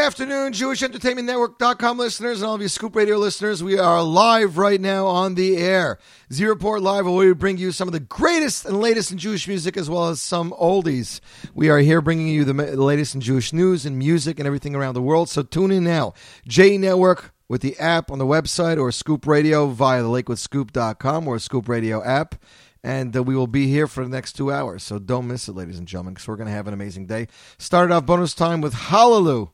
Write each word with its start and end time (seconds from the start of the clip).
afternoon, 0.00 0.54
JewishEntertainmentNetwork.com 0.54 1.98
listeners 1.98 2.40
and 2.40 2.48
all 2.48 2.54
of 2.54 2.62
you 2.62 2.68
Scoop 2.68 2.96
Radio 2.96 3.18
listeners. 3.18 3.62
We 3.62 3.78
are 3.78 4.02
live 4.02 4.56
right 4.56 4.80
now 4.80 5.06
on 5.06 5.34
the 5.34 5.58
air. 5.58 5.98
Z 6.32 6.46
Report 6.46 6.80
Live, 6.80 7.04
where 7.04 7.14
we 7.14 7.34
bring 7.34 7.58
you 7.58 7.70
some 7.70 7.86
of 7.86 7.92
the 7.92 8.00
greatest 8.00 8.64
and 8.64 8.80
latest 8.80 9.12
in 9.12 9.18
Jewish 9.18 9.46
music 9.46 9.76
as 9.76 9.90
well 9.90 10.08
as 10.08 10.22
some 10.22 10.52
oldies. 10.52 11.20
We 11.52 11.68
are 11.68 11.80
here 11.80 12.00
bringing 12.00 12.28
you 12.28 12.44
the 12.44 12.54
the 12.54 12.82
latest 12.82 13.14
in 13.14 13.20
Jewish 13.20 13.52
news 13.52 13.84
and 13.84 13.98
music 13.98 14.38
and 14.38 14.46
everything 14.46 14.74
around 14.74 14.94
the 14.94 15.02
world. 15.02 15.28
So 15.28 15.42
tune 15.42 15.70
in 15.70 15.84
now. 15.84 16.14
J 16.48 16.78
Network 16.78 17.34
with 17.46 17.60
the 17.60 17.78
app 17.78 18.10
on 18.10 18.18
the 18.18 18.26
website 18.26 18.80
or 18.80 18.90
Scoop 18.92 19.26
Radio 19.26 19.66
via 19.66 20.02
the 20.02 20.08
LakewoodScoop.com 20.08 21.28
or 21.28 21.38
Scoop 21.38 21.68
Radio 21.68 22.02
app. 22.02 22.36
And 22.82 23.14
uh, 23.14 23.22
we 23.22 23.36
will 23.36 23.46
be 23.46 23.66
here 23.66 23.86
for 23.86 24.02
the 24.02 24.10
next 24.10 24.32
two 24.32 24.50
hours. 24.50 24.82
So 24.82 24.98
don't 24.98 25.28
miss 25.28 25.46
it, 25.46 25.52
ladies 25.54 25.78
and 25.78 25.86
gentlemen, 25.86 26.14
because 26.14 26.26
we're 26.26 26.36
going 26.36 26.46
to 26.46 26.54
have 26.54 26.66
an 26.66 26.72
amazing 26.72 27.04
day. 27.04 27.28
Started 27.58 27.92
off 27.92 28.06
bonus 28.06 28.32
time 28.34 28.62
with 28.62 28.72
Hallelujah. 28.72 29.48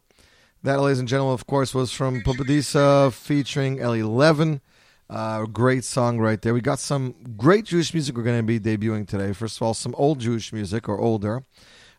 That, 0.63 0.81
ladies 0.81 0.99
and 0.99 1.07
gentlemen, 1.07 1.35
of 1.35 1.47
course, 1.47 1.75
was 1.75 1.93
from 1.93 2.23
Pupadisa 2.23 3.13
featuring 3.13 3.77
L11. 3.79 4.61
Uh, 5.09 5.45
great 5.45 5.85
song 5.85 6.19
right 6.19 6.41
there. 6.43 6.55
We 6.55 6.61
got 6.61 6.81
some 6.81 7.15
great 7.37 7.67
Jewish 7.67 7.95
music 7.95 8.17
we're 8.17 8.25
going 8.25 8.39
to 8.39 8.43
be 8.43 8.59
debuting 8.59 9.07
today. 9.07 9.33
First 9.33 9.59
of 9.59 9.63
all, 9.63 9.75
some 9.75 9.95
old 9.97 10.19
Jewish 10.19 10.53
music 10.53 10.89
or 10.89 10.99
older. 10.99 11.45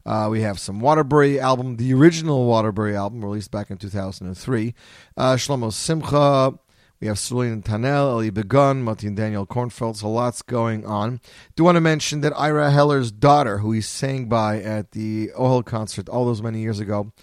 Uh, 0.06 0.28
we 0.30 0.42
have 0.42 0.60
some 0.60 0.82
Waterbury 0.82 1.40
album, 1.40 1.78
the 1.78 1.94
original 1.94 2.46
Waterbury 2.46 2.96
album, 2.96 3.24
released 3.24 3.52
back 3.52 3.70
in 3.70 3.78
2003. 3.78 4.74
Uh, 5.16 5.36
Shlomo 5.36 5.72
Simcha. 5.72 6.58
We 7.00 7.08
have 7.08 7.18
Sulin 7.18 7.64
Tanel, 7.64 8.12
Eli 8.12 8.32
Begun, 8.32 8.82
Martin 8.82 9.16
Daniel 9.16 9.46
Kornfeld. 9.46 9.98
So 9.98 10.10
lots 10.10 10.42
going 10.42 10.84
on. 10.86 11.22
Do 11.56 11.64
want 11.64 11.76
to 11.76 11.82
mention 11.82 12.22
that 12.22 12.34
Ira 12.36 12.72
Heller's 12.72 13.12
daughter, 13.12 13.60
who 13.60 13.72
he 13.72 13.82
sang 13.82 14.26
by 14.26 14.60
at 14.62 14.92
the 14.92 15.30
Ohel 15.38 15.64
concert 15.64 16.10
all 16.10 16.26
those 16.26 16.42
many 16.42 16.60
years 16.60 16.80
ago, 16.80 17.14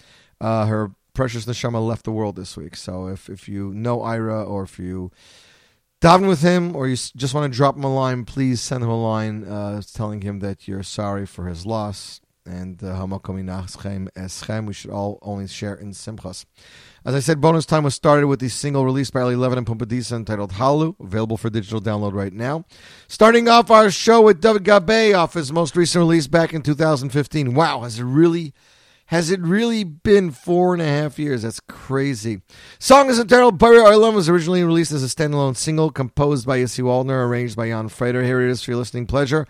uh, 0.40 0.66
her 0.66 0.92
precious 1.14 1.46
neshama 1.46 1.84
left 1.84 2.05
the 2.05 2.12
world 2.12 2.37
this 2.37 2.56
week. 2.56 2.76
So 2.76 3.06
if 3.06 3.31
if 3.31 3.49
you 3.49 3.72
know 3.72 4.02
Ira 4.02 4.44
or 4.44 4.64
if 4.64 4.78
you 4.78 5.11
daven 6.00 6.28
with 6.28 6.43
him 6.43 6.76
or 6.76 6.87
you 6.87 6.96
just 6.96 7.32
want 7.32 7.50
to 7.50 7.56
drop 7.56 7.76
him 7.76 7.84
a 7.84 7.94
line, 7.94 8.25
please 8.25 8.61
send 8.61 8.84
him 8.84 8.90
a 8.90 9.02
line 9.02 9.44
uh, 9.44 9.81
telling 9.94 10.20
him 10.20 10.40
that 10.40 10.69
you're 10.69 10.82
sorry 10.82 11.25
for 11.25 11.46
his 11.46 11.64
loss. 11.64 12.20
And 12.46 12.84
uh. 12.84 13.06
We 13.06 14.75
should 14.75 14.90
all 14.90 15.19
only 15.22 15.49
share 15.49 15.75
in 15.75 15.93
Simchas. 15.93 16.44
As 17.06 17.14
I 17.14 17.20
said, 17.20 17.40
bonus 17.40 17.64
time 17.64 17.84
was 17.84 17.94
started 17.94 18.26
with 18.26 18.40
the 18.40 18.50
single 18.50 18.84
released 18.84 19.14
by 19.14 19.22
Ali 19.22 19.34
Levin 19.34 19.56
and 19.56 19.67
Pumpadisa 19.67 20.12
entitled 20.12 20.52
Halu, 20.52 20.94
available 21.00 21.38
for 21.38 21.49
digital 21.49 21.81
download 21.81 22.12
right 22.12 22.34
now. 22.34 22.67
Starting 23.08 23.49
off 23.49 23.70
our 23.70 23.90
show 23.90 24.20
with 24.20 24.43
David 24.43 24.64
Gabe 24.64 25.14
off 25.14 25.32
his 25.32 25.52
most 25.52 25.75
recent 25.75 26.00
release 26.00 26.26
back 26.26 26.52
in 26.52 26.60
2015. 26.60 27.55
Wow, 27.55 27.81
has 27.81 27.99
it 27.99 28.05
really 28.05 28.52
has 29.06 29.30
it 29.30 29.40
really 29.40 29.84
been 29.84 30.30
four 30.30 30.72
and 30.72 30.82
a 30.82 30.86
half 30.86 31.18
years? 31.18 31.42
That's 31.42 31.60
crazy. 31.60 32.40
Song 32.78 33.08
is 33.08 33.18
entitled 33.18 33.58
Bari 33.58 33.78
Oilam, 33.78 34.14
was 34.14 34.28
originally 34.28 34.64
released 34.64 34.92
as 34.92 35.04
a 35.04 35.06
standalone 35.06 35.56
single 35.56 35.90
composed 35.90 36.46
by 36.46 36.58
Yossi 36.58 36.82
Waldner, 36.82 37.26
arranged 37.26 37.56
by 37.56 37.68
Jan 37.68 37.88
Freder. 37.88 38.24
Here 38.24 38.40
it 38.40 38.50
is 38.50 38.62
for 38.62 38.72
your 38.72 38.78
listening 38.78 39.06
pleasure. 39.06 39.46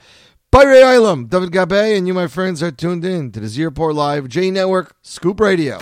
Bari 0.50 0.78
Oilam, 0.78 1.28
David 1.28 1.52
Gabe, 1.52 1.96
and 1.96 2.06
you, 2.06 2.14
my 2.14 2.26
friends, 2.26 2.62
are 2.62 2.70
tuned 2.70 3.04
in 3.04 3.32
to 3.32 3.40
the 3.40 3.48
Z 3.48 3.64
Report 3.64 3.94
Live 3.94 4.28
J 4.28 4.50
Network 4.50 4.94
Scoop 5.02 5.40
Radio. 5.40 5.80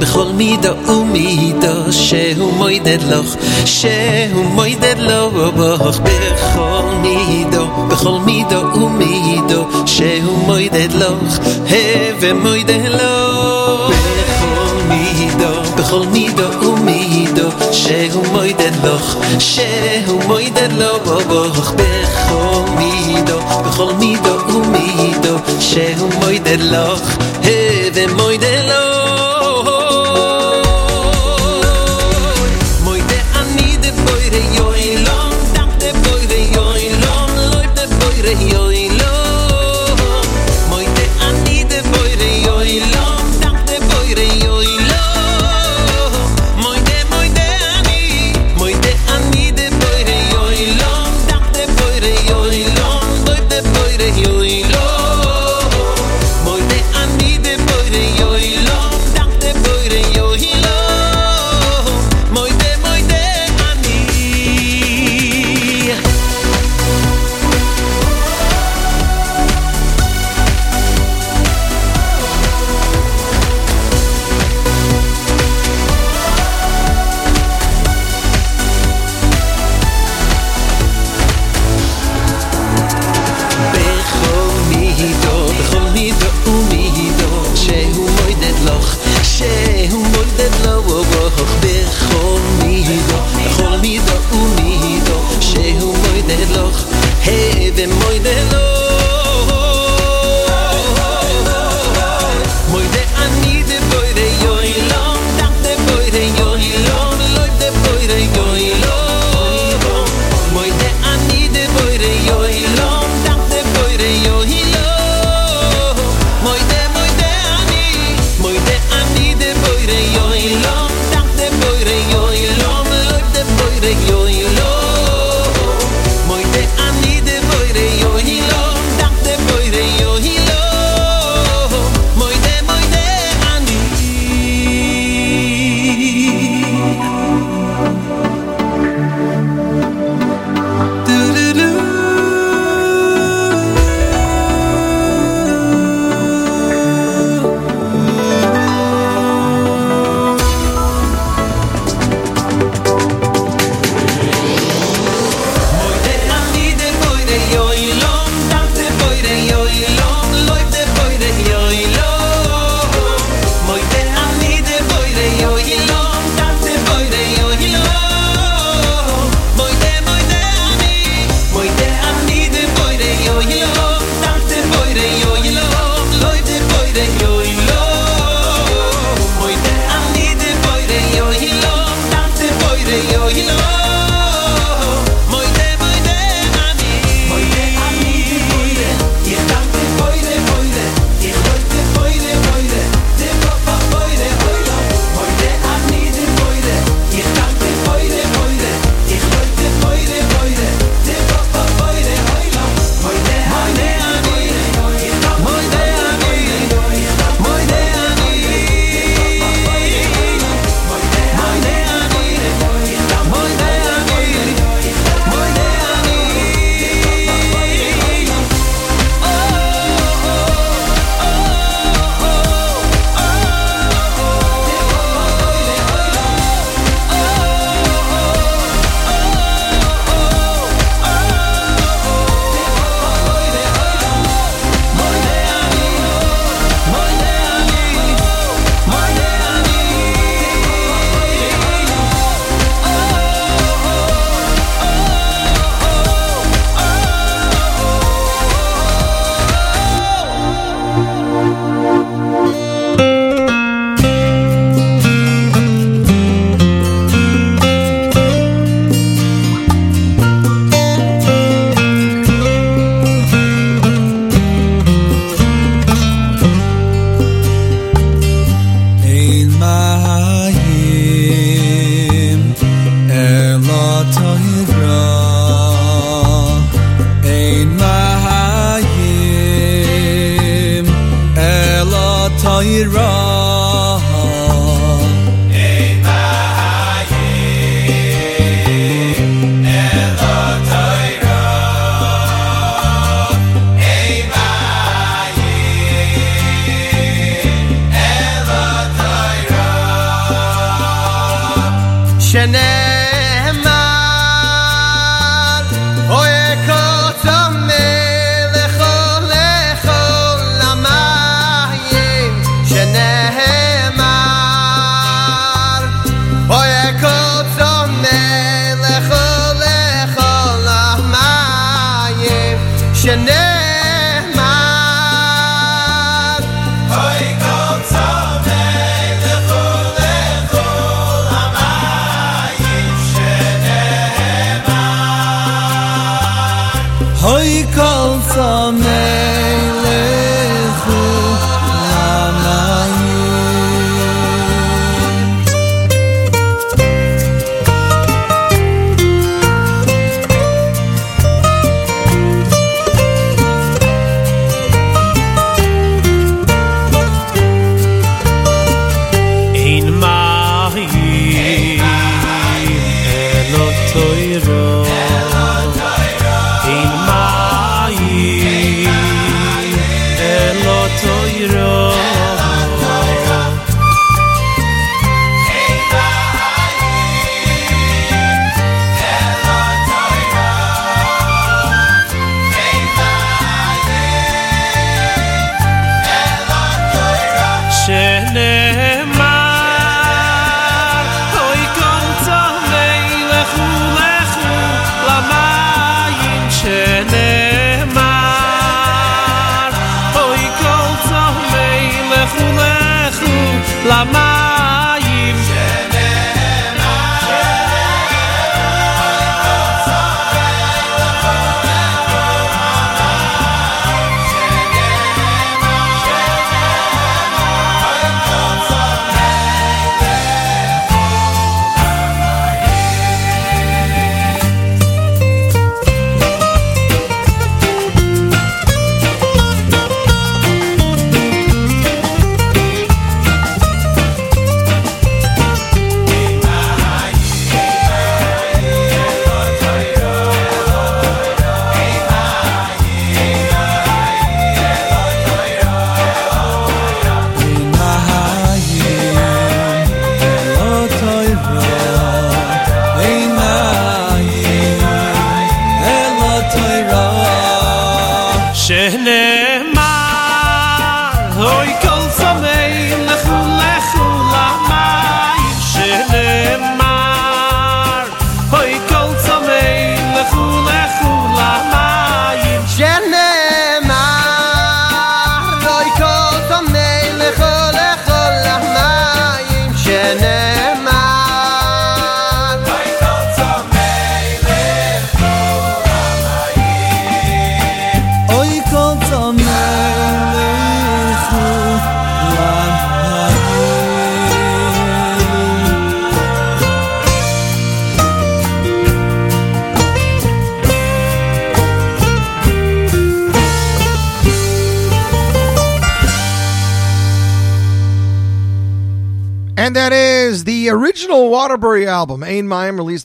בכל 0.00 0.26
מידו 0.34 0.68
ומידו, 0.88 1.92
שהוא 1.92 2.52
מוידד 2.52 3.02
לך, 3.02 3.34
שהוא 3.64 4.44
מוידד 4.44 4.94
לו 4.98 5.30
בוך. 5.30 5.98
בכל 5.98 6.82
מידו, 7.02 7.66
בכל 7.88 8.18
מידו 8.24 8.62
ומידו, 8.74 9.66
שהוא 9.86 10.38
מוידד 10.38 10.92
לך, 10.92 11.38
הווה 11.58 12.32
מוידד 12.32 12.88
לו. 12.92 13.88
בכל 13.88 14.86
מידו, 14.88 15.72
בכל 15.76 16.06
מידו 16.12 16.66
ומידו, 16.66 17.48
שהוא 17.72 18.26
מוידד 18.32 18.84
לך, 18.84 19.16
שהוא 19.38 20.22
מוידד 20.26 20.72
לו 20.72 20.98
בוך. 21.28 21.72
בכל 21.72 22.70
מידו, 22.78 23.38
בכל 23.66 23.92
מידו 23.98 24.38
ומידו, 24.48 25.36
שהוא 25.60 26.10
מוידד 26.20 26.60
לך, 26.60 27.16
הווה 27.42 28.14
מוידד 28.16 28.39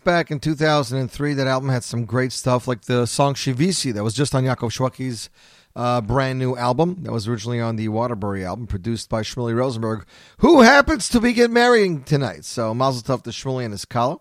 back 0.07 0.31
in 0.31 0.39
2003. 0.39 1.35
That 1.35 1.49
album 1.49 1.69
had 1.69 1.83
some 1.83 2.05
great 2.05 2.33
stuff, 2.33 2.69
like 2.69 2.83
the 2.83 3.07
song 3.07 3.35
Shivisi, 3.35 3.93
that 3.93 4.05
was 4.05 4.15
just 4.15 4.37
on 4.37 4.45
Yaakov 4.45 4.71
Shweki's 4.71 5.29
uh, 5.75 6.01
brand 6.01 6.39
new 6.39 6.57
album. 6.57 7.03
That 7.03 7.11
was 7.11 7.27
originally 7.27 7.61
on 7.61 7.75
the 7.75 7.89
Waterbury 7.89 8.45
album, 8.45 8.69
produced 8.69 9.11
by 9.11 9.23
Shmuley 9.23 9.55
Rosenberg, 9.55 10.07
who 10.39 10.61
happens 10.63 11.09
to 11.09 11.21
be 11.21 11.33
getting 11.33 11.53
married 11.53 12.07
tonight. 12.07 12.45
So, 12.45 12.73
Mazel 12.73 13.03
Tov 13.03 13.25
to 13.25 13.31
Shmuley 13.31 13.65
and 13.65 13.73
his 13.73 13.85
Kala. 13.85 14.21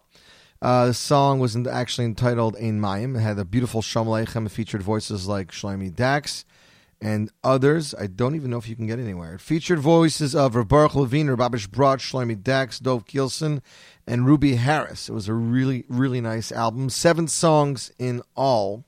Uh, 0.59 0.87
the 0.87 0.93
song 0.95 1.37
was 1.39 1.55
actually 1.67 2.05
entitled 2.05 2.55
Ein 2.55 2.81
Mayim. 2.81 3.15
It 3.15 3.19
had 3.19 3.37
a 3.37 3.45
beautiful 3.45 3.83
Shalom. 3.83 4.23
It 4.23 4.49
featured 4.49 4.81
voices 4.81 5.27
like 5.27 5.51
Shlomi 5.51 5.95
Dax 5.95 6.45
and 7.05 7.29
others. 7.43 7.93
I 7.93 8.07
don't 8.07 8.33
even 8.33 8.49
know 8.49 8.57
if 8.57 8.67
you 8.67 8.75
can 8.75 8.87
get 8.87 8.97
anywhere. 8.97 9.35
It 9.35 9.41
featured 9.41 9.77
voices 9.77 10.35
of 10.35 10.53
Baruch 10.67 10.95
Levine, 10.95 11.27
Babish 11.27 11.69
Broad, 11.69 11.99
Shlomi 11.99 12.41
Dax, 12.41 12.79
Dov 12.79 13.05
Kielsen, 13.05 13.61
and 14.07 14.25
Ruby 14.25 14.55
Harris. 14.55 15.07
It 15.07 15.11
was 15.13 15.27
a 15.27 15.33
really, 15.35 15.85
really 15.87 16.19
nice 16.19 16.51
album. 16.51 16.89
Seven 16.89 17.27
songs 17.27 17.91
in 17.99 18.23
all. 18.35 18.85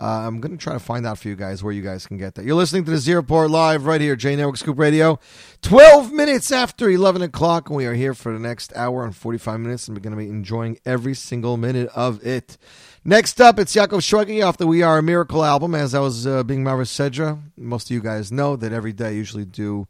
Uh, 0.00 0.26
I'm 0.26 0.40
going 0.40 0.56
to 0.56 0.62
try 0.62 0.72
to 0.72 0.80
find 0.80 1.06
out 1.06 1.18
for 1.18 1.28
you 1.28 1.36
guys 1.36 1.62
where 1.62 1.72
you 1.72 1.80
guys 1.82 2.06
can 2.06 2.18
get 2.18 2.34
that. 2.34 2.44
You're 2.44 2.56
listening 2.56 2.84
to 2.84 2.90
the 2.90 2.98
Z 2.98 3.14
Report 3.14 3.48
Live 3.48 3.86
right 3.86 4.00
here, 4.00 4.16
J 4.16 4.34
Network 4.34 4.56
Scoop 4.56 4.78
Radio. 4.78 5.20
12 5.62 6.12
minutes 6.12 6.50
after 6.50 6.90
11 6.90 7.22
o'clock, 7.22 7.68
and 7.68 7.76
we 7.76 7.86
are 7.86 7.94
here 7.94 8.12
for 8.12 8.32
the 8.32 8.40
next 8.40 8.74
hour 8.76 9.04
and 9.04 9.14
45 9.14 9.60
minutes, 9.60 9.86
and 9.86 9.96
we're 9.96 10.02
going 10.02 10.16
to 10.16 10.16
be 10.16 10.28
enjoying 10.28 10.78
every 10.84 11.14
single 11.14 11.56
minute 11.56 11.88
of 11.94 12.24
it. 12.26 12.58
Next 13.04 13.40
up, 13.40 13.58
it's 13.58 13.76
Yaakov 13.76 14.00
Shweki 14.00 14.44
off 14.44 14.56
the 14.56 14.66
We 14.66 14.82
Are 14.82 14.98
a 14.98 15.02
Miracle 15.02 15.44
album. 15.44 15.74
As 15.74 15.94
I 15.94 16.00
was 16.00 16.26
uh, 16.26 16.42
being 16.42 16.64
Maris 16.64 16.90
Sedra, 16.90 17.40
most 17.56 17.88
of 17.88 17.94
you 17.94 18.00
guys 18.00 18.32
know 18.32 18.56
that 18.56 18.72
every 18.72 18.92
day 18.92 19.08
I 19.08 19.10
usually 19.10 19.44
do 19.44 19.86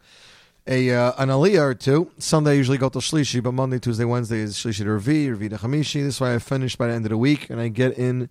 a 0.66 0.90
uh, 0.90 1.12
an 1.18 1.28
aliyah 1.28 1.60
or 1.60 1.74
two. 1.74 2.10
Sunday 2.18 2.52
I 2.52 2.54
usually 2.54 2.78
go 2.78 2.88
to 2.88 2.98
Shlishi, 2.98 3.42
but 3.42 3.52
Monday, 3.52 3.78
Tuesday, 3.78 4.04
Wednesday 4.04 4.40
is 4.40 4.56
Shlishi 4.56 4.78
to 4.78 4.84
Revi, 4.84 5.34
Revi 5.34 5.50
to 5.50 5.56
Chamishi. 5.56 6.02
This 6.02 6.20
way 6.20 6.34
I 6.34 6.38
finish 6.38 6.76
by 6.76 6.88
the 6.88 6.94
end 6.94 7.06
of 7.06 7.10
the 7.10 7.18
week, 7.18 7.48
and 7.50 7.60
I 7.60 7.68
get 7.68 7.96
in 7.96 8.30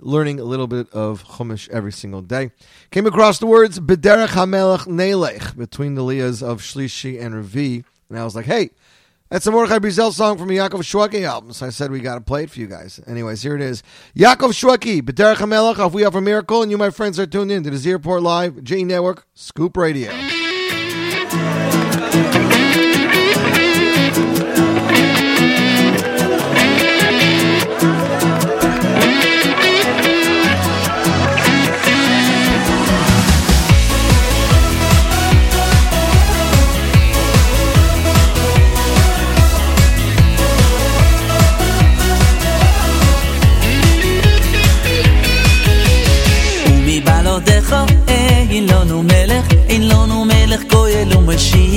learning 0.00 0.40
a 0.40 0.44
little 0.44 0.66
bit 0.66 0.90
of 0.92 1.24
Chumash 1.24 1.68
every 1.70 1.92
single 1.92 2.22
day. 2.22 2.50
Came 2.90 3.06
across 3.06 3.38
the 3.38 3.46
words 3.46 3.80
Bederech 3.80 4.28
HaMelech 4.28 4.86
Nelech 4.86 5.56
between 5.56 5.94
the 5.94 6.02
liyahs 6.02 6.42
of 6.42 6.60
Shlishi 6.60 7.20
and 7.20 7.34
Revi, 7.34 7.84
and 8.08 8.18
I 8.18 8.24
was 8.24 8.34
like, 8.34 8.46
hey, 8.46 8.70
that's 9.30 9.46
a 9.46 9.50
Mordechai 9.50 9.78
Brizel 9.78 10.12
song 10.12 10.38
from 10.38 10.50
a 10.50 10.52
Yaakov 10.52 10.82
Shweki 10.82 11.24
album. 11.24 11.52
So 11.52 11.66
I 11.66 11.70
said 11.70 11.90
we 11.90 12.00
got 12.00 12.16
to 12.16 12.20
play 12.20 12.44
it 12.44 12.50
for 12.50 12.60
you 12.60 12.66
guys. 12.66 13.00
Anyways, 13.06 13.42
here 13.42 13.56
it 13.56 13.62
is. 13.62 13.82
Yaakov 14.14 14.52
Shweki, 14.52 15.02
B'derech 15.02 15.36
HaMelech, 15.36 15.78
off 15.78 15.92
We 15.92 16.02
Have 16.02 16.14
a 16.14 16.20
Miracle, 16.20 16.62
and 16.62 16.70
you, 16.70 16.78
my 16.78 16.90
friends, 16.90 17.18
are 17.18 17.26
tuned 17.26 17.50
in 17.50 17.64
to 17.64 17.70
the 17.70 17.76
Z 17.76 17.92
Report 17.92 18.22
Live, 18.22 18.62
J 18.62 18.84
Network, 18.84 19.26
Scoop 19.34 19.76
Radio. 19.76 20.12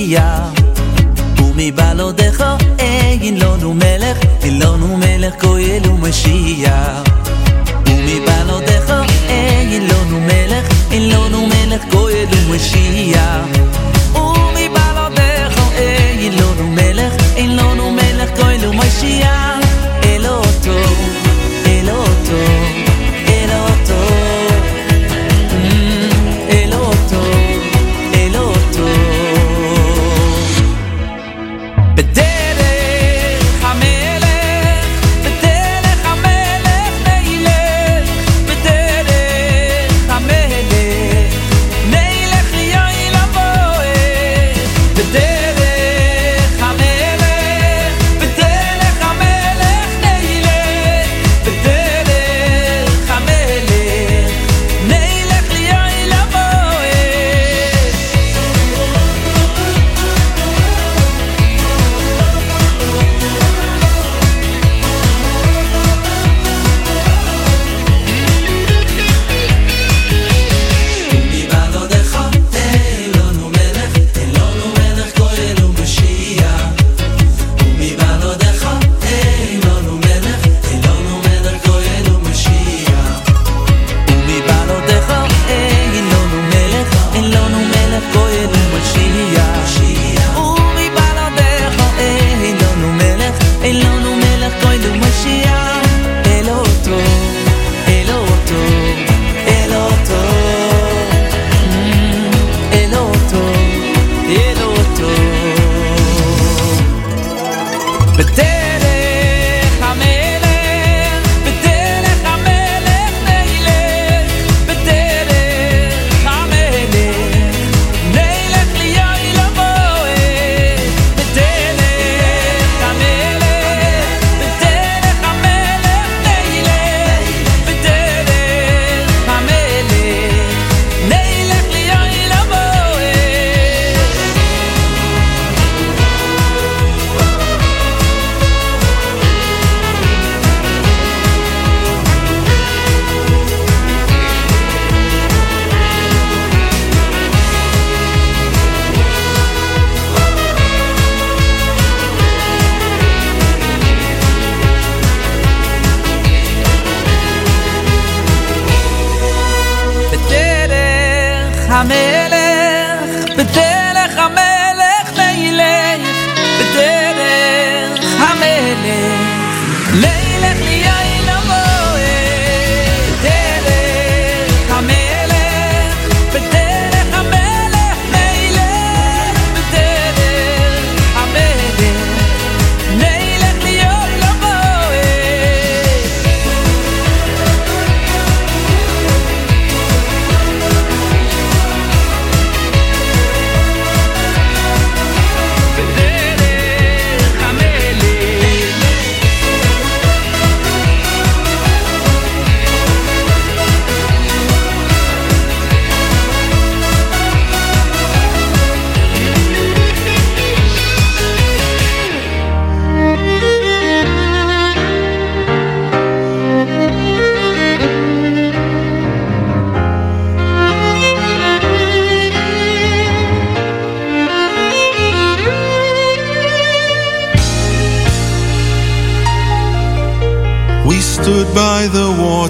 ya 0.08 0.52
tu 1.36 1.54
mi 1.54 1.72
balo 1.72 2.13
dejo 2.13 2.58
eh 2.80 3.20
in 3.28 3.39
lo 3.39 3.58
nu 3.58 3.74
melech 3.74 4.17
in 4.48 4.60
lo 4.60 4.78
nu 4.78 4.96
melech 4.98 5.38
ko 5.41 5.58
yelu 5.58 5.91
mashia 6.04 6.76
tu 7.86 7.93
mi 8.06 8.15
balo 8.28 8.58
dejo 8.67 9.00
eh 9.30 9.76
in 9.76 9.84
lo 9.89 10.00
nu 10.10 10.17
melech 10.30 10.67
in 10.96 11.04
lo 11.12 11.22
nu 11.34 11.39
melech 11.52 11.84
ko 11.91 12.08
yelu 12.15 12.39
mashia 12.52 13.26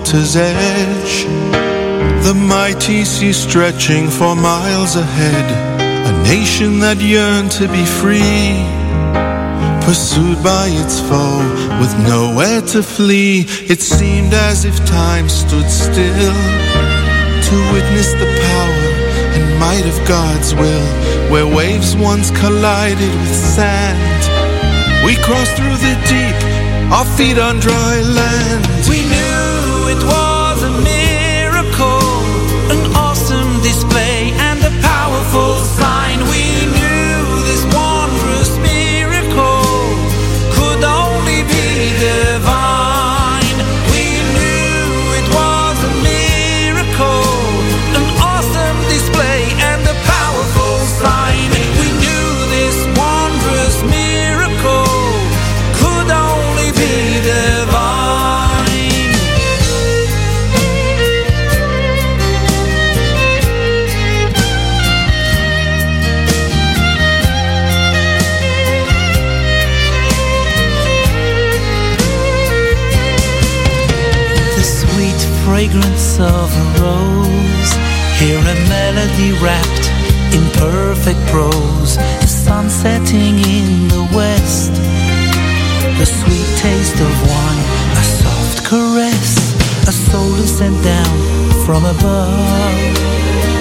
water's 0.08 0.38
edge. 0.38 1.26
The 2.24 2.34
mighty 2.34 3.04
sea 3.04 3.34
stretching 3.34 4.10
for 4.10 4.36
miles 4.36 4.96
ahead. 4.96 5.48
A 6.08 6.24
nation 6.24 6.80
that 6.80 6.98
yearned 7.02 7.52
to 7.60 7.68
be 7.68 7.84
free. 7.84 8.56
Pursued 9.84 10.42
by 10.42 10.68
its 10.72 11.00
foe 11.02 11.44
with 11.80 11.94
nowhere 12.08 12.62
to 12.74 12.82
flee. 12.84 13.46
It 13.68 13.82
seemed 13.82 14.34
as 14.34 14.64
if 14.64 14.78
time 14.86 15.28
stood 15.28 15.70
still. 15.70 16.40
To 17.48 17.56
witness 17.74 18.12
the 18.14 18.32
power 18.48 18.84
and 19.36 19.60
might 19.60 19.86
of 19.86 19.98
God's 20.08 20.56
will. 20.56 20.88
Where 21.32 21.48
waves 21.48 21.98
once 21.98 22.32
collided 22.32 23.14
with 23.22 23.36
sand. 23.36 24.24
We 25.04 25.16
crossed 25.16 25.56
through 25.58 25.78
the 25.84 25.96
deep, 26.08 26.38
our 26.96 27.06
feet 27.18 27.38
on 27.38 27.60
dry 27.60 28.02
land. 28.02 28.90
We 28.90 29.04
knew 29.04 29.27
of 76.20 76.50
a 76.50 76.66
rose. 76.82 77.72
Hear 78.18 78.40
a 78.40 78.58
melody 78.70 79.32
wrapped 79.44 79.88
in 80.34 80.44
perfect 80.58 81.20
prose. 81.28 81.98
The 82.22 82.28
sun 82.28 82.70
setting 82.70 83.38
in 83.38 83.88
the 83.88 84.04
west. 84.16 84.74
The 86.00 86.06
sweet 86.06 86.50
taste 86.58 87.00
of 87.00 87.14
wine, 87.30 87.66
a 87.94 88.04
soft 88.04 88.66
caress. 88.66 89.38
A 89.88 89.92
soul 89.92 90.34
is 90.36 90.58
sent 90.58 90.78
down 90.84 91.18
from 91.66 91.86
above. 91.86 92.78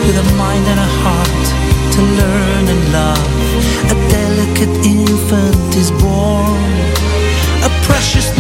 With 0.07 0.17
a 0.17 0.27
mind 0.37 0.67
and 0.67 0.81
a 0.81 0.91
heart 1.03 1.47
to 1.95 2.01
learn 2.03 2.65
and 2.73 2.93
love. 2.93 3.33
A 3.93 3.97
delicate 4.09 4.75
infant 4.85 5.77
is 5.77 5.91
born. 5.91 6.63
A 7.65 7.71
precious 7.85 8.36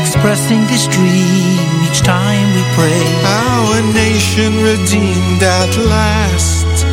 Expressing 0.00 0.62
this 0.70 0.86
dream 0.86 1.58
each 1.86 2.00
time 2.02 2.48
we 2.54 2.62
pray. 2.78 3.02
Our 3.42 3.82
nation 3.92 4.50
redeemed 4.62 5.42
at 5.42 5.72
last. 5.94 6.86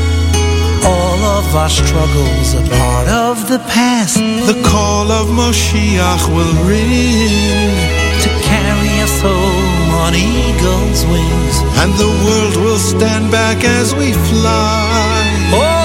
All 0.84 1.20
of 1.38 1.56
our 1.56 1.70
struggles 1.70 2.56
are 2.58 2.68
part 2.82 3.08
of 3.08 3.48
the 3.48 3.60
past. 3.70 4.18
The 4.18 4.60
call 4.66 5.12
of 5.12 5.28
Moshiach 5.28 6.26
will 6.36 6.56
ring. 6.66 7.74
To 8.26 8.30
carry 8.52 8.94
us 9.06 9.22
home 9.22 9.90
on 10.04 10.14
eagle's 10.16 11.06
wings. 11.06 11.56
And 11.82 11.94
the 12.04 12.12
world 12.26 12.56
will 12.58 12.80
stand 12.80 13.32
back 13.32 13.64
as 13.64 13.94
we 13.94 14.14
fly. 14.14 15.52
All 15.54 15.85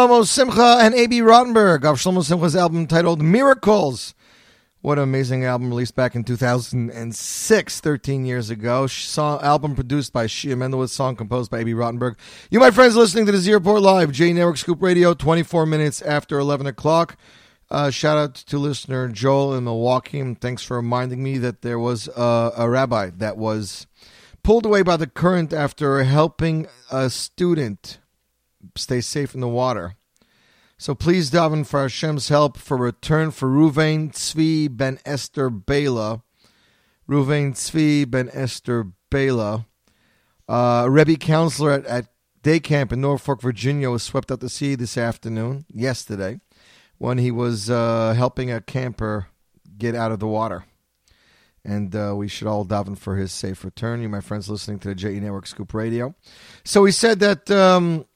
Shlomo 0.00 0.26
Simcha 0.26 0.78
and 0.80 0.94
A.B. 0.94 1.20
Rottenberg 1.20 1.84
of 1.84 1.98
Shlomo 1.98 2.24
Simcha's 2.24 2.56
album 2.56 2.86
titled 2.86 3.20
Miracles. 3.20 4.14
What 4.80 4.96
an 4.96 5.04
amazing 5.04 5.44
album 5.44 5.68
released 5.68 5.94
back 5.94 6.14
in 6.14 6.24
2006, 6.24 7.80
13 7.80 8.24
years 8.24 8.48
ago. 8.48 8.86
Song, 8.86 9.42
album 9.42 9.74
produced 9.74 10.14
by 10.14 10.24
Shia 10.24 10.54
Mendelowitz, 10.54 10.88
song 10.88 11.16
composed 11.16 11.50
by 11.50 11.58
A.B. 11.58 11.72
Rottenberg. 11.72 12.16
You, 12.50 12.60
my 12.60 12.70
friends, 12.70 12.96
listening 12.96 13.26
to 13.26 13.32
the 13.32 13.36
Z 13.36 13.52
Report 13.52 13.82
Live, 13.82 14.10
J 14.10 14.32
Network 14.32 14.56
Scoop 14.56 14.80
Radio, 14.80 15.12
24 15.12 15.66
minutes 15.66 16.00
after 16.00 16.38
11 16.38 16.66
o'clock. 16.66 17.18
Uh, 17.70 17.90
shout 17.90 18.16
out 18.16 18.34
to 18.34 18.56
listener 18.56 19.06
Joel 19.08 19.54
in 19.54 19.64
Milwaukee. 19.64 20.34
Thanks 20.40 20.62
for 20.62 20.78
reminding 20.78 21.22
me 21.22 21.36
that 21.36 21.60
there 21.60 21.78
was 21.78 22.08
a 22.16 22.66
rabbi 22.66 23.10
that 23.18 23.36
was 23.36 23.86
pulled 24.42 24.64
away 24.64 24.80
by 24.80 24.96
the 24.96 25.06
current 25.06 25.52
after 25.52 26.02
helping 26.04 26.68
a 26.90 27.10
student 27.10 27.98
stay 28.76 29.00
safe 29.00 29.34
in 29.34 29.40
the 29.40 29.48
water. 29.48 29.94
So 30.78 30.94
please 30.94 31.30
daven 31.30 31.66
for 31.66 31.82
Hashem's 31.82 32.30
help 32.30 32.56
for 32.56 32.76
return 32.76 33.32
for 33.32 33.48
Ruvain 33.48 34.12
Tzvi 34.12 34.74
ben 34.74 34.98
Esther 35.04 35.50
Bela. 35.50 36.22
Ruvain 37.08 37.52
Tzvi 37.52 38.10
ben 38.10 38.30
Esther 38.32 38.86
Bela. 39.10 39.66
Uh, 40.48 40.86
Rebbe 40.88 41.16
counselor 41.16 41.72
at, 41.72 41.84
at 41.86 42.06
day 42.42 42.60
camp 42.60 42.92
in 42.92 43.00
Norfolk, 43.00 43.42
Virginia, 43.42 43.90
was 43.90 44.02
swept 44.02 44.32
out 44.32 44.40
to 44.40 44.48
sea 44.48 44.74
this 44.74 44.96
afternoon, 44.96 45.66
yesterday, 45.72 46.40
when 46.98 47.18
he 47.18 47.30
was 47.30 47.68
uh, 47.68 48.14
helping 48.16 48.50
a 48.50 48.60
camper 48.60 49.28
get 49.76 49.94
out 49.94 50.12
of 50.12 50.18
the 50.18 50.26
water. 50.26 50.64
And 51.62 51.94
uh, 51.94 52.14
we 52.16 52.26
should 52.26 52.48
all 52.48 52.64
daven 52.64 52.96
for 52.96 53.16
his 53.16 53.32
safe 53.32 53.64
return. 53.64 54.00
You, 54.00 54.08
my 54.08 54.22
friends, 54.22 54.48
listening 54.48 54.78
to 54.80 54.88
the 54.88 54.94
JE 54.94 55.20
Network 55.20 55.46
Scoop 55.46 55.74
Radio. 55.74 56.14
So 56.64 56.84
he 56.86 56.92
said 56.92 57.20
that 57.20 57.50
um, 57.50 58.06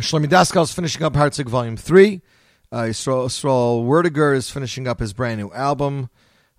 Shlomi 0.00 0.26
Daskal 0.26 0.62
is 0.62 0.72
finishing 0.72 1.02
up 1.02 1.14
Herzog 1.14 1.48
Volume 1.48 1.76
3. 1.76 2.22
Uh, 2.70 2.76
Yisrael, 2.76 3.26
Yisrael 3.26 3.84
Werdiger 3.84 4.34
is 4.34 4.48
finishing 4.48 4.88
up 4.88 5.00
his 5.00 5.12
brand 5.12 5.38
new 5.38 5.52
album. 5.52 6.08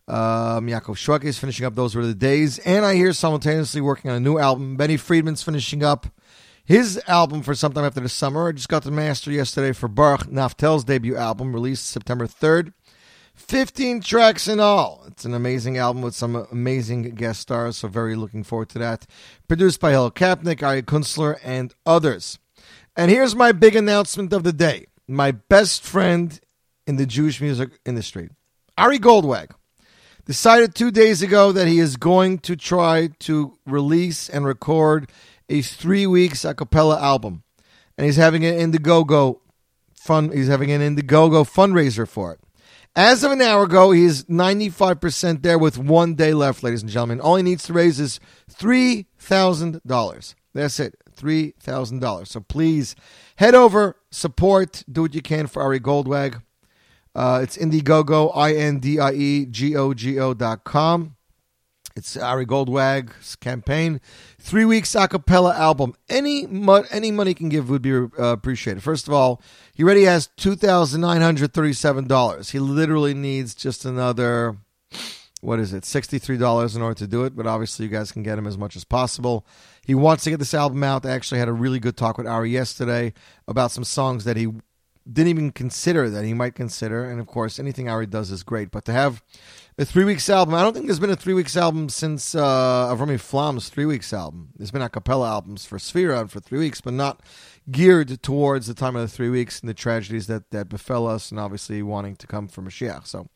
Um, 0.08 0.68
Yaakov 0.68 0.96
Shwek 0.96 1.24
is 1.24 1.40
finishing 1.40 1.66
up 1.66 1.74
Those 1.74 1.96
Were 1.96 2.06
the 2.06 2.14
Days. 2.14 2.60
And 2.60 2.86
I 2.86 2.94
hear 2.94 3.12
simultaneously 3.12 3.82
working 3.82 4.12
on 4.12 4.18
a 4.18 4.20
new 4.20 4.38
album. 4.38 4.76
Benny 4.76 4.98
Friedman's 4.98 5.42
finishing 5.42 5.84
up 5.84 6.08
his 6.64 7.02
album 7.08 7.42
for 7.42 7.56
sometime 7.56 7.86
after 7.86 8.02
the 8.02 8.10
summer. 8.10 8.50
I 8.50 8.52
just 8.52 8.70
got 8.70 8.84
the 8.84 8.92
master 8.92 9.32
yesterday 9.32 9.72
for 9.72 9.88
Baruch 9.88 10.28
Naftel's 10.28 10.84
debut 10.84 11.16
album, 11.16 11.54
released 11.54 11.88
September 11.88 12.28
3rd. 12.28 12.74
15 13.34 14.02
tracks 14.02 14.48
in 14.48 14.60
all. 14.60 15.04
It's 15.08 15.26
an 15.26 15.34
amazing 15.34 15.80
album 15.80 16.04
with 16.04 16.14
some 16.14 16.36
amazing 16.52 17.16
guest 17.16 17.42
stars, 17.42 17.78
so 17.78 17.88
very 17.88 18.16
looking 18.16 18.44
forward 18.44 18.70
to 18.70 18.80
that. 18.80 19.08
Produced 19.48 19.80
by 19.80 19.90
Hel 19.92 20.12
Kapnick, 20.12 20.62
Ari 20.62 20.84
Kunstler, 20.84 21.40
and 21.44 21.74
others. 21.84 22.38
And 22.96 23.10
here's 23.10 23.36
my 23.36 23.52
big 23.52 23.76
announcement 23.76 24.34
of 24.34 24.44
the 24.44 24.54
day. 24.54 24.86
My 25.08 25.32
best 25.32 25.84
friend 25.84 26.40
in 26.86 26.98
the 26.98 27.06
Jewish 27.06 27.42
music 27.42 27.80
industry, 27.86 28.30
Ari 28.78 29.00
Goldwag, 29.00 29.52
decided 30.26 30.76
two 30.76 30.92
days 30.92 31.22
ago 31.22 31.52
that 31.52 31.68
he 31.68 31.80
is 31.80 31.98
going 31.98 32.40
to 32.40 32.56
try 32.56 33.10
to 33.20 33.58
release 33.66 34.30
and 34.30 34.46
record 34.46 35.10
a 35.50 35.62
three 35.62 36.06
weeks 36.06 36.46
a 36.46 36.54
cappella 36.54 37.02
album. 37.02 37.44
And 37.98 38.06
he's 38.06 38.16
having 38.16 38.46
an 38.46 38.72
Indiegogo 38.72 39.40
fun 39.96 40.32
he's 40.32 40.48
having 40.48 40.72
an 40.72 40.82
Indiegogo 40.82 41.44
fundraiser 41.50 42.08
for 42.08 42.34
it. 42.34 42.40
As 42.96 43.24
of 43.24 43.32
an 43.32 43.42
hour 43.42 43.64
ago, 43.64 43.92
he 43.92 44.04
is 44.04 44.26
95% 44.26 45.42
there 45.42 45.58
with 45.58 45.80
one 45.80 46.14
day 46.14 46.34
left, 46.34 46.62
ladies 46.62 46.84
and 46.84 46.92
gentlemen. 46.92 47.22
All 47.22 47.38
he 47.38 47.44
needs 47.44 47.64
to 47.64 47.74
raise 47.74 48.00
is 48.00 48.20
$3,000. 48.52 50.36
That's 50.54 50.80
it, 50.80 50.96
$3,000. 51.16 52.28
So 52.28 52.40
please 52.40 52.96
head 53.38 53.56
over, 53.56 53.98
support, 54.12 54.84
do 54.92 55.04
what 55.04 55.14
you 55.14 55.22
can 55.22 55.48
for 55.48 55.62
Ari 55.62 55.80
Goldwag. 55.80 56.42
Uh, 57.16 57.42
it's 57.44 57.58
Indiegogo, 57.58 58.32
I 58.36 58.54
N 58.54 58.80
D 58.80 59.00
I 59.00 59.12
E 59.12 59.46
G 59.46 59.76
O 59.76 59.94
G 59.94 60.20
O 60.20 60.34
dot 60.34 60.64
com. 60.64 61.16
It's 61.96 62.18
Ari 62.18 62.48
Goldwag's 62.48 63.36
campaign. 63.36 64.02
Three 64.40 64.66
weeks 64.66 64.96
a 64.96 65.08
cappella 65.08 65.54
album. 65.56 65.94
Any 66.10 66.48
mo- 66.48 66.86
any 66.90 67.12
money 67.12 67.36
can 67.36 67.50
give 67.50 67.70
would 67.70 67.84
be 67.84 67.94
uh, 67.94 68.08
appreciated. 68.18 68.82
First 68.82 69.08
of 69.08 69.14
all, 69.14 69.44
he 69.76 69.84
already 69.84 70.06
has 70.06 70.30
two 70.38 70.56
thousand 70.56 71.02
nine 71.02 71.22
hundred 71.22 71.54
thirty 71.54 71.74
seven 71.74 72.08
dollars. 72.08 72.50
He 72.50 72.58
literally 72.58 73.14
needs 73.14 73.54
just 73.54 73.86
another 73.86 74.58
what 75.42 75.60
is 75.60 75.72
it 75.72 75.86
sixty 75.86 76.18
three 76.18 76.38
dollars 76.38 76.76
in 76.76 76.82
order 76.82 76.96
to 76.96 77.06
do 77.06 77.26
it. 77.26 77.36
But 77.36 77.46
obviously, 77.46 77.86
you 77.86 77.92
guys 77.92 78.12
can 78.12 78.24
get 78.24 78.40
him 78.40 78.48
as 78.48 78.58
much 78.58 78.76
as 78.76 78.86
possible. 78.86 79.46
He 79.86 79.96
wants 79.96 80.24
to 80.24 80.30
get 80.30 80.40
this 80.40 80.54
album 80.54 80.84
out. 80.84 81.06
I 81.06 81.12
actually 81.12 81.40
had 81.40 81.50
a 81.50 81.54
really 81.54 81.80
good 81.80 81.98
talk 81.98 82.18
with 82.18 82.28
Ari 82.28 82.52
yesterday 82.52 83.14
about 83.48 83.72
some 83.72 83.84
songs 83.84 84.24
that 84.24 84.38
he 84.38 84.48
didn't 85.12 85.30
even 85.30 85.52
consider 85.52 86.10
that 86.10 86.24
he 86.24 86.34
might 86.34 86.56
consider. 86.56 87.04
And 87.10 87.20
of 87.20 87.28
course, 87.28 87.60
anything 87.60 87.90
Ari 87.90 88.08
does 88.08 88.32
is 88.32 88.44
great. 88.44 88.72
But 88.72 88.86
to 88.86 88.94
have 88.94 89.22
a 89.78 89.84
three 89.84 90.06
weeks 90.06 90.30
album, 90.30 90.54
I 90.54 90.62
don't 90.62 90.74
think 90.74 90.86
there's 90.86 91.00
been 91.00 91.10
a 91.10 91.16
three 91.16 91.34
weeks 91.34 91.58
album 91.58 91.90
since 91.90 92.36
uh, 92.36 92.94
Avrami 92.94 93.20
Flam's 93.20 93.70
three 93.70 93.86
weeks 93.86 94.14
album. 94.14 94.50
There's 94.56 94.72
been 94.72 94.82
a 94.82 94.90
cappella 94.90 95.30
albums 95.30 95.66
for 95.66 95.78
Sefirah 95.78 96.22
and 96.22 96.32
for 96.32 96.40
three 96.40 96.60
weeks, 96.60 96.80
but 96.80 96.94
not 96.94 97.22
geared 97.72 98.22
towards 98.22 98.68
the 98.68 98.74
time 98.74 98.96
of 98.96 99.02
the 99.02 99.08
three 99.08 99.30
weeks 99.30 99.60
and 99.60 99.70
the 99.70 99.74
tragedies 99.74 100.28
that, 100.28 100.52
that 100.52 100.70
befell 100.70 101.08
us, 101.08 101.32
and 101.32 101.40
obviously 101.40 101.82
wanting 101.82 102.16
to 102.18 102.28
come 102.28 102.48
from 102.48 102.68
Mashiach. 102.68 103.08
So 103.08 103.28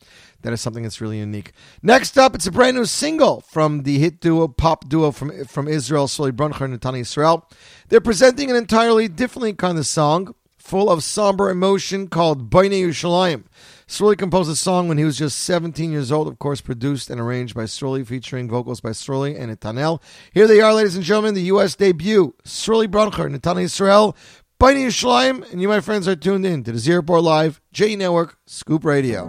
that 0.42 0.52
is 0.52 0.60
something 0.60 0.82
that's 0.82 1.00
really 1.00 1.18
unique. 1.18 1.52
Next 1.82 2.18
up, 2.18 2.34
it's 2.34 2.46
a 2.46 2.52
brand 2.52 2.76
new 2.76 2.84
single 2.84 3.40
from 3.40 3.84
the 3.84 3.98
hit 3.98 4.20
duo, 4.20 4.48
pop 4.48 4.88
duo 4.88 5.10
from 5.10 5.44
from 5.44 5.68
Israel, 5.68 6.06
Sruly 6.06 6.32
Broncher 6.32 6.62
and 6.62 6.78
Netanel 6.78 7.00
Israel. 7.00 7.48
They're 7.88 8.00
presenting 8.00 8.50
an 8.50 8.56
entirely 8.56 9.08
different 9.08 9.58
kind 9.58 9.78
of 9.78 9.86
song, 9.86 10.34
full 10.58 10.90
of 10.90 11.02
somber 11.02 11.50
emotion, 11.50 12.08
called 12.08 12.50
Bainei 12.50 12.82
Yerushalayim. 12.82 13.44
Sruly 13.90 14.16
composed 14.16 14.50
a 14.50 14.54
song 14.54 14.86
when 14.86 14.98
he 14.98 15.04
was 15.04 15.16
just 15.16 15.38
17 15.38 15.90
years 15.90 16.12
old, 16.12 16.28
of 16.28 16.38
course, 16.38 16.60
produced 16.60 17.08
and 17.08 17.18
arranged 17.18 17.54
by 17.54 17.64
Sruly, 17.64 18.04
featuring 18.04 18.46
vocals 18.46 18.82
by 18.82 18.90
Sruly 18.90 19.34
and 19.34 19.50
Netanel. 19.50 20.02
Here 20.30 20.46
they 20.46 20.60
are, 20.60 20.74
ladies 20.74 20.94
and 20.94 21.02
gentlemen, 21.02 21.32
the 21.32 21.48
U.S. 21.54 21.74
debut 21.74 22.34
Sruly 22.44 22.86
Broncher, 22.86 23.34
Netanel 23.34 23.62
Israel, 23.62 24.14
Bani 24.58 24.84
Yishlaim, 24.84 25.50
and 25.50 25.62
you, 25.62 25.68
my 25.68 25.80
friends, 25.80 26.06
are 26.06 26.14
tuned 26.14 26.44
in 26.44 26.64
to 26.64 26.72
the 26.72 26.78
Z 26.78 26.92
Report 26.92 27.22
Live, 27.22 27.62
J 27.72 27.96
Network, 27.96 28.36
Scoop 28.46 28.84
Radio. 28.84 29.24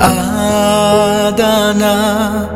עד 0.00 1.40
ענה 1.40 2.46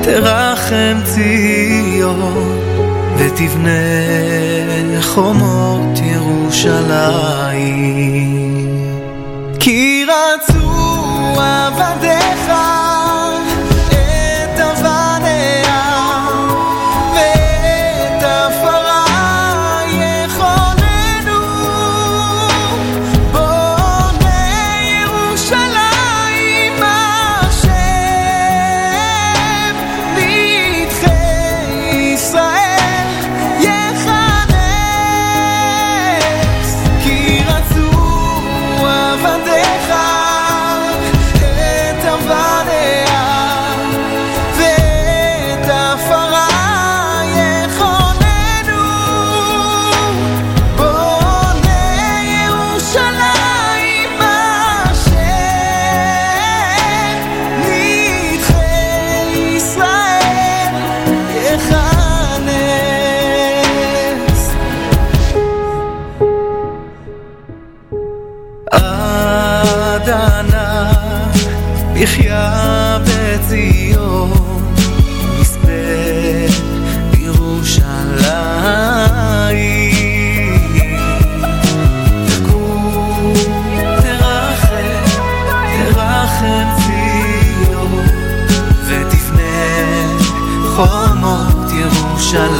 תרחם 0.01 0.97
ציון 1.03 2.59
ותבנה 3.17 5.01
חומות 5.01 5.99
ירושלים. 6.03 6.99
כי 9.59 10.05
רצו 10.05 11.41
עבדיך 11.41 12.51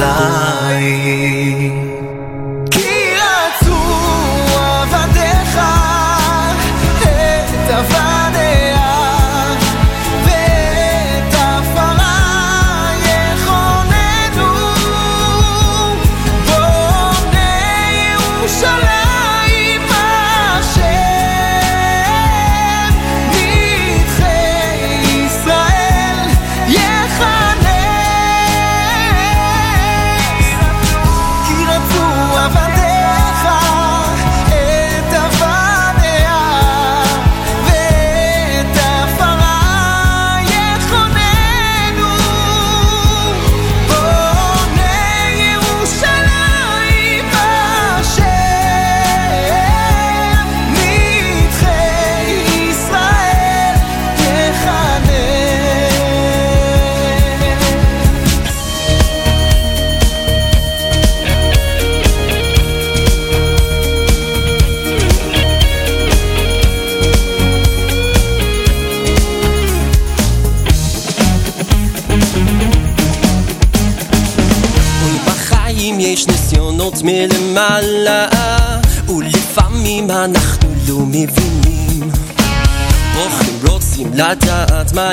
love. 0.00 0.49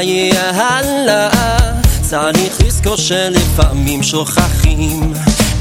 יהיה 0.02 0.50
הלאה. 0.50 1.30
צריך 2.02 2.62
לזכור 2.66 2.96
שלפעמים 2.96 4.04
שוכחים. 4.04 5.14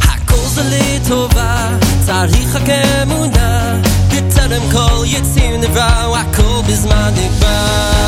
הכל 0.03 0.49
זה 0.55 0.62
לטובה 0.64 1.68
צריך 2.07 2.57
רק 2.57 2.68
אמונה. 3.03 3.77
בטרם 4.09 4.63
כל 4.73 5.04
יציר 5.06 5.56
נברא 5.56 6.17
הכל 6.17 6.63
בזמן 6.69 7.13
נקבע 7.17 8.06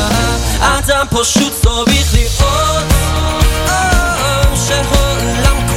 אדם 0.59 1.05
פשוט 1.09 1.53
צריך 1.61 2.13
לראות 2.13 2.83
שהעולם 4.67 5.68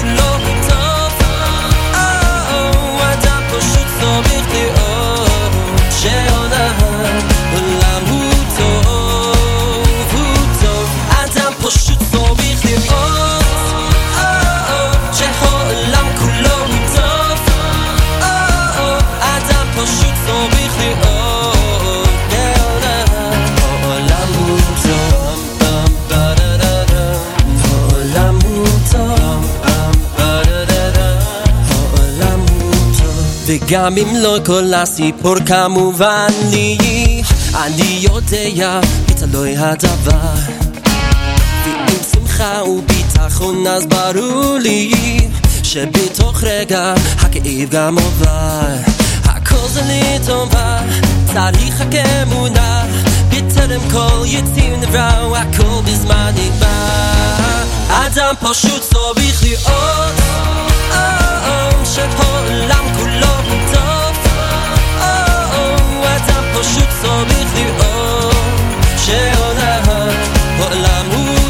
וגם 33.66 33.96
אם 33.96 34.16
לא 34.16 34.38
כל 34.46 34.74
הסיפור 34.74 35.34
כמובן 35.46 36.28
לי. 36.50 37.22
אני 37.54 37.98
יודע 38.00 38.80
בתלוי 39.08 39.56
הדבר. 39.56 40.34
ועם 41.64 41.86
שמחה 42.12 42.62
וביטחון 42.64 43.66
אז 43.66 43.86
ברור 43.86 44.58
לי 44.58 44.92
שבתוך 45.62 46.44
רגע 46.44 46.94
הכאב 47.18 47.68
גם 47.70 47.98
עובר. 47.98 48.60
הכל 49.24 49.68
זה 49.68 49.80
לטובה 49.86 50.78
צריך 51.26 51.80
רק 51.80 51.94
אמונה. 51.94 52.84
בטרם 53.28 53.90
כל 53.90 54.22
יציר 54.26 54.76
נברא 54.76 55.36
הכל 55.36 55.80
בזמן 55.84 56.32
נקבע 56.36 57.12
אדם 57.88 58.34
פשוט 58.40 58.82
צריך 58.82 59.42
לראות 59.42 60.71
Oh, 60.90 61.50
oh, 61.52 61.86
פשוט 66.60 66.88
צריך 67.02 67.48
לראות 67.54 68.34
שהעולם 68.96 69.82
הוא 71.12 71.41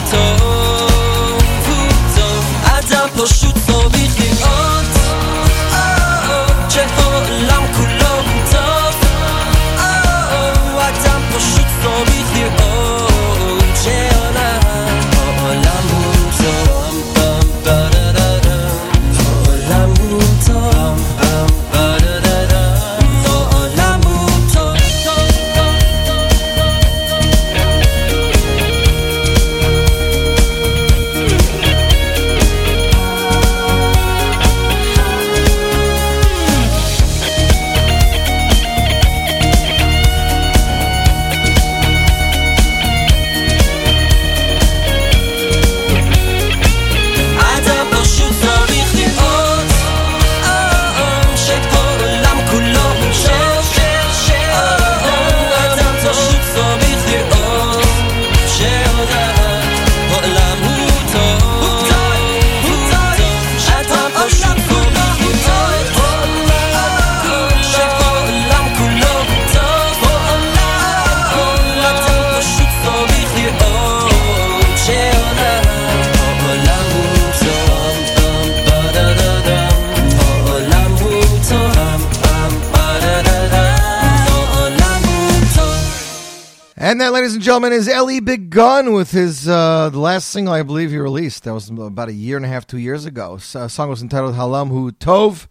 And 86.92 87.00
that, 87.00 87.14
ladies 87.14 87.32
and 87.32 87.42
gentlemen, 87.42 87.72
is 87.72 87.88
Ellie 87.88 88.20
Begun 88.20 88.92
with 88.92 89.12
his 89.12 89.48
uh, 89.48 89.88
last 89.94 90.28
single 90.28 90.52
I 90.52 90.62
believe 90.62 90.90
he 90.90 90.98
released. 90.98 91.44
That 91.44 91.54
was 91.54 91.70
about 91.70 92.10
a 92.10 92.12
year 92.12 92.36
and 92.36 92.44
a 92.44 92.50
half, 92.50 92.66
two 92.66 92.76
years 92.76 93.06
ago. 93.06 93.38
So, 93.38 93.66
song 93.66 93.88
was 93.88 94.02
entitled 94.02 94.34
Halam 94.34 94.68
Hu 94.68 94.92
Tov. 94.92 95.46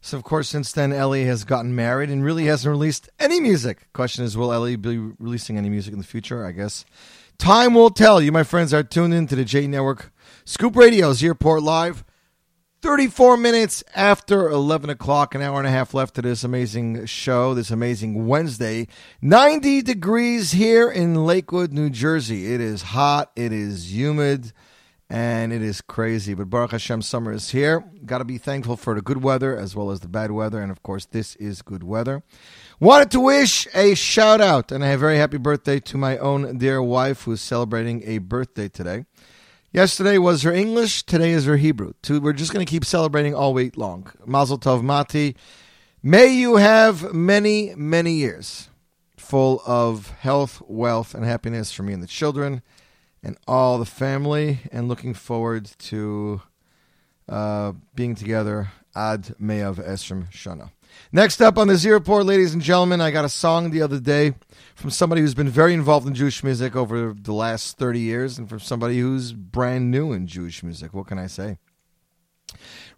So, 0.00 0.16
of 0.16 0.22
course, 0.22 0.48
since 0.48 0.70
then, 0.70 0.92
Ellie 0.92 1.24
has 1.24 1.42
gotten 1.42 1.74
married 1.74 2.10
and 2.10 2.24
really 2.24 2.44
hasn't 2.44 2.70
released 2.70 3.08
any 3.18 3.40
music. 3.40 3.88
Question 3.92 4.24
is, 4.24 4.36
will 4.36 4.52
Ellie 4.52 4.76
be 4.76 4.96
releasing 4.96 5.58
any 5.58 5.68
music 5.68 5.92
in 5.92 5.98
the 5.98 6.06
future? 6.06 6.46
I 6.46 6.52
guess 6.52 6.84
time 7.38 7.74
will 7.74 7.90
tell. 7.90 8.22
You, 8.22 8.30
my 8.30 8.44
friends, 8.44 8.72
are 8.72 8.84
tuned 8.84 9.14
in 9.14 9.26
to 9.26 9.34
the 9.34 9.44
J 9.44 9.66
Network 9.66 10.12
Scoop 10.44 10.76
Radio 10.76 11.12
Z 11.12 11.26
Report 11.26 11.60
Live. 11.60 12.04
34 12.84 13.38
minutes 13.38 13.82
after 13.94 14.50
11 14.50 14.90
o'clock, 14.90 15.34
an 15.34 15.40
hour 15.40 15.56
and 15.56 15.66
a 15.66 15.70
half 15.70 15.94
left 15.94 16.14
to 16.14 16.20
this 16.20 16.44
amazing 16.44 17.06
show, 17.06 17.54
this 17.54 17.70
amazing 17.70 18.26
Wednesday. 18.26 18.86
90 19.22 19.80
degrees 19.80 20.52
here 20.52 20.90
in 20.90 21.24
Lakewood, 21.24 21.72
New 21.72 21.88
Jersey. 21.88 22.52
It 22.52 22.60
is 22.60 22.82
hot, 22.82 23.32
it 23.36 23.54
is 23.54 23.96
humid, 23.96 24.52
and 25.08 25.50
it 25.50 25.62
is 25.62 25.80
crazy. 25.80 26.34
But 26.34 26.50
Baruch 26.50 26.72
Hashem, 26.72 27.00
summer 27.00 27.32
is 27.32 27.52
here. 27.52 27.82
Got 28.04 28.18
to 28.18 28.24
be 28.26 28.36
thankful 28.36 28.76
for 28.76 28.94
the 28.94 29.00
good 29.00 29.22
weather 29.22 29.56
as 29.56 29.74
well 29.74 29.90
as 29.90 30.00
the 30.00 30.08
bad 30.08 30.32
weather, 30.32 30.60
and 30.60 30.70
of 30.70 30.82
course, 30.82 31.06
this 31.06 31.36
is 31.36 31.62
good 31.62 31.84
weather. 31.84 32.22
Wanted 32.80 33.10
to 33.12 33.20
wish 33.20 33.66
a 33.74 33.94
shout 33.94 34.42
out 34.42 34.70
and 34.70 34.84
a 34.84 34.98
very 34.98 35.16
happy 35.16 35.38
birthday 35.38 35.80
to 35.80 35.96
my 35.96 36.18
own 36.18 36.58
dear 36.58 36.82
wife 36.82 37.22
who's 37.22 37.40
celebrating 37.40 38.02
a 38.04 38.18
birthday 38.18 38.68
today. 38.68 39.06
Yesterday 39.74 40.18
was 40.18 40.44
her 40.44 40.52
English, 40.52 41.02
today 41.02 41.32
is 41.32 41.46
her 41.46 41.56
Hebrew. 41.56 41.94
Two, 42.00 42.20
we're 42.20 42.32
just 42.32 42.52
going 42.52 42.64
to 42.64 42.70
keep 42.70 42.84
celebrating 42.84 43.34
all 43.34 43.52
week 43.52 43.76
long. 43.76 44.08
Mazel 44.24 44.56
Tov 44.56 44.84
Mati. 44.84 45.34
May 46.00 46.28
you 46.28 46.58
have 46.58 47.12
many, 47.12 47.74
many 47.74 48.12
years 48.12 48.68
full 49.16 49.60
of 49.66 50.10
health, 50.10 50.62
wealth, 50.68 51.12
and 51.12 51.24
happiness 51.24 51.72
for 51.72 51.82
me 51.82 51.92
and 51.92 52.00
the 52.00 52.06
children 52.06 52.62
and 53.20 53.36
all 53.48 53.78
the 53.78 53.84
family, 53.84 54.60
and 54.70 54.86
looking 54.86 55.12
forward 55.12 55.68
to 55.78 56.40
uh, 57.28 57.72
being 57.96 58.14
together 58.14 58.70
ad 58.94 59.34
me'av 59.40 59.78
esrim 59.78 60.30
shana. 60.30 60.70
Next 61.10 61.42
up 61.42 61.58
on 61.58 61.66
the 61.66 61.74
Z 61.74 61.90
Report, 61.90 62.26
ladies 62.26 62.54
and 62.54 62.62
gentlemen, 62.62 63.00
I 63.00 63.10
got 63.10 63.24
a 63.24 63.28
song 63.28 63.72
the 63.72 63.82
other 63.82 63.98
day 63.98 64.34
from 64.74 64.90
somebody 64.90 65.20
who's 65.20 65.34
been 65.34 65.48
very 65.48 65.72
involved 65.72 66.06
in 66.06 66.14
Jewish 66.14 66.42
music 66.42 66.74
over 66.76 67.14
the 67.14 67.32
last 67.32 67.78
30 67.78 68.00
years, 68.00 68.38
and 68.38 68.48
from 68.48 68.60
somebody 68.60 68.98
who's 68.98 69.32
brand 69.32 69.90
new 69.90 70.12
in 70.12 70.26
Jewish 70.26 70.62
music. 70.62 70.92
What 70.92 71.06
can 71.06 71.18
I 71.18 71.26
say? 71.26 71.58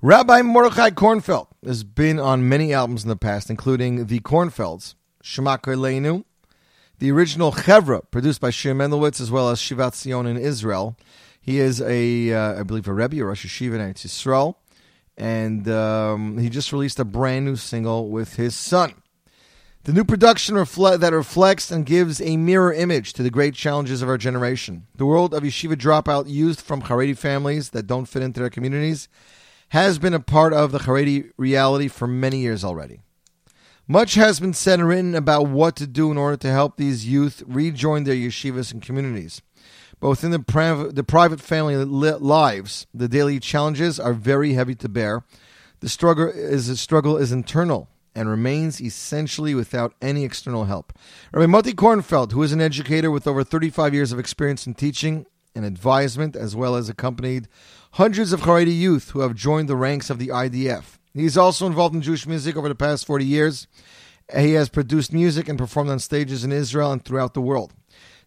Rabbi 0.03 0.43
Mordechai 0.43 0.91
Kornfeld 0.91 1.49
has 1.65 1.85
been 1.85 2.19
on 2.19 2.49
many 2.49 2.73
albums 2.73 3.03
in 3.03 3.09
the 3.09 3.17
past, 3.17 3.49
including 3.51 4.07
The 4.07 4.21
Kornfelds, 4.21 4.95
Shema 5.23 5.57
Leinu, 5.59 6.25
the 6.99 7.11
original 7.11 7.53
Chevra, 7.53 8.03
produced 8.11 8.41
by 8.41 8.51
Shir 8.51 8.75
Mendelowitz, 8.75 9.21
as 9.21 9.31
well 9.31 9.51
as 9.51 9.59
Shivat 9.59 9.95
Zion 9.95 10.27
in 10.27 10.37
Israel. 10.37 10.97
He 11.41 11.59
is 11.59 11.81
a, 11.81 12.33
uh, 12.33 12.61
I 12.61 12.63
believe, 12.63 12.89
a 12.89 12.93
Rebbe, 12.93 13.21
or 13.21 13.27
Rosh 13.27 13.47
Yeshiva 13.47 13.75
in 13.75 13.81
Eretz 13.81 14.07
Yisrael, 14.07 14.57
and 15.17 15.69
um, 15.69 16.39
he 16.39 16.49
just 16.49 16.73
released 16.73 16.99
a 16.99 17.05
brand 17.05 17.45
new 17.45 17.57
single 17.57 18.09
with 18.11 18.35
his 18.37 18.55
son. 18.55 18.95
The 19.87 19.93
new 19.93 20.03
production 20.03 20.57
refle- 20.57 20.99
that 20.99 21.13
reflects 21.13 21.71
and 21.71 21.87
gives 21.87 22.21
a 22.21 22.37
mirror 22.37 22.73
image 22.73 23.13
to 23.13 23.23
the 23.23 23.31
great 23.31 23.55
challenges 23.55 24.03
of 24.03 24.09
our 24.09 24.19
generation. 24.19 24.89
The 24.97 25.07
world 25.07 25.33
of 25.33 25.45
yeshiva 25.45 25.77
dropout 25.77 26.29
youth 26.29 26.61
from 26.61 26.83
Haredi 26.83 27.17
families 27.17 27.71
that 27.71 27.87
don't 27.87 28.07
fit 28.07 28.25
into 28.25 28.41
their 28.41 28.51
communities 28.51 29.07
has 29.69 30.01
been 30.01 30.13
a 30.13 30.19
part 30.19 30.53
of 30.53 30.73
the 30.73 30.81
Haredi 30.81 31.31
reality 31.37 31.87
for 31.87 32.09
many 32.09 32.39
years 32.39 32.65
already. 32.65 33.03
Much 33.87 34.15
has 34.15 34.41
been 34.41 34.55
said 34.55 34.81
and 34.81 34.89
written 34.89 35.15
about 35.15 35.47
what 35.47 35.77
to 35.77 35.87
do 35.87 36.11
in 36.11 36.19
order 36.19 36.37
to 36.39 36.51
help 36.51 36.77
these 36.77 37.07
youth 37.07 37.45
rejoin 37.47 38.03
their 38.03 38.17
yeshivas 38.17 38.73
and 38.73 38.83
communities. 38.83 39.41
Both 40.01 40.25
in 40.25 40.33
the, 40.33 40.91
the 40.93 41.05
private 41.05 41.41
family 41.41 41.77
li- 41.77 42.11
lives, 42.15 42.89
the 42.93 43.07
daily 43.07 43.39
challenges 43.39 44.01
are 44.01 44.15
very 44.15 44.55
heavy 44.55 44.75
to 44.75 44.89
bear. 44.89 45.23
The 45.79 45.89
struggle 45.89 46.27
is 46.27 46.67
the 46.67 46.77
struggle 46.77 47.17
is 47.17 47.31
internal 47.31 47.89
and 48.17 48.31
remains 48.31 48.81
essentially 48.81 49.55
without 49.55 49.95
any 50.01 50.25
external 50.25 50.65
help. 50.65 50.93
Rabbi 51.33 51.47
Moti 51.47 51.75
Kornfeld, 51.75 52.33
who 52.33 52.43
is 52.43 52.51
an 52.51 52.63
educator 52.63 53.11
with 53.11 53.27
over 53.27 53.45
35 53.45 53.93
years 53.93 54.11
of 54.11 54.19
experience 54.19 54.67
in 54.67 54.75
teaching 54.75 55.27
and 55.55 55.67
advisement, 55.67 56.35
as 56.35 56.57
well 56.57 56.75
as 56.75 56.89
accompanied 56.89 57.47
hundreds 57.93 58.33
of 58.33 58.41
Haredi 58.41 58.77
youth 58.77 59.11
who 59.11 59.21
have 59.21 59.35
joined 59.35 59.69
the 59.69 59.77
ranks 59.77 60.09
of 60.09 60.19
the 60.19 60.29
IDF. 60.29 60.99
He's 61.13 61.37
also 61.37 61.67
involved 61.67 61.95
in 61.95 62.03
Jewish 62.03 62.27
music 62.27 62.57
over 62.57 62.69
the 62.69 62.75
past 62.75 63.07
40 63.07 63.25
years. 63.25 63.67
He 64.35 64.55
has 64.55 64.69
produced 64.69 65.13
music 65.13 65.49
and 65.49 65.59
performed 65.59 65.91
on 65.91 65.99
stages 65.99 66.43
in 66.43 66.53
Israel 66.53 66.93
and 66.93 67.05
throughout 67.05 67.35
the 67.35 67.41
world. 67.41 67.75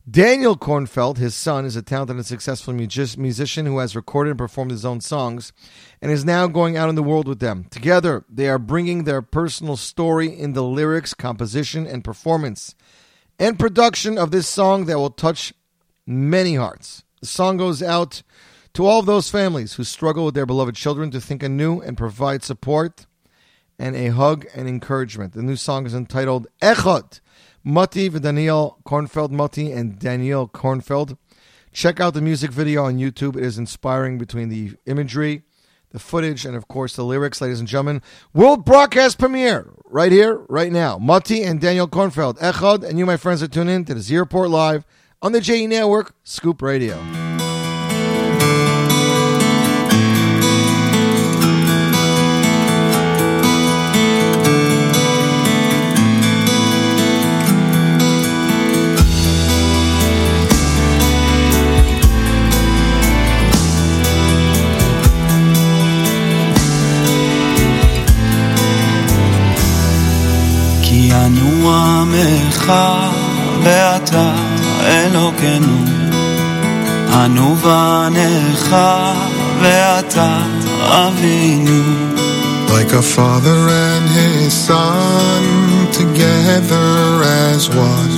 Daniel 0.10 0.56
Kornfeld, 0.56 1.18
his 1.18 1.36
son, 1.36 1.66
is 1.66 1.76
a 1.76 1.82
talented 1.82 2.16
and 2.16 2.26
successful 2.26 2.74
music- 2.74 3.18
musician 3.18 3.66
who 3.66 3.80
has 3.80 3.96
recorded 3.96 4.32
and 4.32 4.38
performed 4.38 4.72
his 4.72 4.86
own 4.86 5.02
songs 5.02 5.52
and 6.02 6.10
is 6.12 6.24
now 6.24 6.48
going 6.48 6.78
out 6.78 6.88
in 6.88 6.96
the 6.96 7.04
world 7.04 7.28
with 7.28 7.40
them. 7.40 7.66
Together, 7.70 8.24
they 8.30 8.48
are 8.48 8.58
bringing 8.58 9.04
their 9.04 9.22
personal 9.22 9.76
story 9.76 10.28
in 10.28 10.54
the 10.54 10.64
lyrics, 10.64 11.14
composition, 11.14 11.86
and 11.86 12.04
performance 12.04 12.76
and 13.38 13.60
production 13.60 14.18
of 14.18 14.32
this 14.32 14.48
song 14.48 14.86
that 14.86 14.98
will 14.98 15.10
touch 15.10 15.54
many 16.06 16.56
hearts. 16.56 17.04
The 17.22 17.28
song 17.28 17.58
goes 17.58 17.84
out 17.84 18.24
to 18.74 18.86
all 18.86 19.00
of 19.00 19.06
those 19.06 19.30
families 19.30 19.74
who 19.74 19.84
struggle 19.84 20.26
with 20.26 20.36
their 20.36 20.46
beloved 20.46 20.76
children 20.76 21.12
to 21.12 21.22
think 21.22 21.44
anew 21.44 21.82
and 21.82 21.98
provide 21.98 22.44
support 22.44 23.06
and 23.78 23.96
a 23.96 24.08
hug 24.10 24.46
and 24.54 24.68
encouragement. 24.68 25.34
The 25.34 25.44
new 25.44 25.56
song 25.56 25.86
is 25.86 25.94
entitled 25.94 26.48
Echad. 26.62 27.22
Mati 27.64 28.10
Daniel 28.10 28.80
Kornfeld, 28.86 29.32
Mati 29.32 29.72
and 29.72 30.00
Daniel 30.00 30.48
Kornfeld. 30.48 31.18
Check 31.72 32.00
out 32.00 32.14
the 32.14 32.22
music 32.22 32.52
video 32.52 32.86
on 32.86 32.98
YouTube. 32.98 33.36
It 33.36 33.44
is 33.44 33.58
inspiring 33.58 34.18
between 34.18 34.50
the 34.50 34.74
imagery, 34.86 35.44
the 35.92 36.00
footage, 36.00 36.46
and 36.46 36.56
of 36.56 36.68
course 36.68 36.96
the 36.96 37.04
lyrics, 37.04 37.42
ladies 37.42 37.60
and 37.60 37.68
gentlemen. 37.68 38.02
World 38.34 38.66
broadcast 38.66 39.20
premiere 39.20 39.72
right 39.86 40.12
here, 40.12 40.38
right 40.48 40.72
now. 40.72 40.98
Mati 40.98 41.44
and 41.44 41.60
Daniel 41.60 41.88
Kornfeld, 41.88 42.40
Echad, 42.40 42.84
and 42.84 42.98
you, 42.98 43.06
my 43.06 43.18
friends, 43.18 43.44
are 43.44 43.48
tuning 43.48 43.76
in 43.76 43.86
to 43.86 43.94
the 43.94 44.02
Z 44.02 44.18
Report 44.18 44.50
Live 44.50 44.86
on 45.22 45.34
the 45.34 45.42
JE 45.42 45.68
Network, 45.68 46.16
Scoop 46.24 46.62
Radio. 46.62 47.29
עמך 72.09 72.73
ואתה 73.63 74.33
אלוקינו 74.87 75.85
אנו 77.25 77.57
בניך 77.57 78.77
ואתה 79.63 80.39
אבינו 80.81 81.83
Like 82.79 82.93
a 82.93 83.03
father 83.03 83.61
and 83.87 84.05
his 84.21 84.53
son 84.69 85.43
together 86.01 86.91
as 87.47 87.63
one. 87.91 88.15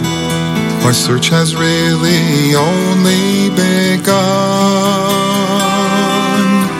Our 0.84 0.94
search 0.94 1.28
has 1.28 1.48
really 1.54 2.54
only 2.54 3.50
begun. 3.50 5.26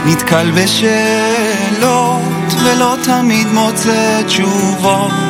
נתקל 0.07 0.51
בשאלות 0.51 2.23
ולא 2.65 2.95
תמיד 3.05 3.47
מוצא 3.47 4.23
תשובות 4.27 5.30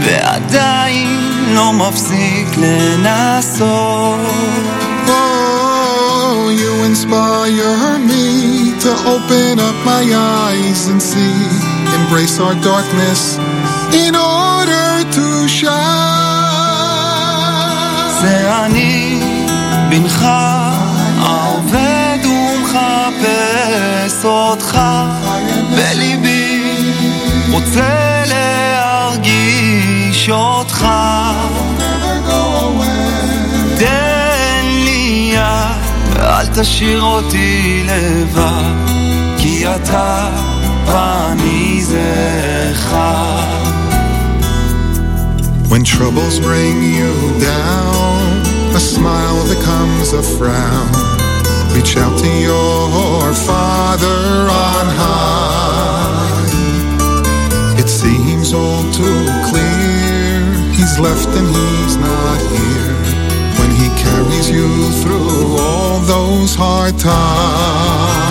ועדיין 0.00 1.08
לא 1.54 1.72
מפסיק 1.72 2.48
לנסות 2.56 4.20
Oh, 5.06 6.48
you 6.60 6.72
inspire 6.90 7.98
me 8.10 8.24
to 8.84 8.90
open 9.14 9.54
up 9.68 9.76
my 9.84 10.04
eyes 10.42 10.80
and 10.90 11.00
see, 11.10 11.36
embrace 11.98 12.36
our 12.40 12.54
darkness 12.70 13.22
in 14.04 14.14
order 14.16 14.88
to 15.16 15.26
shine. 15.48 15.74
זה 18.20 18.64
אני 18.64 19.20
בנך 19.90 20.22
העובד 21.18 22.18
ומחפש 22.24 24.24
אותך 24.24 24.80
בליבי 25.76 26.60
רוצה 27.50 27.80
להרגיש 27.82 28.17
אותך 30.30 30.86
תן 33.78 34.64
לי 34.64 35.32
יד 35.34 36.18
אל 36.18 36.46
תשאיר 36.46 37.02
אותי 37.02 37.84
לבד 37.86 38.74
כי 39.38 39.66
אתה 39.66 40.30
ואני 40.86 41.84
זה 41.84 42.72
אחד 42.72 43.74
When 45.70 45.82
troubles 45.82 46.38
bring 46.38 46.76
you 46.98 47.14
down, 47.40 48.20
a 48.76 48.82
smile 48.94 49.42
becomes 49.54 50.12
a 50.12 50.22
frown. 50.22 50.88
Reach 51.74 51.96
out 51.96 52.16
to 52.22 52.30
your 52.48 53.34
Father 53.48 54.20
on 54.66 54.86
high. 55.02 56.46
It 57.82 57.88
seems 57.88 58.52
all 58.52 58.84
too 58.92 59.24
clear. 59.24 59.27
Left 61.07 61.31
and 61.39 61.47
he's 61.55 61.95
not 61.95 62.39
here. 62.55 62.93
When 63.59 63.71
he 63.79 63.87
carries 64.03 64.47
you 64.49 64.69
through 65.01 65.57
all 65.65 65.99
those 66.13 66.51
hard 66.55 66.95
times. 66.99 68.29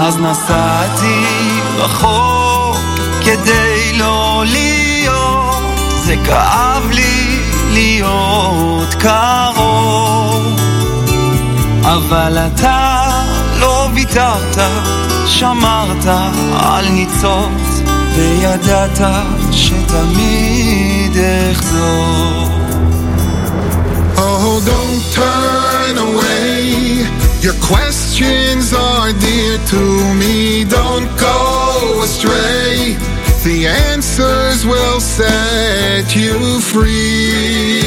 אז 0.00 0.16
נסעתי 0.18 1.24
רחוק 1.76 2.76
כדי 3.24 3.92
לא 3.98 4.44
להיות, 4.46 5.62
זה 6.04 6.16
כאב 6.26 6.90
לי 6.90 7.38
להיות 7.72 8.94
קרוב, 8.94 10.60
אבל 11.82 12.38
אתה 12.38 13.06
ויתרת, 13.96 14.58
שמרת 15.26 16.06
על 16.58 16.88
ניצוץ, 16.88 17.65
וידעת 18.15 19.01
שתמיד 19.51 21.17
אחזור. 21.51 22.47
Oh, 24.17 24.61
don't 24.65 25.01
turn 25.19 25.97
away. 25.97 27.05
Your 27.41 27.57
questions 27.71 28.71
are 28.73 29.11
dear 29.13 29.57
to 29.73 29.81
me. 30.21 30.63
Don't 30.63 31.09
go 31.17 32.01
astray. 32.03 32.97
The 33.43 33.65
answers 33.65 34.59
will 34.71 34.99
set 34.99 36.15
you 36.15 36.59
free. 36.71 37.81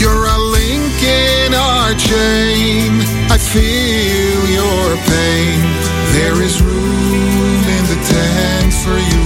You're 0.00 0.26
a 0.36 0.40
link 0.58 0.96
in 1.02 1.54
our 1.54 1.94
chain. 1.94 3.00
I 3.34 3.38
feel 3.38 4.40
your 4.60 4.88
pain. 5.12 5.58
There 6.16 6.38
is 6.42 6.60
room 6.60 7.64
tent 8.17 8.73
for 8.73 8.97
you 8.97 9.16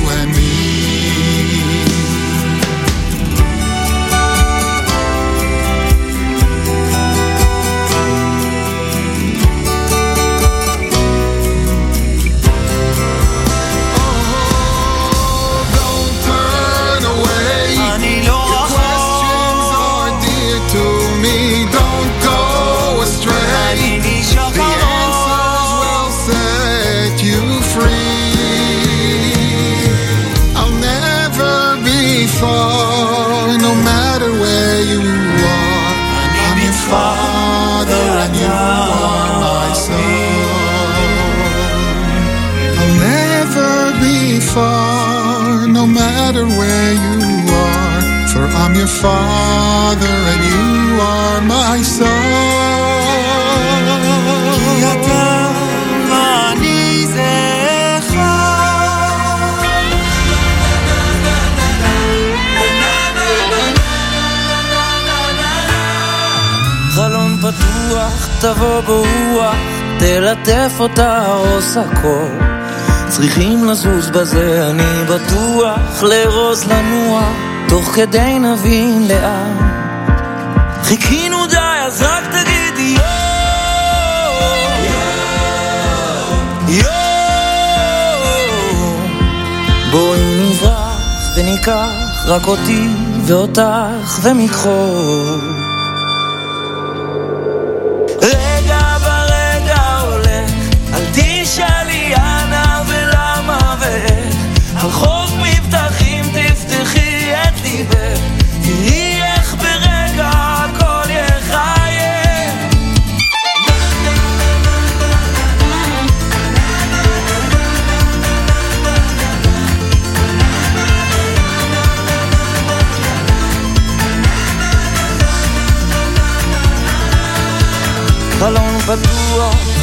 far, 44.51 45.67
no 45.79 45.85
matter 45.87 46.45
where 46.59 46.93
you 47.05 47.19
are. 47.69 48.01
For 48.31 48.45
I'm 48.63 48.75
your 48.81 48.93
father 49.05 50.15
and 50.33 50.43
you 50.53 50.67
are 51.15 51.41
my 51.55 51.79
son. 51.97 52.23
כי 54.55 54.85
אתה 54.93 55.49
ואני 56.11 57.07
זה 57.07 57.33
אחד. 57.99 58.27
חלון 66.95 67.37
פתוח, 67.41 68.29
תבוא 68.41 68.81
ברוח, 68.81 69.57
תלטף 69.99 70.73
אותה 70.81 71.27
עוש 71.27 71.77
הכל. 71.77 72.60
צריכים 73.12 73.66
לזוז 73.66 74.10
בזה, 74.10 74.70
אני 74.70 75.04
בטוח, 75.10 76.04
לארוז 76.04 76.64
לנוע, 76.64 77.22
תוך 77.70 77.86
כדי 77.96 78.40
נבין 78.40 79.08
לאן. 79.08 79.58
חיכינו 80.84 81.48
די, 81.48 81.58
אז 81.86 82.02
רק 82.02 82.24
תגידי 82.32 82.98
יואו, 82.98 83.12
יואו. 86.68 86.92
בואי 89.92 90.20
נברח 90.50 91.02
וניקח 91.38 91.90
רק 92.26 92.48
אותי 92.48 92.88
ואותך 93.26 94.20
ומכחול. 94.24 95.61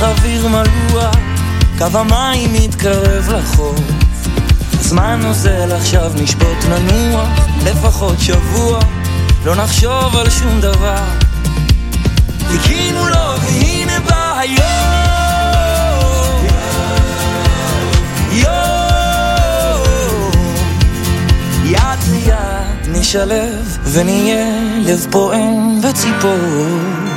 אוויר 0.03 0.49
מלוח, 0.49 1.17
קו 1.79 1.99
המים 1.99 2.53
מתקרב 2.53 3.33
לחוף. 3.33 3.81
הזמן 4.73 5.21
נוזל 5.23 5.73
עכשיו 5.73 6.13
נשבות 6.15 6.57
ננוח, 6.69 7.29
לפחות 7.65 8.21
שבוע, 8.21 8.81
לא 9.45 9.55
נחשוב 9.55 10.17
על 10.17 10.31
שום 10.31 10.61
דבר. 10.61 11.05
חיכינו 12.49 13.09
לו 13.09 13.41
והנה 13.41 14.01
בא 14.01 14.39
היום. 14.39 14.59
יום. 18.33 18.53
יד 21.65 21.99
ליד 22.13 22.89
נשלב 22.89 23.79
ונהיה 23.85 24.47
לב 24.79 25.07
פועם 25.11 25.81
וציפור. 25.83 27.08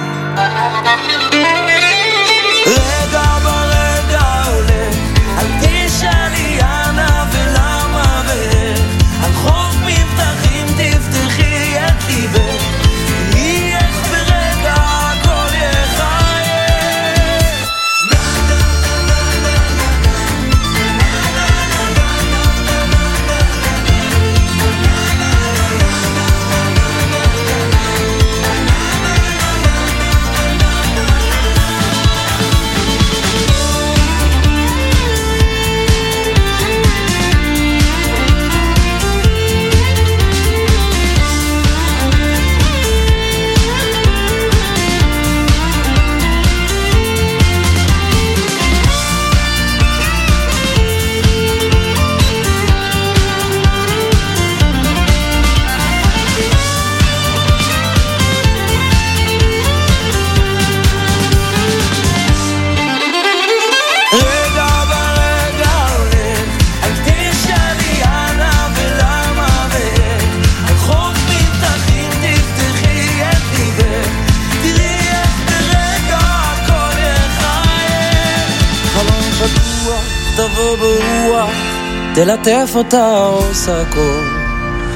תלטף 82.15 82.71
אותה 82.75 83.25
עוס 83.25 83.69
הכל. 83.69 84.23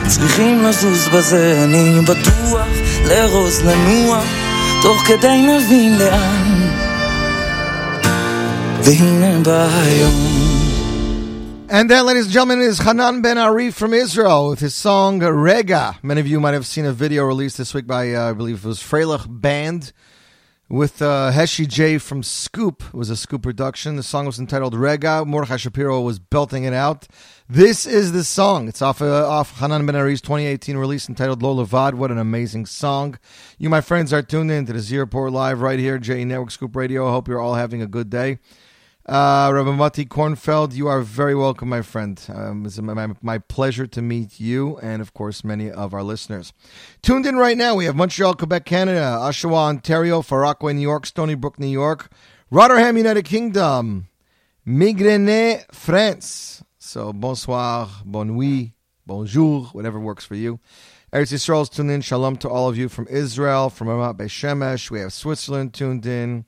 צריכים 0.07 0.63
לזוז 0.63 1.07
בזה, 1.07 1.63
אני 1.63 2.01
בטוח, 2.01 2.68
לארוז, 3.09 3.61
לנוע, 3.61 4.22
תוך 4.82 5.01
כדי 5.07 5.41
נבין 5.41 5.97
לאן. 5.97 6.70
והנה 8.84 9.39
בא 9.43 9.68
היום. 9.84 10.45
And 11.70 11.89
that, 11.89 12.05
ladies 12.05 12.26
and 12.26 12.34
gentlemen, 12.34 12.61
is 12.61 12.78
Hanan 12.80 13.22
Ben 13.22 13.38
Ari 13.38 13.72
from 13.72 13.93
Israel 13.93 14.49
with 14.49 14.59
his 14.59 14.76
song 14.76 15.20
Rega. 15.20 15.97
Many 16.03 16.22
of 16.22 16.28
you 16.28 16.39
might 16.39 16.53
have 16.53 16.68
seen 16.68 16.86
a 16.86 16.91
video 16.91 17.24
released 17.26 17.57
this 17.57 17.74
week 17.74 17.88
by, 17.88 18.13
uh, 18.13 18.30
I 18.30 18.34
believe 18.34 18.57
it 18.63 18.68
was 18.68 18.80
Freilich 18.80 19.26
Band 19.28 19.91
with 20.76 21.01
uh, 21.01 21.32
Heshi 21.32 21.65
J 21.65 21.97
from 21.97 22.21
Scoop. 22.21 22.84
It 22.88 22.93
was 22.93 23.09
a 23.09 23.15
Scoop 23.15 23.43
production. 23.43 23.95
The 23.95 24.03
song 24.03 24.26
was 24.26 24.39
entitled 24.39 24.76
Rega. 24.76 25.23
Mordechai 25.23 25.55
Shapiro 25.55 26.01
was 26.01 26.19
belting 26.19 26.65
it 26.65 26.73
out. 26.73 27.07
This 27.47 27.86
is 27.86 28.11
the 28.11 28.26
song. 28.26 28.67
It's 28.67 28.82
off 28.82 29.01
uh, 29.01 29.26
off 29.26 29.57
Hanan 29.59 29.86
Ben 29.86 29.95
Ari's 29.95 30.19
2018 30.19 30.76
release 30.76 31.07
entitled 31.07 31.41
Lo 31.41 31.55
Levad. 31.55 31.93
What 31.93 32.11
an 32.11 32.17
amazing 32.17 32.65
song. 32.65 33.17
You, 33.57 33.69
my 33.69 33.80
friends, 33.80 34.11
are 34.11 34.21
tuned 34.21 34.51
in 34.51 34.65
to 34.65 34.73
the 34.73 34.80
Z 34.80 34.97
Report 34.97 35.32
Live 35.32 35.61
right 35.61 35.80
here, 35.80 35.97
J 35.97 36.26
Network 36.26 36.51
Scoop 36.51 36.76
Radio. 36.76 37.07
I 37.07 37.11
hope 37.11 37.30
you're 37.30 37.39
all 37.39 37.55
having 37.55 37.82
a 37.82 37.88
good 37.88 38.09
day. 38.09 38.39
Uh, 39.08 39.51
Rabbi 39.53 39.70
Mati 39.70 40.03
Kornfeld, 40.03 40.74
you 40.74 40.88
are 40.88 41.01
very 41.01 41.36
welcome, 41.36 41.70
my 41.70 41.84
friend. 41.84 42.20
Um, 42.28 42.66
it's 42.66 42.82
my, 42.82 43.08
my 43.22 43.38
pleasure 43.38 43.86
to 43.86 44.01
meet 44.01 44.39
you 44.39 44.78
and, 44.78 44.99
of 44.99 45.14
course, 45.14 45.43
many 45.43 45.70
of 45.70 45.93
our 45.93 46.01
listeners. 46.01 46.53
Tuned 47.03 47.28
in 47.28 47.36
right 47.36 47.56
now, 47.56 47.76
we 47.76 47.86
have 47.86 47.95
Montreal, 47.95 48.34
Quebec, 48.34 48.66
Canada, 48.66 49.20
Oshawa, 49.22 49.70
Ontario, 49.70 50.24
Far 50.24 50.58
New 50.60 50.82
York, 50.82 51.06
Stony 51.06 51.36
Brook, 51.36 51.60
New 51.60 51.68
York, 51.68 52.12
Rotterdam, 52.49 52.97
United 52.97 53.26
Kingdom, 53.26 54.08
Migraine, 54.66 55.60
France. 55.72 56.64
So, 56.80 57.14
bonsoir, 57.14 57.88
bon 58.06 58.36
nuit, 58.36 58.72
bonjour, 59.06 59.66
whatever 59.66 59.99
works 59.99 60.26
for 60.26 60.34
you. 60.34 60.60
Eretz 61.14 61.32
Yisrael's 61.32 61.70
tuned 61.70 61.91
in. 61.91 62.01
Shalom 62.01 62.38
to 62.38 62.49
all 62.49 62.68
of 62.68 62.76
you 62.76 62.89
from 62.89 63.08
Israel, 63.08 63.70
from 63.70 63.88
Ramat 63.88 64.18
Beit 64.18 64.30
Shemesh. 64.30 64.89
We 64.89 65.01
have 65.01 65.14
Switzerland 65.14 65.76
tuned 65.76 66.08
in. 66.08 66.45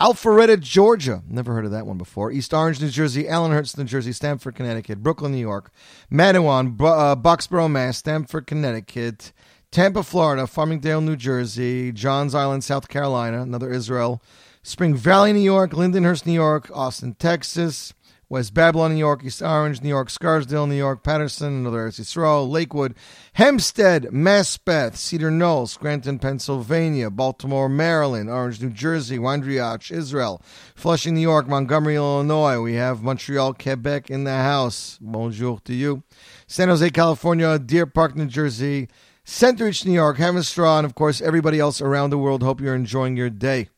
Alpharetta, 0.00 0.60
Georgia. 0.60 1.24
Never 1.28 1.52
heard 1.54 1.64
of 1.64 1.72
that 1.72 1.84
one 1.86 1.98
before. 1.98 2.30
East 2.30 2.54
Orange, 2.54 2.80
New 2.80 2.88
Jersey. 2.88 3.26
Allenhurst, 3.28 3.76
New 3.76 3.84
Jersey. 3.84 4.12
Stamford, 4.12 4.54
Connecticut. 4.54 5.02
Brooklyn, 5.02 5.32
New 5.32 5.38
York. 5.38 5.72
Manawan, 6.10 6.76
Bo- 6.76 6.86
uh, 6.86 7.16
Boxborough, 7.16 7.68
Mass. 7.68 7.98
Stamford, 7.98 8.46
Connecticut. 8.46 9.32
Tampa, 9.72 10.04
Florida. 10.04 10.46
Farmingdale, 10.46 11.02
New 11.02 11.16
Jersey. 11.16 11.90
Johns 11.90 12.32
Island, 12.32 12.62
South 12.62 12.88
Carolina. 12.88 13.42
Another 13.42 13.72
Israel. 13.72 14.22
Spring 14.62 14.94
Valley, 14.94 15.32
New 15.32 15.40
York. 15.40 15.72
Lindenhurst, 15.72 16.26
New 16.26 16.32
York. 16.32 16.70
Austin, 16.72 17.14
Texas. 17.14 17.92
West 18.30 18.52
Babylon, 18.52 18.92
New 18.92 18.98
York, 18.98 19.24
East 19.24 19.40
Orange, 19.40 19.80
New 19.80 19.88
York, 19.88 20.10
Scarsdale, 20.10 20.66
New 20.66 20.74
York, 20.74 21.02
Patterson, 21.02 21.60
another 21.60 21.88
Eretz 21.88 21.98
Yisrael, 21.98 22.46
Lakewood, 22.46 22.94
Hempstead, 23.32 24.04
Maspeth, 24.12 24.96
Cedar 24.96 25.30
Knolls, 25.30 25.72
Scranton, 25.72 26.18
Pennsylvania, 26.18 27.08
Baltimore, 27.08 27.70
Maryland, 27.70 28.28
Orange, 28.28 28.60
New 28.60 28.68
Jersey, 28.68 29.16
Wandriach, 29.16 29.90
Israel, 29.90 30.42
Flushing, 30.74 31.14
New 31.14 31.22
York, 31.22 31.48
Montgomery, 31.48 31.96
Illinois. 31.96 32.60
We 32.60 32.74
have 32.74 33.02
Montreal, 33.02 33.54
Quebec 33.54 34.10
in 34.10 34.24
the 34.24 34.36
house. 34.36 34.98
Bonjour 35.00 35.58
to 35.64 35.72
you. 35.72 36.02
San 36.46 36.68
Jose, 36.68 36.90
California, 36.90 37.58
Deer 37.58 37.86
Park, 37.86 38.14
New 38.14 38.26
Jersey, 38.26 38.88
Center 39.24 39.70
Centeridge, 39.70 39.86
New 39.86 39.92
York, 39.92 40.18
Straw, 40.44 40.78
and 40.78 40.84
of 40.84 40.94
course 40.94 41.22
everybody 41.22 41.58
else 41.58 41.80
around 41.80 42.10
the 42.10 42.18
world. 42.18 42.42
Hope 42.42 42.60
you're 42.60 42.74
enjoying 42.74 43.16
your 43.16 43.30
day. 43.30 43.68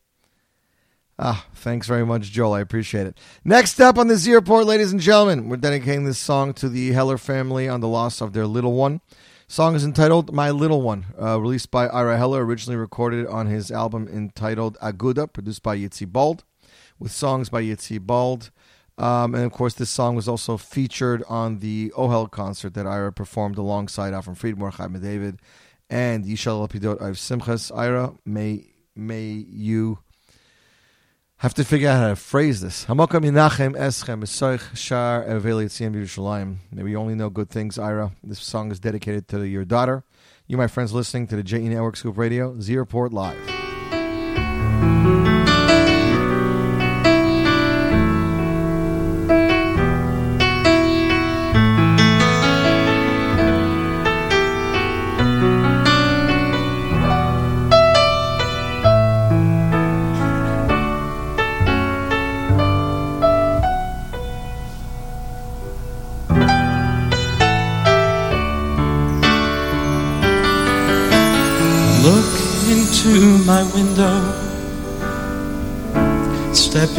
Ah, 1.22 1.44
thanks 1.54 1.86
very 1.86 2.06
much, 2.06 2.30
Joel. 2.30 2.54
I 2.54 2.60
appreciate 2.60 3.06
it. 3.06 3.18
Next 3.44 3.78
up 3.78 3.98
on 3.98 4.08
the 4.08 4.16
Z 4.16 4.32
Report, 4.32 4.64
ladies 4.64 4.90
and 4.90 5.02
gentlemen, 5.02 5.50
we're 5.50 5.58
dedicating 5.58 6.04
this 6.04 6.18
song 6.18 6.54
to 6.54 6.66
the 6.66 6.92
Heller 6.92 7.18
family 7.18 7.68
on 7.68 7.82
the 7.82 7.88
loss 7.88 8.22
of 8.22 8.32
their 8.32 8.46
little 8.46 8.72
one. 8.72 9.02
Song 9.46 9.74
is 9.74 9.84
entitled 9.84 10.32
"My 10.32 10.50
Little 10.50 10.80
One," 10.80 11.04
uh, 11.20 11.38
released 11.38 11.70
by 11.70 11.88
Ira 11.88 12.16
Heller, 12.16 12.42
originally 12.42 12.78
recorded 12.78 13.26
on 13.26 13.48
his 13.48 13.70
album 13.70 14.08
entitled 14.08 14.78
Aguda, 14.80 15.30
produced 15.30 15.62
by 15.62 15.76
Yitzi 15.76 16.10
Bald, 16.10 16.44
with 16.98 17.12
songs 17.12 17.50
by 17.50 17.62
Yitzi 17.62 18.00
Bald. 18.00 18.50
Um, 18.96 19.34
and 19.34 19.44
of 19.44 19.52
course, 19.52 19.74
this 19.74 19.90
song 19.90 20.16
was 20.16 20.26
also 20.26 20.56
featured 20.56 21.22
on 21.28 21.58
the 21.58 21.92
Ohel 21.98 22.30
concert 22.30 22.72
that 22.72 22.86
Ira 22.86 23.12
performed 23.12 23.58
alongside 23.58 24.14
Avram 24.14 24.38
Fried, 24.38 24.56
Mordechai 24.56 24.86
David, 24.86 25.38
and 25.90 26.24
Yishal 26.24 26.66
Lapidot 26.66 26.98
of 26.98 27.16
Simchas. 27.16 27.70
Ira, 27.76 28.14
may 28.24 28.68
may 28.96 29.28
you 29.28 29.98
have 31.40 31.54
to 31.54 31.64
figure 31.64 31.88
out 31.88 31.98
how 31.98 32.08
to 32.08 32.16
phrase 32.16 32.60
this. 32.60 32.84
Hamokam 32.84 33.24
Yinachem 33.24 33.74
Eschem 33.74 34.22
Esoich 34.22 34.76
Shar 34.76 35.24
Eveli 35.24 35.64
Yerushalayim. 35.64 36.56
Maybe 36.70 36.90
you 36.90 36.98
only 36.98 37.14
know 37.14 37.30
good 37.30 37.48
things, 37.48 37.78
Ira. 37.78 38.12
This 38.22 38.40
song 38.40 38.70
is 38.70 38.78
dedicated 38.78 39.26
to 39.28 39.42
your 39.44 39.64
daughter. 39.64 40.04
You, 40.46 40.58
my 40.58 40.66
friends, 40.66 40.92
listening 40.92 41.28
to 41.28 41.36
the 41.36 41.42
JE 41.42 41.70
Network 41.70 41.96
Scoop 41.96 42.18
Radio, 42.18 42.60
Z 42.60 42.76
Report 42.76 43.14
Live. 43.14 43.38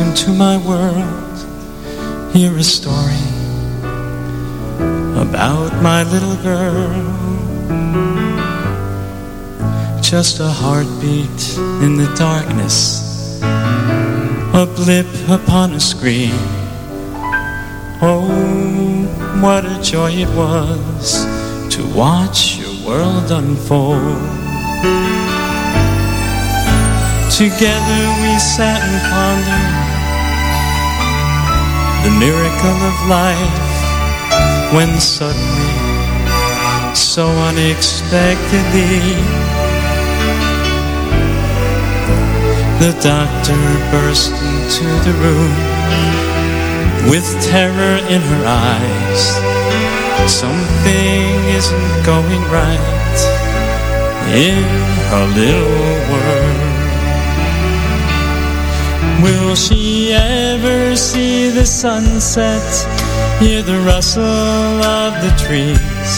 Into 0.02 0.32
my 0.32 0.58
world, 0.58 1.38
hear 2.34 2.58
a 2.58 2.64
story 2.64 3.24
about 5.26 5.72
my 5.82 6.04
little 6.04 6.36
girl. 6.38 7.02
Just 10.02 10.40
a 10.40 10.48
heartbeat 10.48 11.42
in 11.86 11.98
the 11.98 12.12
darkness, 12.18 13.40
a 13.44 14.66
blip 14.76 15.08
upon 15.30 15.74
a 15.74 15.80
screen. 15.80 16.42
Oh, 18.02 18.28
what 19.40 19.66
a 19.66 19.80
joy 19.84 20.12
it 20.26 20.30
was 20.30 21.26
to 21.76 21.82
watch 21.96 22.58
your 22.58 22.76
world 22.88 23.32
unfold. 23.32 25.21
Together 27.42 28.04
we 28.22 28.38
sat 28.38 28.78
and 28.86 29.02
pondered 29.10 29.74
the 32.06 32.14
miracle 32.22 32.80
of 32.86 32.96
life 33.10 33.66
when 34.76 35.02
suddenly, 35.02 35.74
so 36.94 37.26
unexpectedly, 37.50 39.18
the 42.78 42.94
doctor 43.02 43.58
burst 43.90 44.38
into 44.38 44.86
the 45.02 45.14
room 45.26 45.58
with 47.10 47.26
terror 47.42 47.98
in 48.06 48.22
her 48.22 48.44
eyes. 48.46 49.22
Something 50.30 51.26
isn't 51.58 52.06
going 52.06 52.44
right 52.54 53.18
in 54.30 54.62
her 55.10 55.26
little 55.34 56.14
world. 56.14 56.31
Will 59.22 59.54
she 59.54 60.14
ever 60.14 60.96
see 60.96 61.50
the 61.50 61.66
sunset, 61.66 62.66
hear 63.40 63.62
the 63.62 63.80
rustle 63.82 64.24
of 64.24 65.14
the 65.22 65.30
trees? 65.38 66.14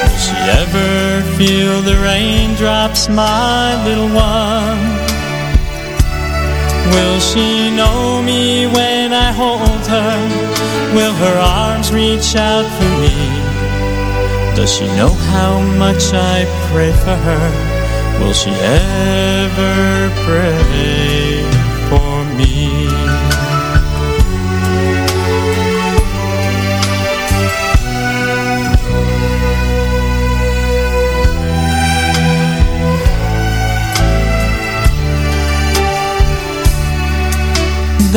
Will 0.00 0.20
she 0.26 0.36
ever 0.62 1.22
feel 1.36 1.82
the 1.82 2.00
raindrops, 2.02 3.10
my 3.10 3.84
little 3.84 4.08
one? 4.08 4.80
Will 6.94 7.20
she 7.20 7.70
know 7.76 8.22
me 8.22 8.66
when 8.66 9.12
I 9.12 9.30
hold 9.32 9.86
her? 9.86 10.16
Will 10.94 11.12
her 11.12 11.38
arms 11.38 11.92
reach 11.92 12.34
out 12.34 12.66
for 12.78 12.90
me? 13.04 14.56
Does 14.56 14.72
she 14.74 14.86
know 14.96 15.12
how 15.34 15.60
much 15.76 16.14
I 16.14 16.46
pray 16.72 16.92
for 16.92 17.16
her? 17.28 17.46
Will 18.20 18.32
she 18.32 18.52
ever 18.52 20.10
pray 20.24 21.35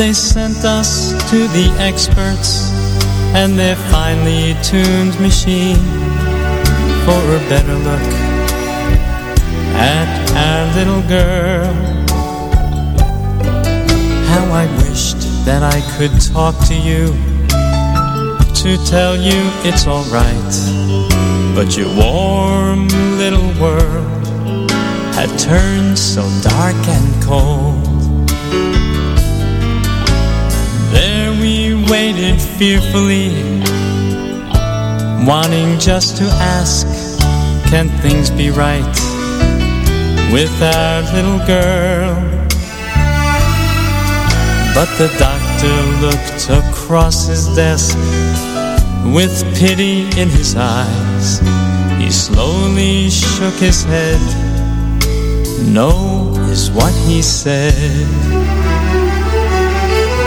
They 0.00 0.14
sent 0.14 0.64
us 0.64 1.10
to 1.28 1.36
the 1.48 1.76
experts 1.78 2.72
and 3.36 3.58
their 3.58 3.76
finely 3.92 4.56
tuned 4.62 5.20
machine 5.20 5.76
for 7.04 7.20
a 7.36 7.40
better 7.50 7.74
look 7.74 8.08
at 9.76 10.08
our 10.46 10.74
little 10.74 11.02
girl. 11.06 11.74
How 14.30 14.50
I 14.50 14.66
wished 14.88 15.20
that 15.44 15.62
I 15.62 15.82
could 15.98 16.18
talk 16.32 16.56
to 16.68 16.74
you 16.74 17.08
to 18.62 18.82
tell 18.86 19.14
you 19.14 19.38
it's 19.68 19.86
alright, 19.86 20.54
but 21.54 21.76
your 21.76 21.94
warm 21.94 22.88
little 23.18 23.52
world 23.60 24.70
had 25.12 25.28
turned 25.38 25.98
so 25.98 26.22
dark 26.40 26.88
and 26.88 27.22
cold. 27.22 27.69
Waited 32.20 32.40
fearfully, 32.40 33.28
wanting 35.26 35.78
just 35.78 36.16
to 36.18 36.24
ask, 36.24 36.86
can 37.70 37.88
things 38.00 38.30
be 38.30 38.50
right 38.50 38.94
with 40.32 40.52
our 40.62 41.00
little 41.14 41.38
girl? 41.46 42.14
But 44.74 44.88
the 44.98 45.08
doctor 45.18 45.76
looked 46.04 46.50
across 46.50 47.26
his 47.26 47.46
desk 47.56 47.96
with 49.14 49.32
pity 49.58 50.02
in 50.20 50.28
his 50.28 50.56
eyes. 50.56 51.40
He 51.98 52.10
slowly 52.10 53.08
shook 53.08 53.54
his 53.54 53.84
head. 53.84 54.20
No 55.66 56.34
is 56.50 56.70
what 56.70 56.92
he 57.06 57.22
said. 57.22 58.08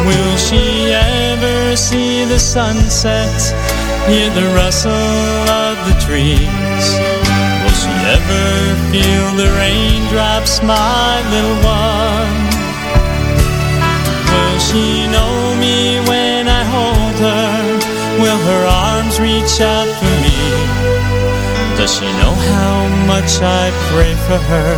Will 0.08 0.38
she 0.38 0.92
ever 0.92 1.13
see 1.76 2.26
the 2.26 2.40
sunset? 2.40 3.42
Hear 4.08 4.30
the 4.30 4.48
rustle 4.54 4.92
of 4.92 5.76
the 5.88 5.96
trees? 6.06 6.86
Will 7.62 7.78
she 7.82 7.94
ever 8.16 8.46
feel 8.92 9.28
the 9.42 9.50
raindrops, 9.58 10.62
my 10.62 11.22
little 11.34 11.60
one? 11.64 12.36
Will 14.34 14.60
she 14.60 15.08
know 15.08 15.56
me 15.58 16.00
when 16.10 16.48
I 16.48 16.64
hold 16.76 17.16
her? 17.28 17.94
Will 18.22 18.42
her 18.50 18.66
arms 18.68 19.20
reach 19.20 19.62
out 19.62 19.90
for 20.00 20.14
me? 20.26 20.40
Does 21.78 21.96
she 21.96 22.06
know 22.22 22.36
how 22.54 22.88
much 23.08 23.42
I 23.42 23.72
pray 23.90 24.14
for 24.28 24.38
her? 24.52 24.74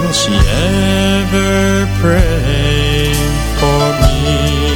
Will 0.00 0.12
she 0.12 0.34
ever 0.80 1.86
pray 2.00 3.12
for 3.60 3.84
me? 4.02 4.71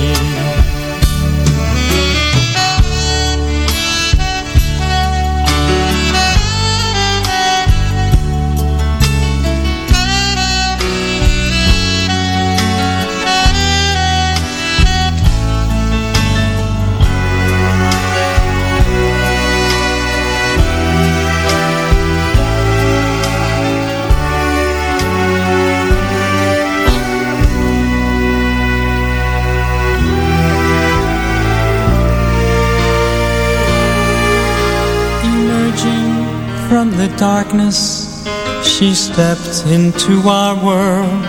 Stepped 39.17 39.65
into 39.73 40.21
our 40.29 40.55
world, 40.63 41.23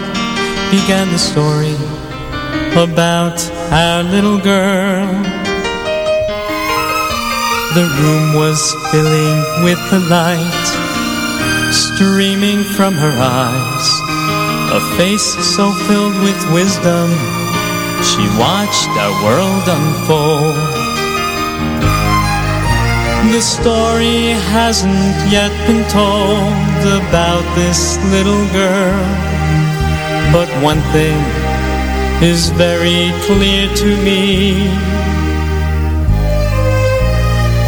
began 0.76 1.08
the 1.08 1.18
story 1.18 1.74
about 2.76 3.40
our 3.72 4.04
little 4.04 4.38
girl. 4.38 5.08
The 7.80 7.88
room 7.98 8.34
was 8.36 8.60
filling 8.92 9.40
with 9.64 9.80
the 9.90 10.02
light, 10.12 10.68
streaming 11.72 12.62
from 12.76 12.94
her 12.94 13.16
eyes. 13.16 13.88
A 14.76 14.82
face 14.98 15.24
so 15.56 15.72
filled 15.88 16.20
with 16.28 16.40
wisdom, 16.52 17.10
she 18.04 18.28
watched 18.36 18.92
our 19.00 19.16
world 19.24 19.64
unfold. 19.66 20.77
The 23.32 23.42
story 23.42 24.34
hasn't 24.56 25.32
yet 25.32 25.52
been 25.68 25.84
told 25.90 26.82
about 27.02 27.44
this 27.56 27.98
little 28.10 28.46
girl. 28.52 29.04
But 30.34 30.50
one 30.64 30.82
thing 30.92 31.20
is 32.24 32.50
very 32.52 33.12
clear 33.28 33.68
to 33.76 33.90
me. 34.04 34.68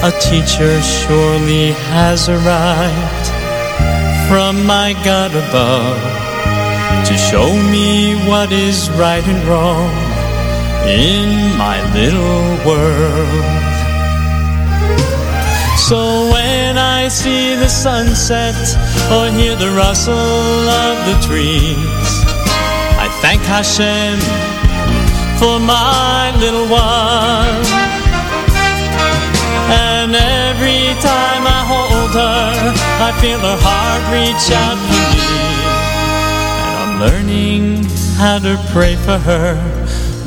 A 0.02 0.12
teacher 0.20 0.82
surely 0.82 1.74
has 1.94 2.30
arrived 2.30 3.28
from 4.28 4.66
my 4.66 4.94
God 5.04 5.32
above 5.36 6.02
to 7.06 7.18
show 7.18 7.54
me 7.70 8.16
what 8.28 8.52
is 8.52 8.90
right 8.92 9.28
and 9.28 9.48
wrong 9.48 9.92
in 10.88 11.58
my 11.58 11.78
little 11.94 12.66
world. 12.66 13.59
So 15.90 16.30
when 16.30 16.78
I 16.78 17.08
see 17.08 17.56
the 17.56 17.68
sunset 17.68 18.54
or 19.12 19.26
hear 19.36 19.56
the 19.56 19.72
rustle 19.72 20.14
of 20.14 20.96
the 21.10 21.18
trees, 21.26 22.12
I 23.02 23.10
thank 23.24 23.42
Hashem 23.42 24.20
for 25.40 25.60
my 25.60 26.30
little 26.38 26.70
one. 26.70 27.66
And 29.74 30.14
every 30.14 30.94
time 31.02 31.44
I 31.58 31.62
hold 31.66 32.12
her, 32.22 32.54
I 33.02 33.12
feel 33.20 33.40
her 33.40 33.58
heart 33.60 34.04
reach 34.14 34.46
out 34.54 34.78
for 34.86 35.06
me. 35.10 35.26
And 36.68 36.78
I'm 36.84 37.00
learning 37.02 37.84
how 38.16 38.38
to 38.38 38.64
pray 38.72 38.96
for 38.96 39.18
her 39.18 39.56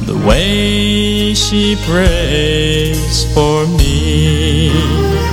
the 0.07 0.19
way 0.27 1.35
she 1.35 1.77
prays 1.87 3.33
for 3.33 3.65
me. 3.79 5.32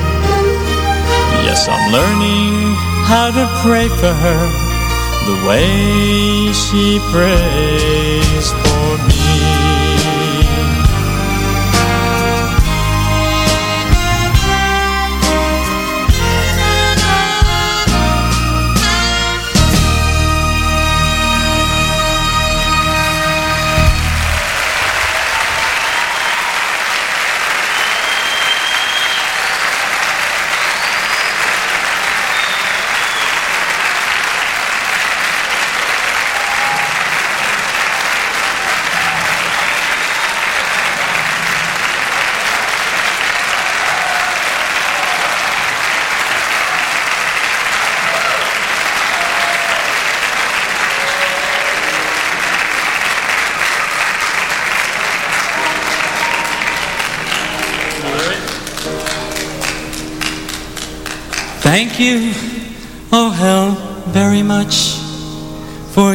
Yes, 1.59 1.67
I'm 1.67 1.91
learning 1.91 2.73
how 3.03 3.31
to 3.31 3.45
pray 3.61 3.89
for 3.89 4.13
her 4.13 4.43
the 5.27 5.45
way 5.45 6.53
she 6.53 6.99
prays 7.11 7.98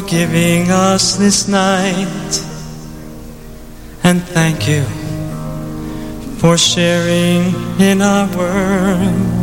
giving 0.07 0.71
us 0.71 1.17
this 1.17 1.49
night. 1.49 2.33
And 4.03 4.23
thank 4.23 4.69
you 4.69 4.85
for 6.39 6.59
sharing 6.59 7.55
in 7.81 8.03
our 8.03 8.27
world. 8.37 9.35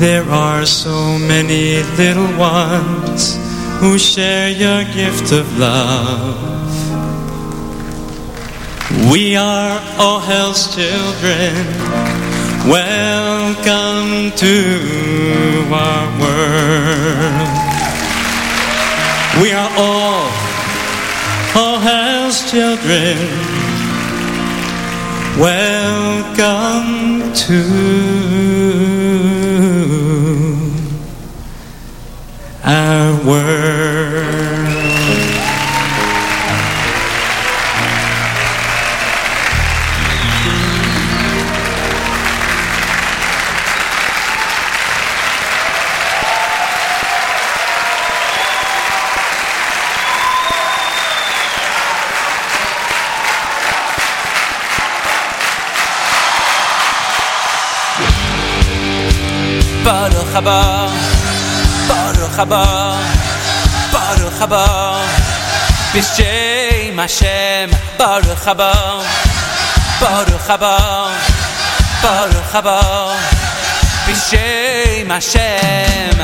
There 0.00 0.24
are 0.24 0.66
so 0.66 1.18
many 1.18 1.82
little 1.96 2.30
ones 2.38 3.36
who 3.80 3.98
share 3.98 4.50
your 4.50 4.84
gift 4.92 5.32
of 5.32 5.58
love. 5.58 6.56
We 9.10 9.36
are 9.36 9.80
all 9.98 10.20
Ohel's 10.20 10.74
children. 10.74 11.54
Welcome 12.68 14.30
to 14.36 15.66
our 15.72 16.20
world. 16.20 17.65
We 19.42 19.52
are 19.52 19.70
all, 19.76 20.30
all 21.54 21.76
Ohel's 21.76 22.50
children. 22.50 23.18
Welcome 25.38 27.34
to 27.34 27.60
our 32.64 33.26
world. 33.26 34.55
Haba 60.36 60.92
Baruch 61.88 62.36
haba 62.38 62.62
Baruch 63.92 64.38
haba 64.40 64.64
B'shem 65.92 66.96
Hashem 67.00 67.70
Baruch 67.96 68.44
haba 68.44 68.72
Baruch 70.00 70.48
haba 70.50 70.74
Baruch 72.02 72.52
haba 72.52 72.78
B'shem 74.06 75.08
Hashem 75.08 76.18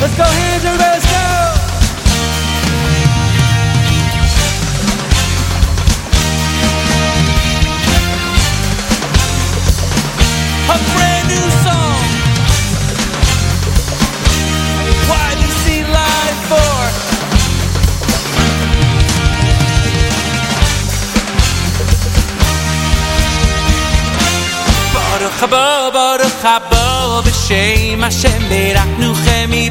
Let's 0.00 0.16
go, 0.18 0.24
hands, 0.24 0.64
everybody, 0.64 0.93
let's 10.74 10.86
go! 10.90 10.94
A 10.94 10.96
brand 10.96 11.26
new 11.28 11.46
song. 11.64 12.00
YBC 15.04 15.64
Live 15.96 16.40
4 16.48 16.58
Baruch 24.94 25.38
haba, 25.40 25.92
Baruch 25.92 26.42
haba 26.42 27.22
B'shem 27.22 28.00
Hashem 28.00 28.42
Beraknu 28.48 29.10
chemi 29.24 29.70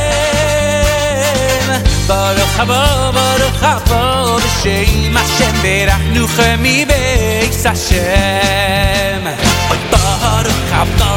Baruch 2.08 2.56
haba, 2.58 3.12
Baruch 3.14 3.60
haba 3.60 4.38
B'shem 4.40 5.14
Hashem 5.16 5.54
Beraknu 5.64 6.26
chemi 6.34 6.84
Beis 6.86 7.64
Hashem 7.64 9.24
Baruch 9.92 10.70
haba, 10.72 10.72
Baruch 10.72 10.72
haba 10.72 11.12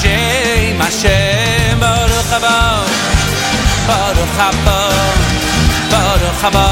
Hashem 0.00 0.80
Hashem 0.80 1.78
Baruch 1.78 2.32
haba 2.32 2.56
Baruch 3.86 4.36
haba 4.40 4.78
Baruch 5.92 6.40
haba 6.40 6.40
haba 6.40 6.68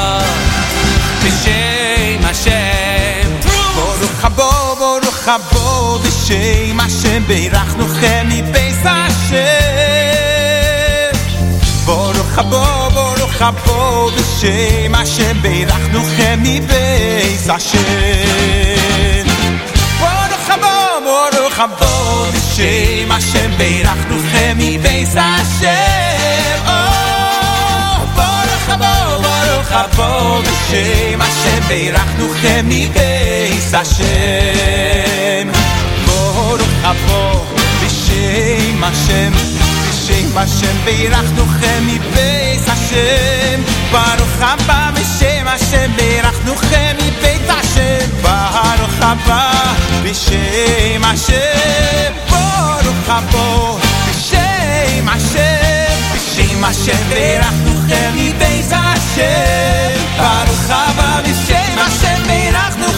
B'shem 1.21 2.21
Hashem 2.25 3.29
Baruch 3.77 4.17
haba 4.23 4.49
Baruch 4.81 5.21
haba 5.27 5.45
haba 5.45 5.63
B'shem 6.03 6.79
Hashem 6.81 7.21
beirachnu 7.29 7.85
chemi 7.99 8.39
beis 8.51 8.81
Hashem. 8.81 9.39
Baruch 11.85 12.33
habo, 12.35 12.63
Baruch 12.95 13.37
habo, 13.41 13.77
b'shem 14.15 14.93
Hashem 14.93 15.35
beirachnu 15.43 16.01
chemi 16.17 16.55
beis 16.69 17.45
Hashem. 17.45 19.18
Baruch 21.59 21.75
habo, 21.75 21.91
Baruch 21.91 22.31
habo, 22.31 22.31
b'shem 22.31 23.09
Hashem 23.11 23.51
beirachnu 23.59 24.17
chemi 24.31 24.71
beis 24.79 25.13
Hashem. 25.13 26.59
Oh, 26.65 28.07
Baruch 28.15 28.67
habo, 28.69 28.93
Baruch 29.25 29.71
habo, 29.75 30.09
b'shem 30.45 31.19
Hashem 31.19 31.61
beirachnu 31.67 32.27
chemi 32.39 32.83
beis 32.95 33.71
Hashem. 33.75 35.51
Baruch 36.07 36.75
habo, 36.85 37.21
b'shem 37.81 38.79
Hashem, 38.79 39.33
b'shem 39.83 40.27
Hashem 40.39 40.75
beirachnu 40.87 41.43
chemi 41.59 41.97
beis 47.21 47.49
Hashem. 47.49 48.09
Baruch 48.23 48.99
haba, 49.01 49.41
b'shem 50.03 51.01
Hashem 51.09 51.39
beirachnu 51.39 51.43
chemi 51.59 51.89
beis 51.99 52.17
Hashem. 52.17 52.19
Baruch 52.19 52.29
haba, 52.29 52.31
b'shem 52.33 52.67
Hashem. 52.69 52.71
Baruch 52.81 53.09
habo, 53.09 53.45
b'shem 54.07 55.05
Hashem, 55.13 55.97
b'shem 56.13 56.61
Hashem 56.65 57.01
beirachnu 57.11 57.73
chemi 57.89 58.27
beis 58.39 58.71
Hashem. 58.71 59.97
Baruch 60.19 60.67
haba, 60.73 61.09
b'shem 61.25 61.73
Hashem 61.83 62.19
beirachnu 62.29 62.89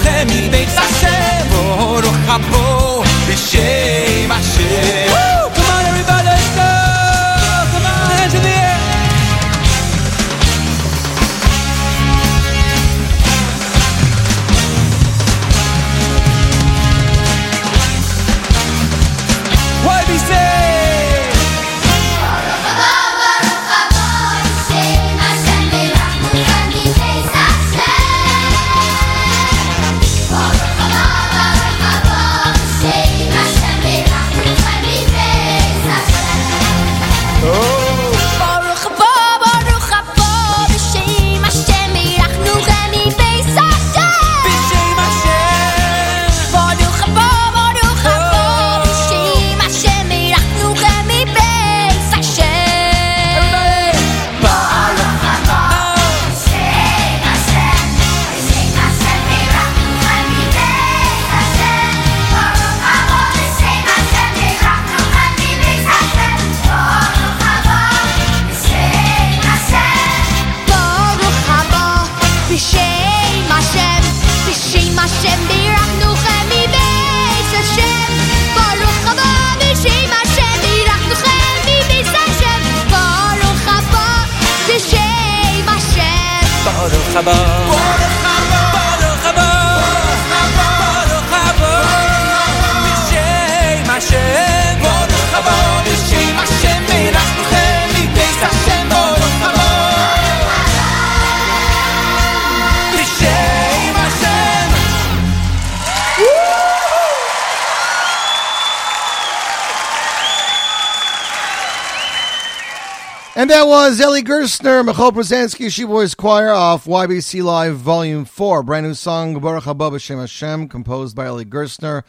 that 113.62 113.68
was 113.68 114.02
Ellie 114.02 114.24
Gerstner, 114.24 114.84
Michoel 114.84 115.12
Pruzansky, 115.12 115.72
She 115.72 115.84
Boys 115.84 116.16
Choir 116.16 116.50
off 116.50 116.86
YBC 116.86 117.44
Live 117.44 117.76
Volume 117.76 118.26
4. 118.26 118.64
Brand 118.64 118.88
new 118.88 118.96
song, 118.96 119.40
Baruch 119.40 119.66
Haba 119.66 119.92
B'Shem 119.92 120.20
Hashem, 120.20 120.68
composed 120.68 121.16
by 121.16 121.28
Ellie 121.28 121.46
Gerstner 121.46 122.02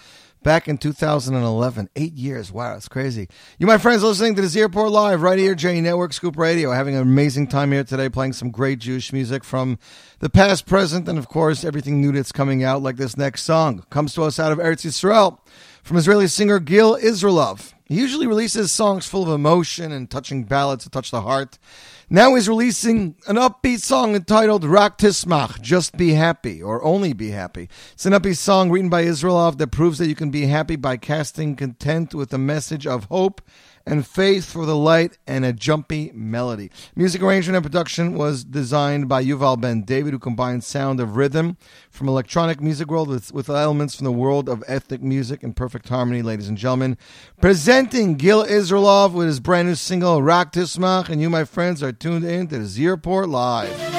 back 0.42 0.66
in 0.66 0.78
2011. 0.78 1.90
Eight 1.94 2.14
years. 2.14 2.50
Wow, 2.50 2.72
that's 2.72 2.88
crazy. 2.88 3.28
You, 3.58 3.66
my 3.66 3.76
friends, 3.76 4.02
listening 4.02 4.34
to 4.36 4.40
this 4.40 4.52
Z 4.52 4.62
Report 4.62 4.90
Live 4.90 5.20
right 5.20 5.38
here, 5.38 5.54
J 5.54 5.82
Network 5.82 6.14
Scoop 6.14 6.38
Radio. 6.38 6.72
Having 6.72 6.94
an 6.94 7.02
amazing 7.02 7.48
time 7.48 7.70
here 7.70 7.84
today, 7.84 8.08
playing 8.08 8.32
some 8.32 8.50
great 8.50 8.78
Jewish 8.78 9.12
music 9.12 9.44
from 9.44 9.78
the 10.20 10.30
past, 10.30 10.64
present, 10.64 11.06
and 11.06 11.18
of 11.18 11.28
course, 11.28 11.64
everything 11.64 12.00
new 12.00 12.12
that's 12.12 12.32
coming 12.32 12.64
out, 12.64 12.80
like 12.80 12.96
this 12.96 13.18
next 13.18 13.42
song. 13.42 13.84
Comes 13.90 14.14
to 14.14 14.22
us 14.22 14.38
out 14.38 14.52
of 14.52 14.58
Eretz 14.58 14.86
Yisrael 14.86 15.38
from 15.82 15.98
Israeli 15.98 16.28
singer 16.28 16.60
Gil 16.60 16.96
Israelov. 16.96 17.71
He 17.84 17.96
usually 17.96 18.26
releases 18.26 18.72
songs 18.72 19.06
full 19.06 19.22
of 19.22 19.28
emotion 19.28 19.92
and 19.92 20.10
touching 20.10 20.44
ballads 20.44 20.84
to 20.84 20.90
touch 20.90 21.10
the 21.10 21.22
heart. 21.22 21.58
Now 22.08 22.34
he's 22.34 22.48
releasing 22.48 23.16
an 23.26 23.36
upbeat 23.36 23.80
song 23.80 24.14
entitled 24.14 24.64
Rak 24.64 24.98
Tismach, 24.98 25.60
Just 25.60 25.96
Be 25.96 26.12
Happy, 26.12 26.62
or 26.62 26.82
Only 26.84 27.12
Be 27.12 27.30
Happy. 27.30 27.68
It's 27.92 28.06
an 28.06 28.12
upbeat 28.12 28.36
song 28.36 28.70
written 28.70 28.90
by 28.90 29.04
Israelov 29.04 29.58
that 29.58 29.68
proves 29.68 29.98
that 29.98 30.08
you 30.08 30.14
can 30.14 30.30
be 30.30 30.46
happy 30.46 30.76
by 30.76 30.96
casting 30.96 31.56
content 31.56 32.14
with 32.14 32.32
a 32.32 32.38
message 32.38 32.86
of 32.86 33.04
hope 33.04 33.42
and 33.86 34.06
faith 34.06 34.50
for 34.50 34.66
the 34.66 34.76
light 34.76 35.18
and 35.26 35.44
a 35.44 35.52
jumpy 35.52 36.10
melody. 36.14 36.70
Music 36.94 37.22
arrangement 37.22 37.56
and 37.56 37.64
production 37.64 38.14
was 38.14 38.44
designed 38.44 39.08
by 39.08 39.24
Yuval 39.24 39.60
Ben 39.60 39.82
David, 39.82 40.12
who 40.12 40.18
combined 40.18 40.64
sound 40.64 41.00
of 41.00 41.16
rhythm 41.16 41.56
from 41.90 42.08
electronic 42.08 42.60
music 42.60 42.88
world 42.88 43.08
with, 43.08 43.32
with 43.32 43.48
elements 43.48 43.96
from 43.96 44.04
the 44.04 44.12
world 44.12 44.48
of 44.48 44.62
ethnic 44.66 45.02
music 45.02 45.42
in 45.42 45.52
perfect 45.52 45.88
harmony, 45.88 46.22
ladies 46.22 46.48
and 46.48 46.58
gentlemen. 46.58 46.96
Presenting 47.40 48.14
Gil 48.14 48.44
Israelov 48.44 49.12
with 49.12 49.26
his 49.26 49.40
brand 49.40 49.68
new 49.68 49.74
single, 49.74 50.22
Rak 50.22 50.52
Tismach, 50.52 51.08
and 51.08 51.20
you, 51.20 51.30
my 51.30 51.44
friends, 51.44 51.82
are 51.82 51.92
tuned 51.92 52.24
in 52.24 52.48
to 52.48 52.58
the 52.58 52.64
Z 52.64 52.86
Report 52.86 53.28
Live. 53.28 53.92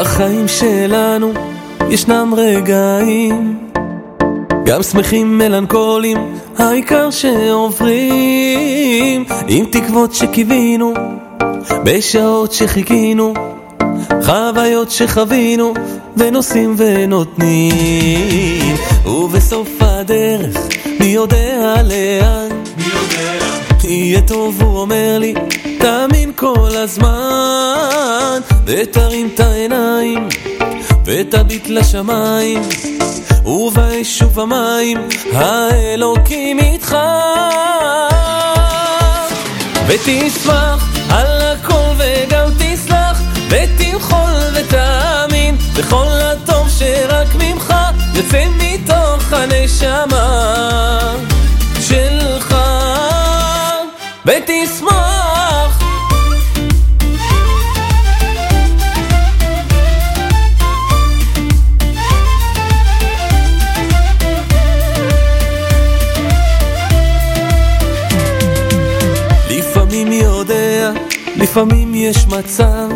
בחיים 0.00 0.48
שלנו 0.48 1.32
ישנם 1.90 2.34
רגעים 2.36 3.58
גם 4.66 4.82
שמחים 4.82 5.38
מלנכולים, 5.38 6.16
העיקר 6.58 7.10
שעוברים 7.10 8.04
עם 9.48 9.64
תקוות 9.64 10.14
שקיווינו, 10.14 10.94
בשעות 11.84 12.52
שחיכינו, 12.52 13.34
חוויות 14.22 14.90
שחווינו, 14.90 15.74
ונוסעים 16.16 16.74
ונותנים. 16.78 18.74
ובסוף 19.06 19.68
הדרך, 19.80 20.56
מי 21.00 21.06
יודע 21.06 21.74
לאן? 21.82 22.48
מי 22.76 22.84
יודע? 22.84 23.67
יהיה 23.88 24.20
טוב, 24.20 24.62
הוא 24.62 24.80
אומר 24.80 25.18
לי, 25.18 25.34
תאמין 25.78 26.32
כל 26.36 26.70
הזמן, 26.74 28.40
ותרים 28.64 29.30
את 29.34 29.40
העיניים, 29.40 30.28
ותביט 31.04 31.68
לשמיים, 31.68 32.62
ובאש 33.44 34.22
ובמים, 34.22 34.98
האלוקים 35.32 36.58
איתך. 36.58 36.96
ותשמח 39.86 40.88
על 41.10 41.42
הכל 41.42 41.92
וגם 41.98 42.48
תסלח, 42.58 43.20
ותמחול 43.48 44.32
ותאמין, 44.54 45.56
בכל 45.76 46.06
הטוב 46.06 46.68
שרק 46.78 47.28
ממך 47.34 47.74
יוצא 48.14 48.44
מתוך 48.58 49.32
הנשמה 49.32 50.97
לפעמים 71.58 71.94
יש 71.94 72.26
מצב 72.26 72.88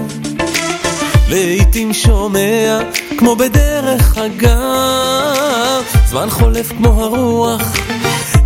לעתים 1.29 1.93
שומע, 1.93 2.79
כמו 3.19 3.37
בדרך 3.37 4.19
אגב 4.19 5.85
זמן 6.07 6.31
חולף 6.31 6.73
כמו 6.73 7.03
הרוח 7.03 7.63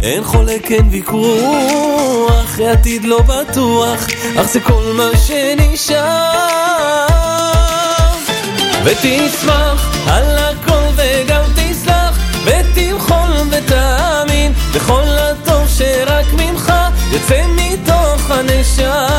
אין 0.03 0.25
חולק, 0.25 0.71
אין 0.71 0.89
ויכוח, 0.91 2.59
העתיד 2.59 3.05
לא 3.05 3.21
בטוח, 3.23 4.07
אך 4.37 4.47
זה 4.47 4.61
כל 4.61 4.93
מה 4.97 5.11
שנשאר. 5.27 5.97
ותשמח 8.85 9.97
על 10.07 10.39
הכל 10.39 10.83
וגם 10.97 11.43
תסלח, 11.57 12.19
ותמחול 12.45 13.31
ותאמין, 13.51 14.53
בכל 14.75 15.03
הטוב 15.03 15.69
שרק 15.79 16.27
ממך 16.33 16.73
יוצא 17.13 17.43
מתוך 17.57 18.31
הנשמה 18.31 19.16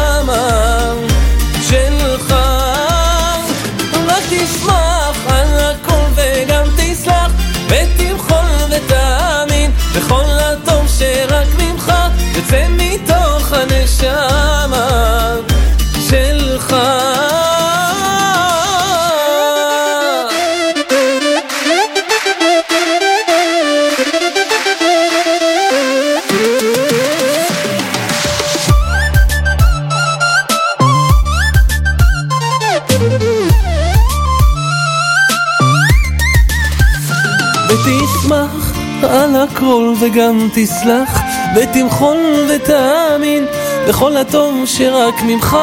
וגם 40.07 40.49
תסלח 40.53 41.21
ותמחול 41.55 42.45
ותאמין 42.49 43.45
בכל 43.87 44.17
הטוב 44.17 44.65
שרק 44.65 45.21
ממך 45.23 45.57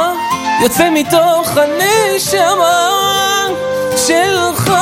יוצא 0.62 0.90
מתוך 0.90 1.50
הנשמה 1.56 2.88
שלך. 3.96 4.72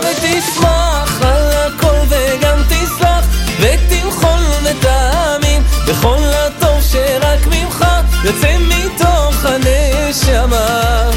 ותשמח 0.00 1.22
על 1.22 1.50
הכל 1.52 1.96
וגם 2.08 2.58
תסלח 2.68 3.24
ותמחול 3.60 4.40
ותאמין 4.62 5.62
בכל 5.88 6.18
הטוב 6.46 6.80
שרק 6.92 7.46
ממך 7.46 7.84
יוצא 8.24 8.56
מתוך 8.58 9.44
הנשמה 9.44 11.10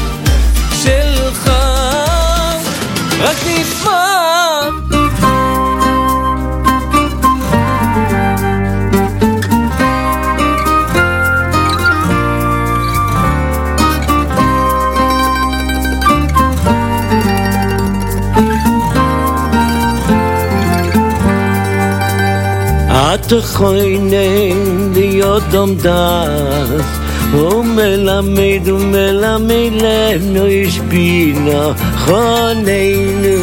שלך. 0.82 1.50
רק 3.20 3.36
תשמח 3.36 4.13
את 23.23 23.31
khoinen 23.55 24.59
di 24.93 25.23
odom 25.23 25.71
das 25.83 26.87
ומלמד 27.33 28.67
ומלמדנו 28.67 30.45
איש 30.45 30.79
בינה 30.79 31.71
חוננו 31.97 33.39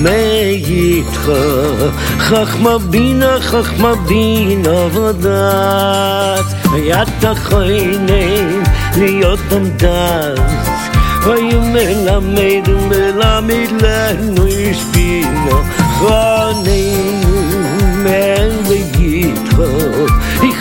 מאיתך 0.00 1.30
חכמה 2.18 2.78
בינה 2.78 3.40
חכמה 3.40 3.94
בינה 3.94 4.86
ודעת 4.94 6.44
ויד 6.72 7.08
תחוינן 7.20 8.62
להיות 8.96 9.40
עמדס 9.52 10.78
היו 11.24 11.60
מלמד 11.60 12.68
ומלמד 12.68 13.82
לנו 13.82 14.46
איש 14.46 14.84
בינה 14.92 15.56
חוננו 15.98 17.20
מאיתך 18.74 19.60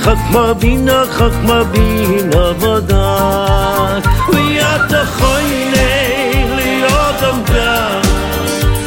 חכמה 0.01 0.53
בינה 0.53 1.03
חכמה 1.11 1.63
בינה 1.63 2.51
ודעת 2.59 4.07
ויד 4.33 4.81
תחוינן 4.87 6.55
להיות 6.55 7.23
עמדס 7.23 8.07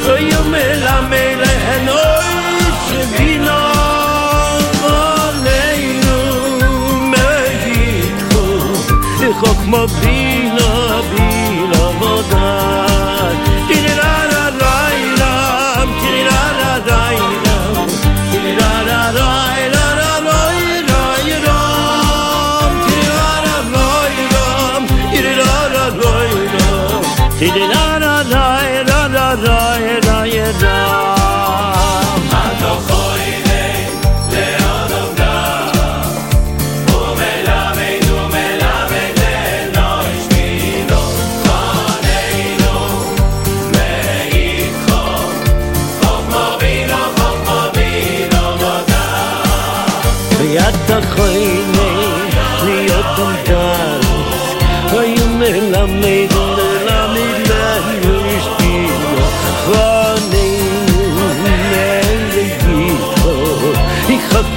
היו 0.06 0.44
מלמד 0.44 1.36
לנו 1.40 1.92
איש 2.20 3.06
בינה 3.18 3.72
חוכמה 9.40 9.86
בינה 9.86 10.15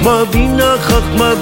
חכמה 0.00 0.24
בינה 0.32 0.74
חכמה 0.80 1.32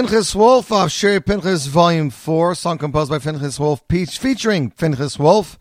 Pinchas 0.00 0.34
Wolf 0.34 0.72
off 0.72 0.88
Shirei 0.88 1.22
Pinchas 1.22 1.66
Volume 1.66 2.08
4, 2.08 2.54
song 2.54 2.78
composed 2.78 3.10
by 3.10 3.18
Pinchas 3.18 3.60
Wolf, 3.60 3.86
Peach, 3.86 4.18
featuring 4.18 4.70
Pinchas 4.70 5.18
Wolf, 5.18 5.58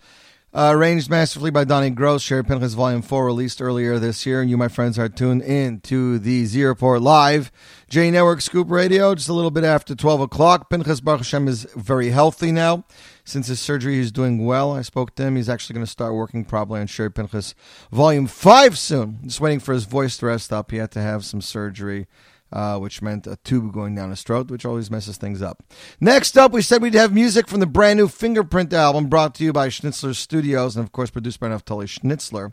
uh, 0.54 0.72
arranged 0.74 1.10
masterfully 1.10 1.52
by 1.52 1.66
Donnie 1.66 1.90
Gross. 1.90 2.24
Shirei 2.24 2.48
Pinchas 2.48 2.74
Volume 2.74 3.02
4, 3.02 3.26
released 3.26 3.62
earlier 3.62 4.00
this 4.00 4.26
year. 4.26 4.40
And 4.40 4.50
you, 4.50 4.56
my 4.56 4.70
friends, 4.70 4.98
are 4.98 5.10
tuned 5.10 5.42
in 5.42 5.82
to 5.82 6.20
the 6.20 6.46
Z 6.46 6.64
Report 6.64 7.02
Live, 7.02 7.52
J 7.90 8.12
Network 8.12 8.40
Scoop 8.40 8.72
Radio, 8.72 9.14
just 9.14 9.28
a 9.28 9.34
little 9.34 9.52
bit 9.52 9.66
after 9.66 9.94
12 9.94 10.22
o'clock. 10.22 10.70
Pinchas 10.70 11.02
Baruch 11.02 11.20
Hashem 11.20 11.50
is 11.50 11.68
very 11.76 12.12
healthy 12.12 12.54
now. 12.54 12.86
Since 13.26 13.48
his 13.48 13.60
surgery, 13.60 13.96
he's 13.96 14.10
doing 14.10 14.46
well. 14.46 14.72
I 14.72 14.84
spoke 14.84 15.16
to 15.16 15.24
him. 15.24 15.36
He's 15.36 15.50
actually 15.50 15.74
going 15.74 15.86
to 15.86 15.92
start 15.92 16.14
working 16.14 16.46
probably 16.46 16.80
on 16.80 16.88
Shirei 16.88 17.14
Pinchas 17.14 17.56
Volume 17.92 18.26
5 18.26 18.78
soon. 18.78 19.20
Just 19.26 19.42
waiting 19.42 19.60
for 19.60 19.74
his 19.74 19.84
voice 19.84 20.16
to 20.20 20.28
rest 20.28 20.54
up. 20.54 20.72
He 20.72 20.78
had 20.78 20.92
to 20.92 21.02
have 21.02 21.26
some 21.26 21.42
surgery 21.42 22.08
uh, 22.52 22.78
which 22.78 23.02
meant 23.02 23.28
a 23.28 23.38
tube 23.44 23.74
going 23.74 23.96
down 23.96 24.10
his 24.10 24.24
throat, 24.24 24.50
which 24.50 24.66
always 24.66 24.90
messes 24.90 25.18
things 25.18 25.42
up. 25.42 25.64
Next 26.00 26.38
up, 26.38 26.52
we 26.52 26.62
said 26.62 26.82
we'd 26.82 26.94
have 26.94 27.14
music 27.14 27.48
from 27.48 27.60
the 27.60 27.68
brand 27.68 28.00
new 28.00 28.08
Fingerprint 28.08 28.74
album 28.74 29.08
brought 29.08 29.36
to 29.36 29.44
you 29.44 29.54
by 29.54 29.70
Schnitzler 29.70 30.16
Studios 30.16 30.76
and, 30.76 30.84
of 30.84 30.92
course, 30.92 31.10
produced 31.10 31.40
by 31.40 31.50
Naftali 31.50 31.86
Schnitzler. 31.86 32.52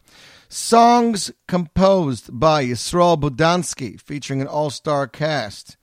Songs 0.48 1.32
composed 1.48 2.38
by 2.38 2.64
Yisrael 2.64 3.20
Budansky, 3.20 4.00
featuring 4.00 4.40
an 4.40 4.46
all 4.46 4.70
star 4.70 5.06
cast, 5.08 5.76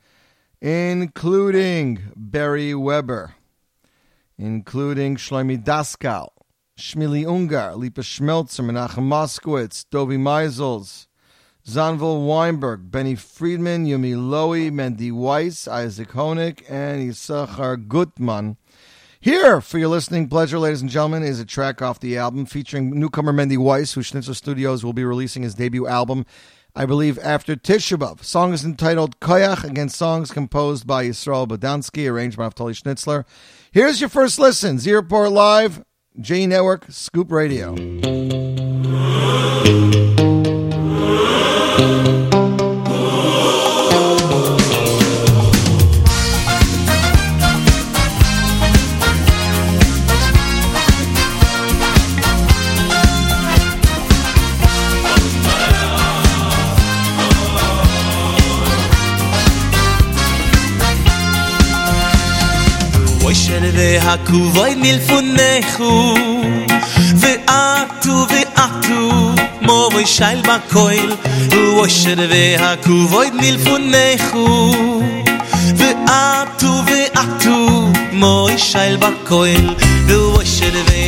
including 0.61 1.99
Beri 2.15 2.73
Weber, 2.73 3.35
including 4.37 5.17
Shlomi 5.17 5.61
Daskal, 5.61 6.29
Shmili 6.77 7.25
Ungar, 7.25 7.75
Lipa 7.75 8.01
Schmelzer, 8.01 8.63
Menachem 8.63 9.03
Moskowitz, 9.03 9.85
Dovi 9.91 10.17
Meisels. 10.17 11.07
Zanvil 11.65 12.27
Weinberg, 12.27 12.91
Benny 12.91 13.15
Friedman, 13.15 13.85
Yumi 13.85 14.15
Lowy, 14.15 14.69
Mendy 14.69 15.13
Weiss, 15.13 15.67
Isaac 15.67 16.09
Honig, 16.09 16.61
and 16.69 17.09
Issachar 17.09 17.77
Gutman. 17.77 18.57
Here, 19.21 19.61
for 19.61 19.77
your 19.77 19.87
listening 19.87 20.27
pleasure, 20.27 20.59
ladies 20.59 20.81
and 20.81 20.91
gentlemen, 20.91 21.23
is 21.23 21.39
a 21.39 21.45
track 21.45 21.81
off 21.81 22.01
the 22.01 22.17
album 22.17 22.45
featuring 22.45 22.99
newcomer 22.99 23.31
Mendy 23.31 23.57
Weiss, 23.57 23.93
who 23.93 24.01
Schnitzler 24.01 24.35
Studios 24.35 24.83
will 24.83 24.91
be 24.91 25.05
releasing 25.05 25.43
his 25.43 25.55
debut 25.55 25.87
album, 25.87 26.25
I 26.75 26.85
believe, 26.85 27.17
after 27.19 27.55
Tisha. 27.55 28.21
Song 28.21 28.51
is 28.51 28.65
entitled 28.65 29.21
Koyach, 29.21 29.63
against 29.63 29.95
songs 29.95 30.31
composed 30.31 30.85
by 30.85 31.05
Yisrael 31.05 31.47
Bodansky, 31.47 32.11
arranged 32.11 32.35
by 32.37 32.49
Naftali 32.49 32.73
Schnitzler. 32.73 33.23
Here's 33.71 34.01
your 34.01 34.09
first 34.09 34.37
listen, 34.37 34.79
Z 34.79 34.91
Report 34.91 35.31
Live, 35.31 35.85
J 36.19 36.45
Network, 36.45 36.87
Scoop 36.89 37.31
Radio. 37.31 38.42
Aku 64.13 64.37
voi 64.53 64.75
nil 64.75 64.99
funnechu 65.07 65.91
Ve 67.21 67.33
atu 67.47 68.27
ve 68.29 68.41
atu 68.65 69.01
Mo 69.65 69.89
voi 69.93 70.05
shail 70.05 70.39
ba 70.47 70.57
koil 70.73 71.09
U 71.57 71.81
osher 71.81 72.19
ve 72.31 72.57
haku 72.57 73.07
voi 73.11 73.29
nil 73.41 73.57
funnechu 73.65 74.45
Ve 75.79 75.89
atu 76.05 76.71
ve 76.87 77.01
atu 77.23 77.57
Mo 78.21 78.33
voi 78.45 78.57
shail 78.57 78.97
ba 79.01 79.11
koil 79.29 79.67
U 80.17 80.37
osher 80.37 80.75
ve 80.89 81.01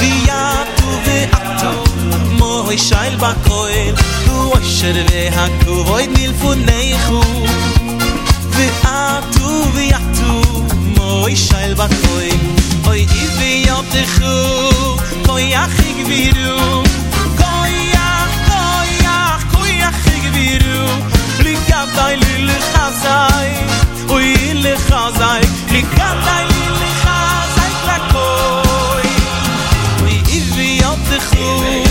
Ve 0.00 0.12
atu 0.30 0.90
ve 1.06 1.18
atu 1.38 1.72
Mo 2.38 2.62
voi 2.66 2.78
shail 2.78 3.14
ba 3.20 3.34
koil 3.48 3.94
U 4.34 4.38
osher 4.56 4.96
מוי 11.23 11.35
שייל 11.35 11.73
בקוי 11.73 12.29
אוי 12.87 13.05
איבי 13.15 13.65
יותכו 13.67 14.97
כויח 15.25 15.79
יגבירו 15.79 16.83
כויח, 17.37 18.29
כויח, 18.47 19.43
כויח 19.51 20.07
יגבירו 20.07 20.87
לגבי 21.39 22.15
לי 22.15 22.45
לחזאי 22.45 23.53
אוי 24.09 24.53
לחזאי 24.53 25.41
לגבי 25.71 26.45
לי 26.49 26.69
לחזאי 26.69 27.71
לקוי 27.87 29.11
אוי 30.01 30.21
איבי 30.27 30.79
יותכו 30.81 31.57
כויח 31.59 31.82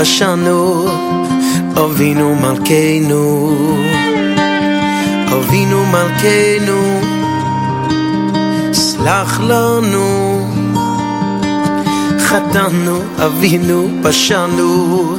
פשענו, 0.00 0.86
אבינו 1.84 2.34
מלכנו, 2.34 3.56
אבינו 5.32 5.84
מלכנו, 5.86 7.00
סלח 8.72 9.40
לנו, 9.40 10.40
חטאנו, 12.18 13.00
אבינו, 13.18 13.88
פשענו, 14.02 15.16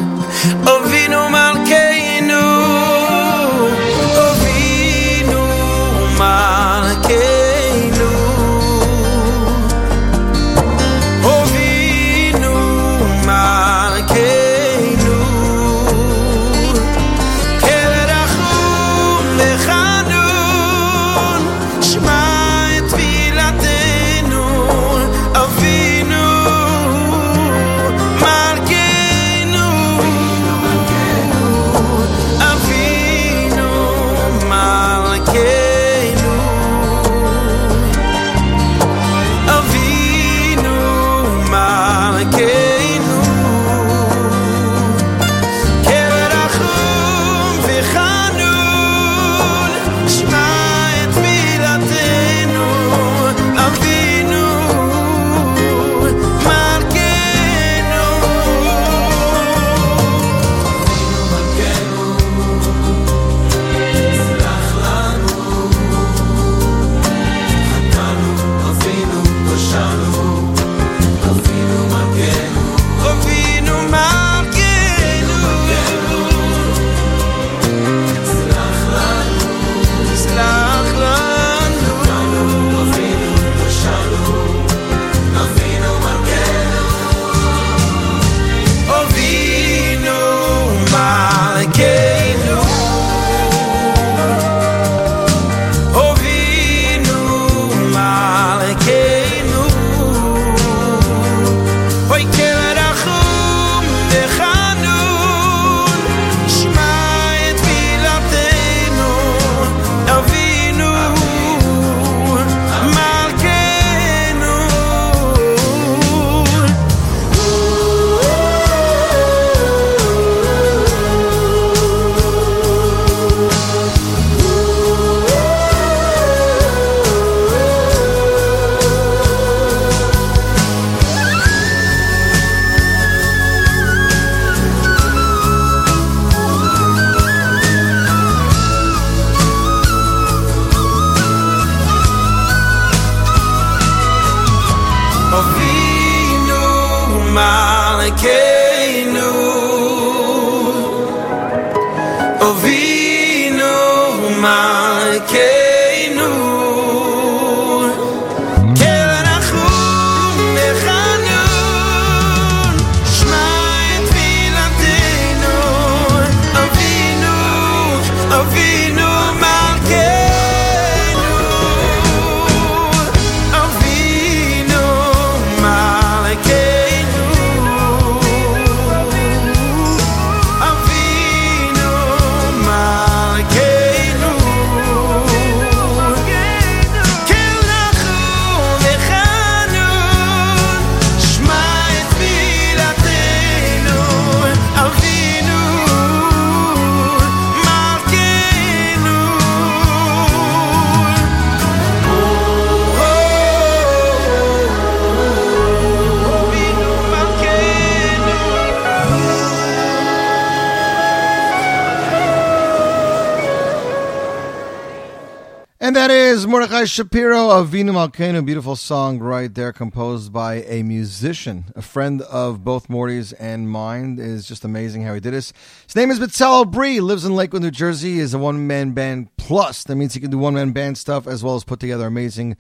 Shapiro 216.87 217.51
of 217.51 217.69
Vinu 217.69 217.93
Malkeinu. 217.93 218.45
Beautiful 218.45 218.75
song 218.75 219.19
right 219.21 219.55
there, 219.55 219.73
composed 219.73 220.33
by 220.33 220.63
a 220.63 220.83
musician, 220.83 221.67
a 221.77 221.83
friend 221.83 222.23
of 222.23 222.65
both 222.65 222.89
Morty's 222.91 223.33
and 223.35 223.71
mine. 223.71 224.19
It 224.19 224.27
is 224.27 224.49
just 224.49 224.65
amazing 224.65 225.03
how 225.03 225.15
he 225.15 225.21
did 225.21 225.33
this. 225.33 225.53
His 225.87 225.95
name 225.95 226.11
is 226.11 226.19
Betzalel 226.19 226.71
Bree, 226.71 227.01
lives 227.01 227.25
in 227.25 227.35
Lakewood, 227.35 227.63
New 227.63 227.71
Jersey, 227.71 228.19
is 228.19 228.35
a 228.35 228.39
one 228.39 228.67
man 228.67 228.93
band 228.93 229.29
plus. 229.37 229.85
That 229.85 229.97
means 229.97 230.15
he 230.15 230.21
can 230.21 230.31
do 230.31 230.39
one 230.39 230.55
man 230.55 230.73
band 230.73 230.99
stuff 230.99 231.27
as 231.27 231.45
well 231.45 231.55
as 231.55 231.63
put 231.63 231.79
together 231.79 232.07
amazing 232.07 232.57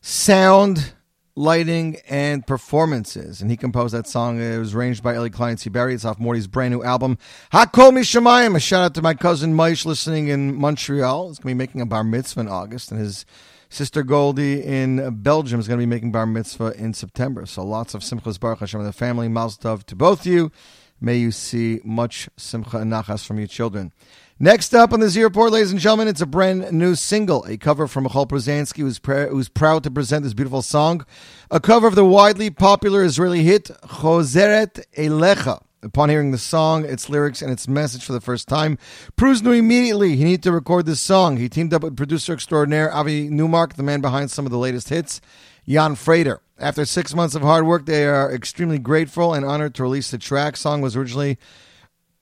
sound, 0.00 0.92
lighting, 1.36 1.98
and 2.08 2.46
performances. 2.46 3.40
And 3.40 3.50
he 3.50 3.56
composed 3.56 3.94
that 3.94 4.08
song. 4.08 4.40
It 4.40 4.58
was 4.58 4.74
arranged 4.74 5.02
by 5.02 5.14
Ellie 5.14 5.30
Klein 5.30 5.56
Barry. 5.70 5.94
It's 5.94 6.04
off 6.04 6.18
Morty's 6.18 6.48
brand 6.48 6.72
new 6.72 6.82
album, 6.82 7.18
Hakol 7.52 7.92
Mishamayim. 7.92 8.56
A 8.56 8.60
shout 8.60 8.82
out 8.82 8.94
to 8.94 9.02
my 9.02 9.14
cousin 9.14 9.54
Maish 9.54 9.84
listening 9.84 10.28
in 10.28 10.56
Montreal. 10.56 11.28
He's 11.28 11.38
going 11.38 11.52
to 11.52 11.54
be 11.54 11.66
making 11.66 11.80
a 11.80 11.86
bar 11.86 12.02
mitzvah 12.02 12.40
in 12.40 12.48
August, 12.48 12.90
and 12.90 13.00
his 13.00 13.24
sister 13.70 14.02
Goldie 14.02 14.62
in 14.62 15.22
Belgium 15.22 15.58
is 15.58 15.66
going 15.66 15.78
to 15.78 15.82
be 15.82 15.88
making 15.88 16.12
bar 16.12 16.26
mitzvah 16.26 16.74
in 16.76 16.92
September. 16.92 17.46
So 17.46 17.64
lots 17.64 17.94
of 17.94 18.02
simchas 18.02 18.38
baruch 18.38 18.58
Hashem 18.58 18.80
and 18.80 18.88
the 18.88 18.92
family. 18.92 19.28
Mazel 19.28 19.78
to 19.78 19.96
both 19.96 20.26
you. 20.26 20.52
May 21.00 21.16
you 21.16 21.30
see 21.30 21.80
much 21.82 22.28
simcha 22.36 22.76
and 22.76 22.92
nachas 22.92 23.24
from 23.24 23.38
your 23.38 23.46
children. 23.46 23.92
Next 24.38 24.74
up 24.74 24.92
on 24.92 25.00
the 25.00 25.08
Z 25.08 25.22
Report, 25.22 25.52
ladies 25.52 25.70
and 25.70 25.80
gentlemen, 25.80 26.08
it's 26.08 26.20
a 26.20 26.26
brand 26.26 26.72
new 26.72 26.94
single, 26.94 27.44
a 27.44 27.56
cover 27.56 27.86
from 27.86 28.06
Michoel 28.06 28.26
Pruzansky, 28.26 28.78
who's, 28.78 28.98
pr- 28.98 29.26
who's 29.26 29.48
proud 29.48 29.82
to 29.84 29.90
present 29.90 30.24
this 30.24 30.34
beautiful 30.34 30.62
song. 30.62 31.04
A 31.50 31.60
cover 31.60 31.86
of 31.86 31.94
the 31.94 32.04
widely 32.04 32.50
popular 32.50 33.04
Israeli 33.04 33.42
hit, 33.42 33.64
Chozeret 33.84 34.82
Elecha. 34.96 35.62
Upon 35.82 36.10
hearing 36.10 36.30
the 36.30 36.38
song, 36.38 36.84
its 36.84 37.08
lyrics, 37.08 37.40
and 37.40 37.50
its 37.50 37.66
message 37.66 38.04
for 38.04 38.12
the 38.12 38.20
first 38.20 38.48
time, 38.48 38.76
Pruz 39.16 39.42
knew 39.42 39.52
immediately 39.52 40.14
he 40.14 40.24
needed 40.24 40.42
to 40.42 40.52
record 40.52 40.84
this 40.84 41.00
song. 41.00 41.38
He 41.38 41.48
teamed 41.48 41.72
up 41.72 41.82
with 41.82 41.96
producer 41.96 42.34
extraordinaire 42.34 42.92
Avi 42.92 43.30
Newmark, 43.30 43.74
the 43.74 43.82
man 43.82 44.02
behind 44.02 44.30
some 44.30 44.44
of 44.44 44.52
the 44.52 44.58
latest 44.58 44.90
hits, 44.90 45.22
Jan 45.66 45.94
Frater. 45.94 46.42
After 46.58 46.84
six 46.84 47.14
months 47.14 47.34
of 47.34 47.40
hard 47.40 47.66
work, 47.66 47.86
they 47.86 48.04
are 48.04 48.30
extremely 48.30 48.78
grateful 48.78 49.32
and 49.32 49.42
honored 49.42 49.74
to 49.76 49.82
release 49.82 50.10
the 50.10 50.18
track. 50.18 50.58
Song 50.58 50.82
was 50.82 50.96
originally 50.96 51.38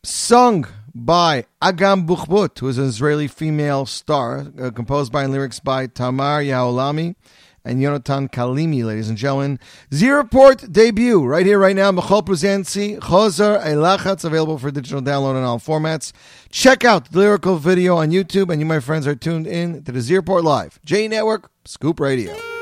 sung 0.05 0.65
by 0.95 1.45
Agam 1.61 2.07
Buchbut, 2.07 2.57
who 2.61 2.69
is 2.69 2.79
an 2.79 2.85
Israeli 2.85 3.27
female 3.27 3.87
star, 3.87 4.53
uh, 4.61 4.71
composed 4.71 5.11
by 5.11 5.25
and 5.25 5.33
lyrics 5.33 5.59
by 5.59 5.89
Tamar 5.89 6.43
Yahalomy 6.43 7.17
and 7.69 7.81
Yonatan 7.81 8.31
Kalimi, 8.31 8.85
ladies 8.85 9.09
and 9.09 9.19
gentlemen. 9.19 9.59
Z 9.93 10.09
Report 10.11 10.73
debut, 10.73 11.25
right 11.25 11.45
here, 11.45 11.59
right 11.59 11.77
now. 11.77 11.93
Michoel 11.93 12.25
Pruzansky, 12.25 12.99
Chozar 12.99 13.63
Elachatz, 13.65 14.25
available 14.25 14.59
for 14.59 14.71
digital 14.71 15.03
download 15.03 15.37
in 15.37 15.45
all 15.45 15.59
formats. 15.59 16.13
Check 16.51 16.85
out 16.85 17.13
the 17.13 17.19
lyrical 17.19 17.57
video 17.57 17.97
on 17.97 18.11
YouTube, 18.11 18.51
and 18.51 18.61
you, 18.61 18.67
my 18.67 18.81
friends, 18.81 19.07
are 19.07 19.15
tuned 19.15 19.47
in 19.47 19.85
to 19.85 19.93
the 19.93 20.01
Z 20.01 20.17
Report 20.17 20.45
Live, 20.45 20.81
J 20.85 21.09
Network, 21.09 21.51
Scoop 21.65 22.01
Radio. 22.01 22.58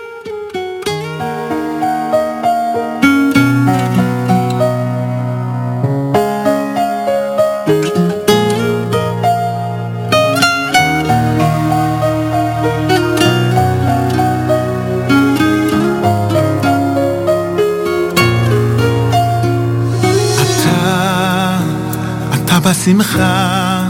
אתה 22.86 22.94
בשמחה, 22.94 23.84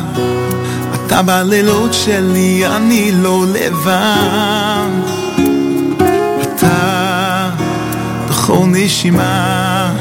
אתה 0.94 1.22
בלילות 1.22 1.94
שלי, 1.94 2.66
אני 2.66 3.12
לא 3.12 3.44
לבד. 3.46 4.88
אתה 6.42 7.50
בכל 8.28 8.58
נשימה, 8.66 9.92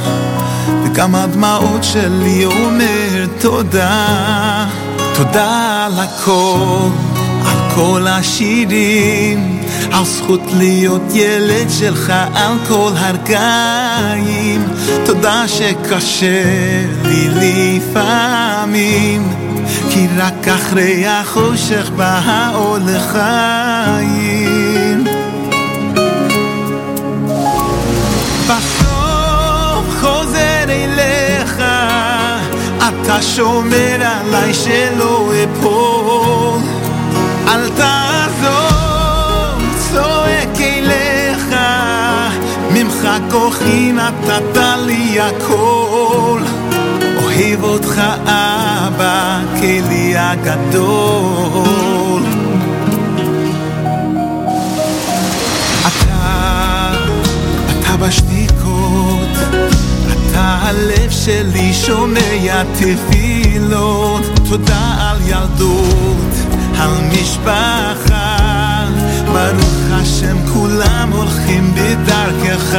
וגם 0.83 1.15
הדמעות 1.15 1.83
שלי 1.83 2.45
אומר 2.45 3.25
תודה. 3.39 4.65
תודה 5.15 5.85
על 5.85 5.99
הכל, 5.99 6.89
על 7.45 7.75
כל 7.75 8.07
השירים, 8.07 9.59
על 9.91 10.05
זכות 10.05 10.41
להיות 10.57 11.01
ילד 11.13 11.69
שלך, 11.79 12.13
על 12.33 12.57
כל 12.67 12.91
הרגעים. 12.95 14.67
תודה 15.05 15.47
שקשה 15.47 16.43
לי 17.03 17.79
לפעמים, 17.79 19.33
כי 19.89 20.07
רק 20.17 20.47
אחרי 20.47 21.07
החושך 21.07 21.89
בא 21.95 22.21
האור 22.25 22.77
לחיים. 22.77 24.25
בסוף 28.47 29.85
חוזר 30.01 30.65
אליך, 30.69 31.63
אתה 32.77 33.21
שומר 33.21 33.97
עליי 34.01 34.53
שלא 34.53 35.31
אפול. 35.43 36.59
אל 37.47 37.69
תעזוב, 37.69 38.04
כוחי 43.31 43.91
נתת 43.91 44.57
לי 44.85 45.19
הכל. 45.19 46.39
אוהב 47.23 47.63
אותך 47.63 48.01
אבא, 48.25 49.39
כלי 49.59 50.13
הגדול. 50.17 52.23
אתה, 55.87 56.91
אתה 57.69 57.97
בשתיקות, 57.97 59.37
אתה 60.11 60.57
הלב 60.61 61.09
שלי 61.09 61.73
שומע 61.73 62.63
תפילות. 62.73 64.39
תודה 64.49 64.95
על 64.99 65.17
ילדות, 65.27 66.33
על 66.79 66.91
משפחה. 67.11 68.04
ברוך 69.35 69.91
השם 69.91 70.37
כולם 70.53 71.09
הולכים 71.11 71.75
בדרכך. 71.75 72.77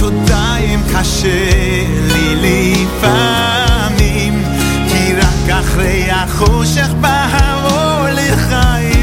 תודה 0.00 0.56
אם 0.56 0.80
קשה 0.94 1.84
לי 2.12 2.34
לפעמים, 2.34 4.42
כי 4.88 5.14
רק 5.14 5.50
אחרי 5.60 6.10
החושך 6.10 6.88
בא 7.00 7.26
האור 7.30 8.06
לחיים. 8.12 8.96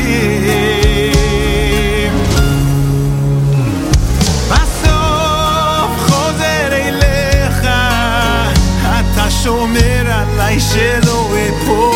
שומר 9.43 10.11
עליי 10.11 10.59
שלא 10.59 11.30
אפול. 11.49 11.92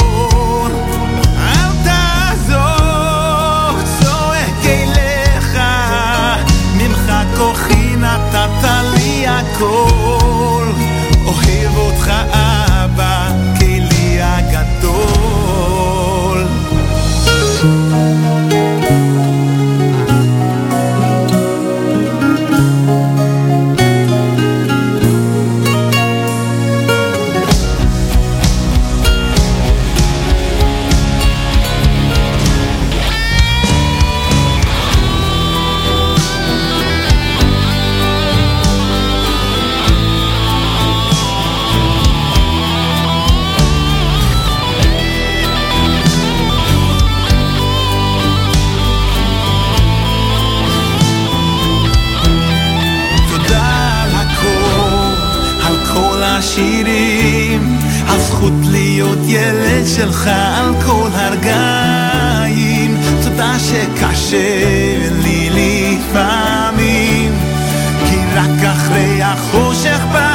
שלך, 60.28 60.58
על 60.58 60.74
כל 60.86 61.10
הרגעים. 61.14 62.98
תודה 63.24 63.60
שקשה 63.60 64.98
לי 65.24 65.50
לפעמים, 65.50 67.32
כי 68.10 68.18
רק 68.36 68.64
אחרי 68.64 69.24
החושך 69.24 70.00
בא 70.14 70.27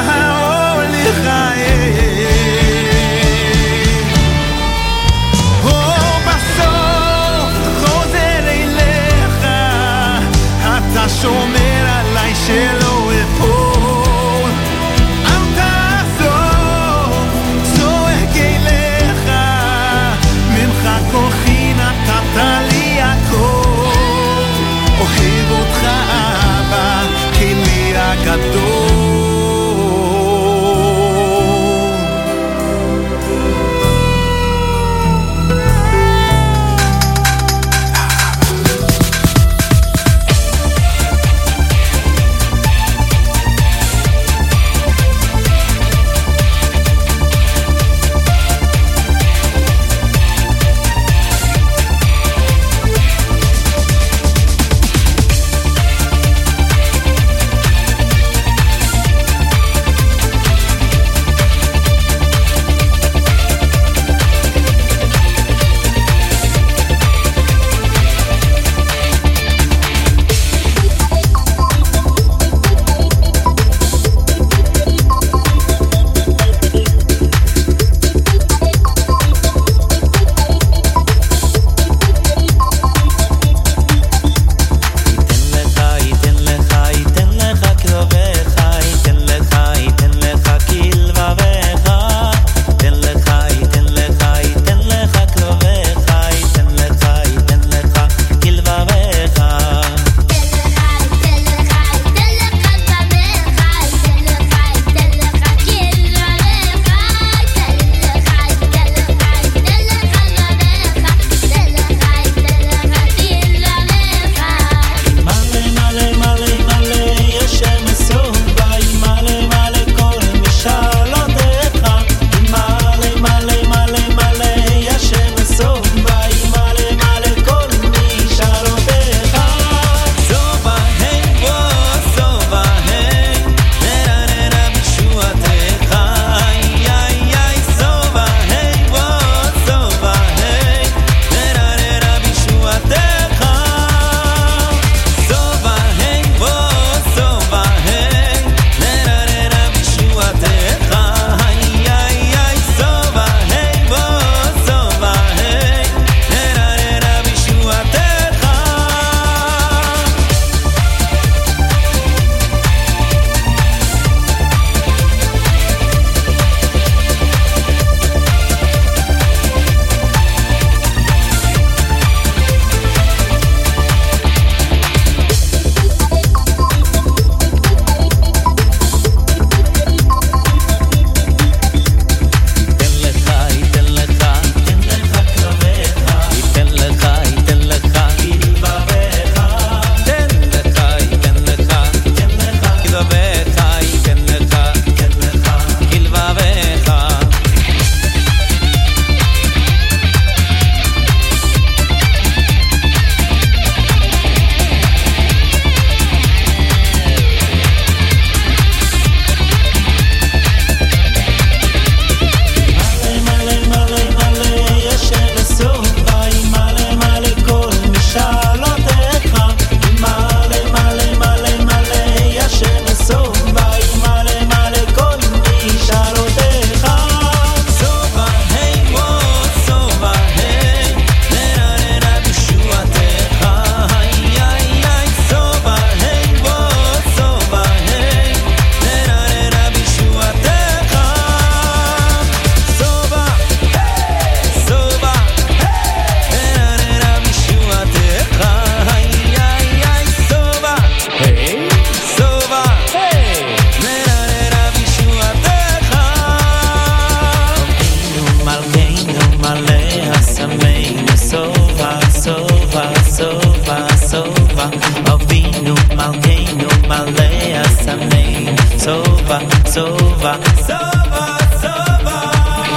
sova, 261.33 262.85
sova, 263.17 263.89
sova. 263.97 264.67
Avinu 265.13 265.75
malkeinu 265.97 266.69
malea 266.89 267.65
samein. 267.85 268.57
Sova, 268.77 269.41
sova, 269.65 270.35
sova, 270.67 271.25
sova. 271.63 272.19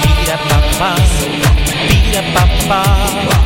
Pira 0.01 0.37
papa, 0.47 0.91
pira 1.87 2.23
papa. 2.33 3.44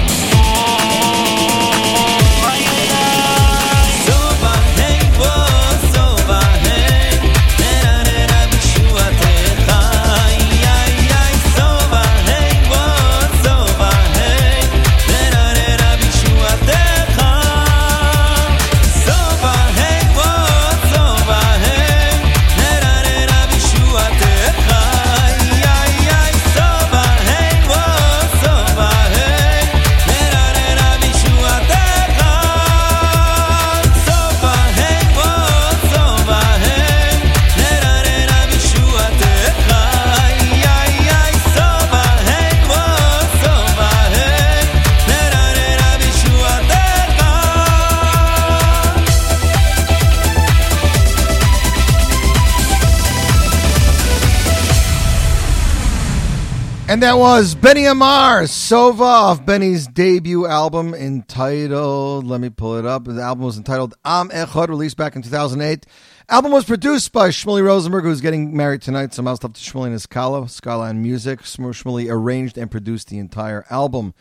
And 56.90 57.04
that 57.04 57.20
was 57.20 57.54
Benny 57.54 57.86
Amar, 57.86 58.42
Sova, 58.46 59.02
off 59.02 59.46
Benny's 59.46 59.86
debut 59.86 60.48
album 60.48 60.96
entitled, 60.96 62.26
let 62.26 62.42
me 62.42 62.50
pull 62.50 62.78
it 62.78 62.86
up. 62.88 63.04
The 63.04 63.22
album 63.22 63.46
was 63.46 63.58
entitled 63.58 63.94
Am 64.04 64.30
Echad, 64.30 64.70
released 64.70 64.98
back 64.98 65.16
in 65.16 65.22
2008. 65.22 65.86
Album 66.30 66.52
was 66.52 66.66
produced 66.66 67.12
by 67.12 67.30
Shmuley 67.30 67.64
Rosenberg, 67.64 68.06
who's 68.06 68.22
getting 68.22 68.58
married 68.58 68.82
tonight. 68.82 69.14
So, 69.14 69.22
mouse 69.22 69.46
up 69.46 69.54
to 69.54 69.62
Shmuley 69.62 69.86
and 69.86 69.94
his 69.94 70.08
Kala, 70.08 70.50
Skyline 70.50 71.00
Music. 71.04 71.42
Shmuley 71.42 72.12
arranged 72.12 72.58
and 72.58 72.72
produced 72.72 73.10
the 73.10 73.20
entire 73.20 73.66
album. 73.70 74.16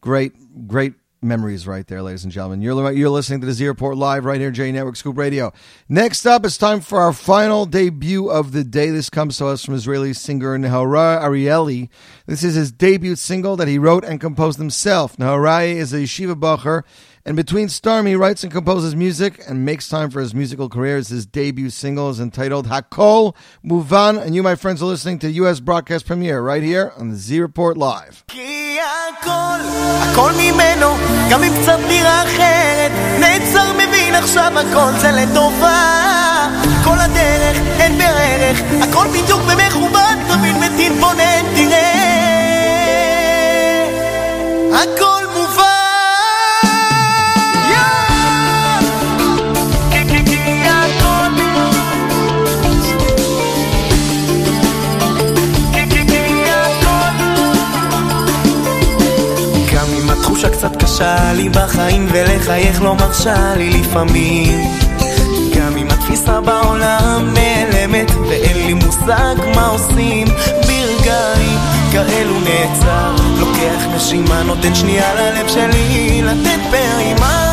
Great, 0.00 0.68
great 0.68 0.94
memories 1.24 1.66
right 1.66 1.86
there, 1.86 2.02
ladies 2.02 2.22
and 2.22 2.32
gentlemen. 2.32 2.60
You're, 2.60 2.92
you're 2.92 3.08
listening 3.08 3.40
to 3.40 3.46
the 3.46 3.52
Z 3.52 3.66
Report 3.66 3.96
Live 3.96 4.24
right 4.24 4.40
here, 4.40 4.50
J 4.50 4.70
Network 4.70 4.96
Scoop 4.96 5.16
Radio. 5.16 5.52
Next 5.88 6.26
up, 6.26 6.44
it's 6.44 6.58
time 6.58 6.80
for 6.80 7.00
our 7.00 7.12
final 7.12 7.66
debut 7.66 8.30
of 8.30 8.52
the 8.52 8.62
day. 8.62 8.90
This 8.90 9.10
comes 9.10 9.38
to 9.38 9.46
us 9.46 9.64
from 9.64 9.74
Israeli 9.74 10.12
singer 10.12 10.58
Nahara 10.58 11.20
Arieli. 11.22 11.88
This 12.26 12.44
is 12.44 12.54
his 12.54 12.70
debut 12.70 13.16
single 13.16 13.56
that 13.56 13.66
he 13.68 13.78
wrote 13.78 14.04
and 14.04 14.20
composed 14.20 14.58
himself. 14.58 15.16
Naharai 15.16 15.74
is 15.74 15.92
a 15.92 15.98
yeshiva 15.98 16.34
bacher, 16.34 16.82
and 17.25 17.35
between 17.35 17.69
Storm, 17.69 18.05
he 18.05 18.15
writes 18.15 18.43
and 18.43 18.51
composes 18.51 18.95
music 18.95 19.41
and 19.47 19.65
makes 19.65 19.89
time 19.89 20.09
for 20.09 20.19
his 20.19 20.33
musical 20.33 20.69
career. 20.69 20.97
It's 20.97 21.09
his 21.09 21.25
debut 21.25 21.69
single 21.69 22.09
is 22.09 22.19
entitled 22.19 22.67
Hakol 22.67 23.35
Muvan, 23.63 24.21
and 24.21 24.33
you, 24.33 24.41
my 24.41 24.55
friends, 24.55 24.81
are 24.81 24.85
listening 24.85 25.19
to 25.19 25.27
the 25.27 25.33
U.S. 25.33 25.59
broadcast 25.59 26.05
premiere 26.05 26.41
right 26.41 26.63
here 26.63 26.93
on 26.97 27.09
the 27.09 27.15
Z 27.15 27.39
Report 27.39 27.77
Live. 27.77 28.23
כי 28.27 28.77
הכל, 28.79 29.59
הכל 29.99 30.31
ממנו, 30.37 30.87
גם 31.31 31.43
אם 31.43 31.53
קצת 31.61 31.79
נראה 31.87 32.23
אחרת, 32.23 32.91
נעצר 33.19 33.73
מבין 33.73 34.15
עכשיו 34.15 34.51
הכל 34.59 34.91
זה 35.01 35.11
לטובה. 35.11 36.47
כל 36.83 36.99
הדרך 36.99 37.57
אין 37.79 37.97
בערך, 37.97 38.61
הכל 38.81 39.07
בדיוק 39.07 39.41
במכוון, 39.41 40.17
תבין 40.27 40.55
ותתבונן, 40.55 41.43
תראה. 41.55 42.09
הכל 44.73 45.22
קשה 60.94 61.32
לי 61.32 61.48
בחיים 61.48 62.06
ולחייך 62.12 62.82
לא 62.82 62.94
מרשה 62.94 63.54
לי 63.56 63.70
לפעמים. 63.70 64.70
גם 65.56 65.76
אם 65.76 65.86
התפיסה 65.90 66.40
בעולם 66.40 67.34
נעלמת 67.34 68.10
ואין 68.28 68.66
לי 68.66 68.74
מושג 68.74 69.34
מה 69.54 69.66
עושים 69.66 70.26
ברגעים 70.66 71.58
כאלו 71.92 72.40
נעצר 72.40 73.14
לוקח 73.38 73.96
נשימה 73.96 74.42
נותן 74.42 74.74
שנייה 74.74 75.14
ללב 75.14 75.48
שלי 75.48 76.22
לתת 76.22 76.60
פעימה. 76.70 77.50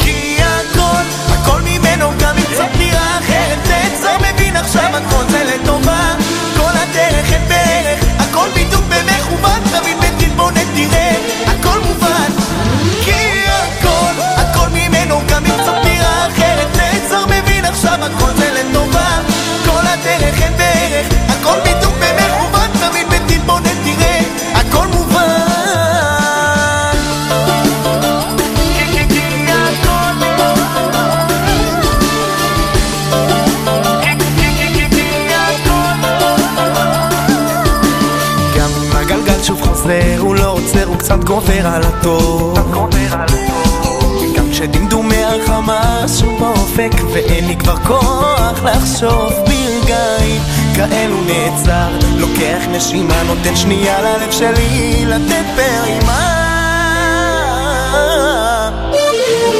כי 0.00 0.36
הכל, 0.40 1.32
הכל 1.34 1.60
ממנו 1.62 2.10
גם 2.20 2.36
אם 2.36 2.44
קצת 2.54 2.78
נראה 2.78 3.18
אחרת 3.18 3.58
נעצר 3.68 4.16
מבין 4.18 4.56
עכשיו 4.56 4.90
הכל 4.96 5.24
זה 5.30 5.43
הכל 18.04 18.30
זה 18.36 18.50
לטובה. 18.52 19.08
כל 19.66 19.86
הדרך 19.86 20.42
אין 20.42 20.52
בערך 20.56 21.06
הכל 21.28 21.58
בדיוק 21.60 21.94
במכוון. 22.00 22.70
תבין 22.72 23.06
ותתבונן 23.10 23.76
תראה 23.84 24.20
הכל 24.54 24.86
מובן. 24.86 25.14
גם 38.56 38.70
אם 38.82 38.96
הגלגל 38.96 39.42
שוב 39.42 39.62
חוזר, 39.62 40.18
הוא 40.18 40.34
לא 40.34 40.50
עוצר, 40.50 40.84
הוא 40.84 40.96
קצת 40.96 41.24
גובר 41.24 41.66
על 41.66 41.82
הטוב. 41.82 42.58
גם 44.64 44.70
כשדמדומי 44.70 45.24
החמאס 45.24 46.20
שוב 46.20 46.40
באופק, 46.40 46.90
ואין 47.12 47.46
לי 47.46 47.56
כבר 47.56 47.76
כוח 47.76 48.62
לחשוב 48.64 49.32
ברגעים 49.32 50.42
כאלו 50.74 51.16
נעצר, 51.20 51.88
לוקח 52.16 52.66
נשימה, 52.70 53.22
נותן 53.22 53.56
שנייה 53.56 54.02
ללב 54.02 54.30
שלי 54.30 55.04
לתת 55.06 55.44
פעימה. 55.56 56.40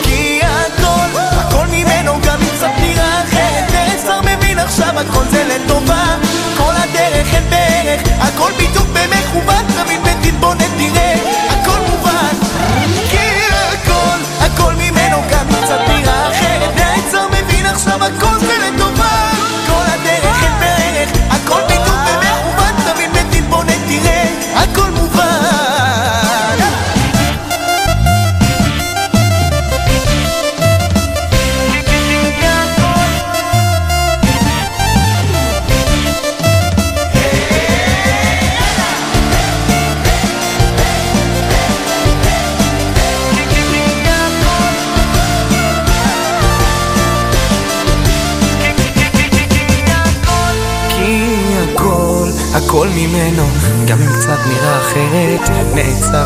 כי 0.03 0.41
הכל, 0.43 1.19
הכל 1.19 1.67
ממנו 1.67 2.13
גם 2.27 2.39
אם 2.41 2.49
קצת 2.57 2.73
נראה 2.81 3.23
אחרת, 3.23 3.73
נעצר 3.73 4.21
מבין 4.21 4.59
עכשיו 4.59 5.01
הכל 5.01 5.25
זה 5.31 5.45
לטובה. 5.45 6.17
כל 6.57 6.73
הדרך 6.77 7.35
אין 7.35 7.51
בערך, 7.51 8.01
הכל 8.21 8.51
בדיוק 8.53 8.87
במכוון, 8.93 9.74
colmi 14.55 14.91
meno 14.91 15.21
caro 15.29 15.34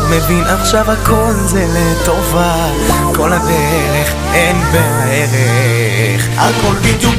מבין 0.09 0.43
עכשיו 0.43 0.91
הכל 0.91 1.33
זה 1.45 1.65
לטובה, 1.69 2.55
כל 3.15 3.33
הדרך 3.33 4.13
אין 4.33 4.57
בערך, 4.71 6.27
הכל 6.37 6.73
בדיוק 6.75 7.15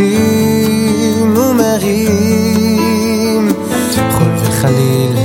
פורטים 0.00 1.36
ומרים, 1.36 2.68
חול 4.10 4.32
וחליל, 4.36 5.16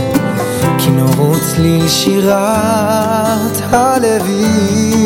כינור 0.78 1.32
וצליל 1.32 1.88
שירת 1.88 3.58
הלווים. 3.72 5.04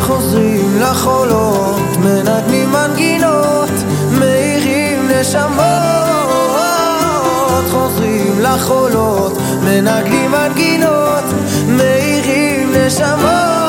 חוזרים 0.00 0.80
לחולות, 0.80 1.96
מנגנים 1.98 2.72
מנגינות, 2.72 3.70
מאירים 4.18 5.08
נשמות. 5.08 5.58
חוזרים 7.70 8.40
לחולות, 8.40 9.38
מנגנים 9.64 10.30
מנגינות, 10.30 11.24
מאירים 11.68 12.72
נשמות. 12.72 13.67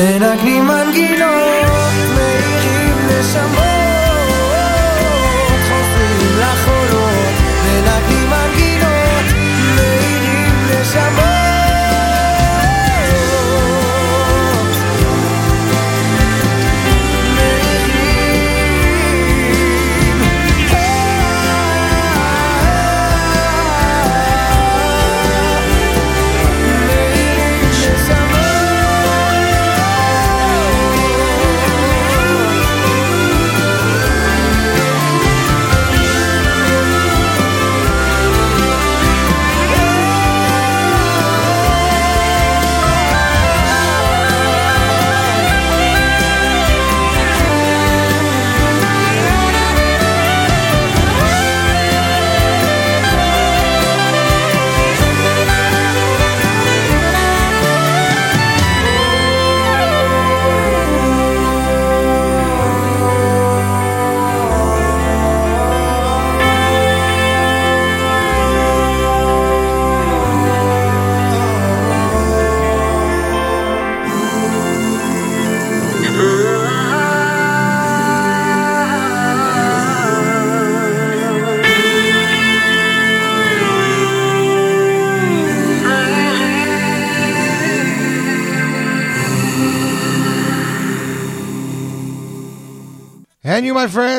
lacrimas 0.00 0.79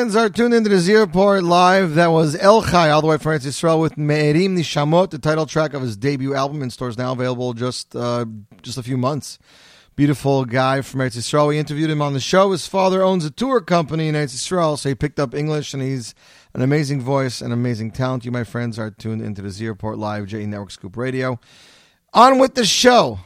friends, 0.02 0.16
are 0.16 0.28
tuned 0.28 0.52
into 0.52 0.68
the 0.68 0.80
Z 0.80 0.96
Report 0.96 1.44
Live. 1.44 1.94
That 1.94 2.08
was 2.08 2.34
El 2.34 2.60
Chai, 2.60 2.90
all 2.90 3.00
the 3.00 3.06
way 3.06 3.18
from 3.18 3.34
Eretz 3.34 3.46
Yisrael, 3.46 3.80
with 3.80 3.96
Me'erim 3.96 4.56
Nishamot, 4.56 5.10
the 5.10 5.18
title 5.18 5.46
track 5.46 5.74
of 5.74 5.82
his 5.82 5.96
debut 5.96 6.34
album 6.34 6.60
in 6.60 6.70
stores 6.70 6.98
now 6.98 7.12
available 7.12 7.52
just 7.52 7.94
uh, 7.94 8.24
just 8.62 8.78
a 8.78 8.82
few 8.82 8.96
months. 8.96 9.38
Beautiful 9.94 10.44
guy 10.44 10.80
from 10.80 11.02
Eretz 11.02 11.16
Yisrael. 11.16 11.46
We 11.46 11.58
interviewed 11.60 11.88
him 11.88 12.02
on 12.02 12.14
the 12.14 12.20
show. 12.20 12.50
His 12.50 12.66
father 12.66 13.00
owns 13.00 13.24
a 13.24 13.30
tour 13.30 13.60
company 13.60 14.08
in 14.08 14.16
Eretz 14.16 14.34
Yisrael, 14.34 14.76
so 14.76 14.88
he 14.88 14.96
picked 14.96 15.20
up 15.20 15.36
English, 15.36 15.72
and 15.72 15.80
he's 15.80 16.16
an 16.52 16.62
amazing 16.62 17.00
voice 17.00 17.40
and 17.40 17.52
amazing 17.52 17.92
talent. 17.92 18.24
You, 18.24 18.32
my 18.32 18.42
friends, 18.42 18.80
are 18.80 18.90
tuned 18.90 19.22
into 19.22 19.40
the 19.40 19.50
Z 19.50 19.68
Report 19.68 19.98
Live, 19.98 20.26
JE 20.26 20.46
Network 20.46 20.72
Scoop 20.72 20.96
Radio. 20.96 21.38
On 22.12 22.40
with 22.40 22.56
the 22.56 22.66
show. 22.66 23.20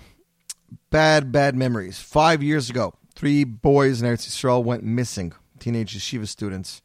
Bad, 0.90 1.32
bad 1.32 1.56
memories. 1.56 1.98
Five 1.98 2.42
years 2.42 2.68
ago, 2.68 2.92
three 3.14 3.44
boys 3.44 4.02
in 4.02 4.06
Eretz 4.06 4.28
Yisrael 4.28 4.62
went 4.62 4.84
missing. 4.84 5.32
Teenage 5.66 5.98
yeshiva 5.98 6.28
students. 6.28 6.80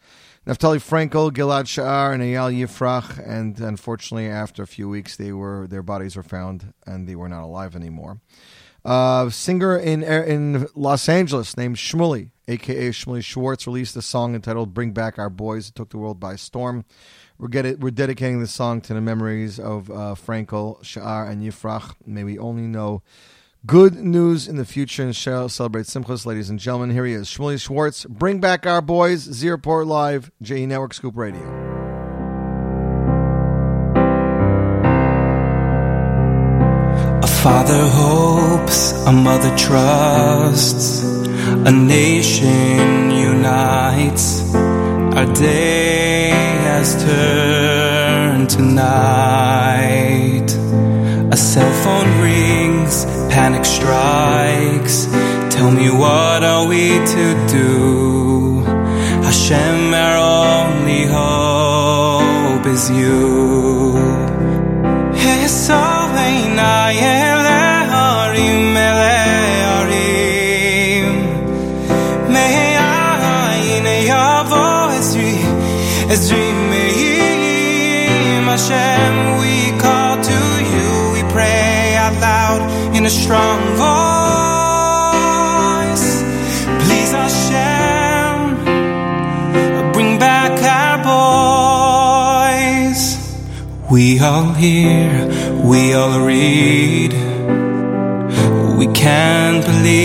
Naftali 0.48 0.80
Frankel, 0.80 1.30
Gilad 1.30 1.66
Sha'ar, 1.66 2.16
and 2.16 2.24
Eyal 2.24 2.52
Yifrach, 2.52 3.24
and 3.24 3.60
unfortunately, 3.60 4.28
after 4.28 4.64
a 4.64 4.66
few 4.66 4.90
weeks, 4.90 5.18
they 5.18 5.32
were 5.32 5.68
their 5.68 5.84
bodies 5.84 6.16
were 6.16 6.24
found 6.24 6.74
and 6.88 7.08
they 7.08 7.16
were 7.16 7.30
not 7.30 7.44
alive 7.44 7.76
anymore. 7.76 8.22
Uh, 8.84 9.30
singer 9.30 9.78
in 9.78 10.02
in 10.02 10.66
Los 10.74 11.08
Angeles 11.08 11.56
named 11.56 11.76
Shmuley, 11.76 12.32
aka 12.48 12.90
Shmuley 12.90 13.24
Schwartz, 13.24 13.68
released 13.68 13.96
a 13.98 14.02
song 14.02 14.34
entitled 14.34 14.74
"Bring 14.74 14.94
Back 14.94 15.20
Our 15.20 15.30
Boys." 15.30 15.70
It 15.70 15.76
took 15.76 15.92
the 15.92 16.00
world 16.00 16.20
by 16.20 16.36
storm. 16.36 16.84
We're 17.38 17.50
get 17.50 17.80
we're 17.82 17.92
dedicating 17.92 18.40
this 18.40 18.52
song 18.52 18.82
to 18.82 18.96
the 18.96 19.02
memories 19.02 19.60
of 19.60 19.92
uh, 19.92 20.16
Frankel, 20.16 20.82
Sha'ar, 20.82 21.30
and 21.30 21.44
Yifrach. 21.44 21.94
May 22.04 22.24
we 22.24 22.40
only 22.40 22.64
know 22.64 23.04
good 23.66 23.96
news 23.96 24.48
in 24.48 24.56
the 24.56 24.66
future 24.66 25.04
and 25.04 25.16
shall 25.16 25.48
celebrate 25.48 25.86
Simchas, 25.86 26.26
ladies 26.26 26.50
and 26.50 26.60
gentlemen. 26.60 26.90
Here 26.90 27.06
he 27.06 27.14
is, 27.14 27.28
Shmuley 27.28 27.62
Schwartz. 27.62 28.06
Bring 28.06 28.40
back 28.40 28.66
our 28.66 28.82
boys, 28.82 29.20
Z 29.20 29.50
Report 29.50 29.86
Live, 29.86 30.32
JE 30.42 30.66
Network 30.66 30.94
Scoop 30.94 31.16
Radio. 31.16 31.42
A 37.24 37.28
father 37.28 37.88
hopes, 37.88 38.94
a 39.06 39.12
mother 39.12 39.56
trusts, 39.58 41.04
a 41.04 41.72
nation 41.72 43.12
unites. 43.12 44.54
Our 44.56 45.32
day 45.34 46.30
has 46.30 47.04
turned 47.04 48.50
to 48.52 48.62
night. 48.62 50.52
A 51.32 51.38
cell 51.38 51.72
phone 51.84 52.22
rings 52.22 53.21
panic 53.32 53.66
strikes. 53.66 55.06
Tell 55.56 55.72
me 55.72 55.90
what 55.90 56.44
are 56.44 56.66
we 56.68 56.90
to 57.16 57.26
do? 57.48 58.64
Hashem, 59.28 59.94
our 59.94 60.18
only 60.18 61.06
hope 61.06 62.66
is 62.66 62.90
you. 62.92 63.98
It's 65.14 65.70
all 65.70 66.08
in 83.02 83.08
a 83.08 83.10
strong 83.10 83.60
voice. 83.82 84.08
Please, 86.84 87.12
Hashem, 87.22 88.38
bring 89.94 90.20
back 90.20 90.54
our 90.80 90.98
boys. 92.94 93.02
We 93.90 94.20
all 94.20 94.54
hear, 94.54 95.28
we 95.64 95.94
all 95.96 96.20
read, 96.28 97.14
we 98.78 98.86
can't 98.94 99.66
believe. 99.66 100.00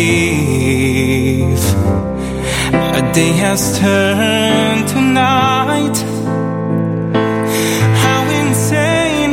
A 3.00 3.02
day 3.12 3.32
has 3.44 3.78
turned 3.78 4.88
to 4.88 5.00
night. 5.02 5.96
How 8.04 8.22
insane 8.40 9.32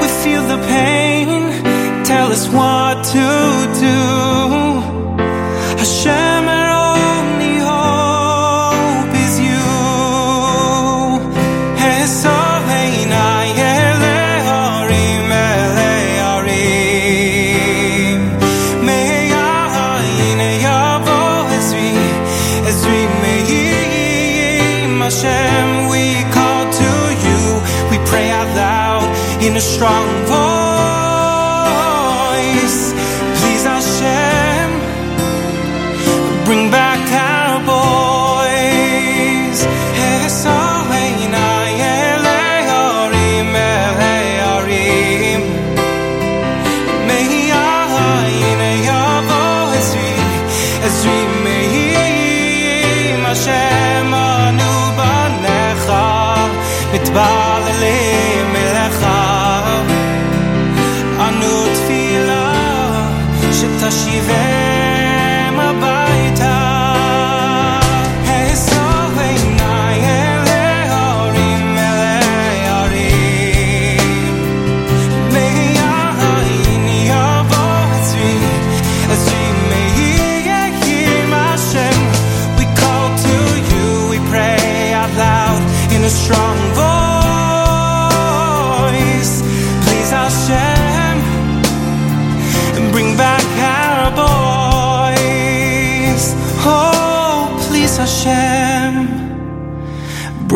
we 0.00 0.08
feel 0.22 0.42
the 0.52 0.58
pain. 0.66 1.28
Tell 2.04 2.32
us 2.32 2.48
why 2.48 2.75
to 3.12 3.80
do. 3.80 3.96
I 5.78 5.84
shall. 5.84 6.35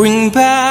Bring 0.01 0.31
back 0.31 0.70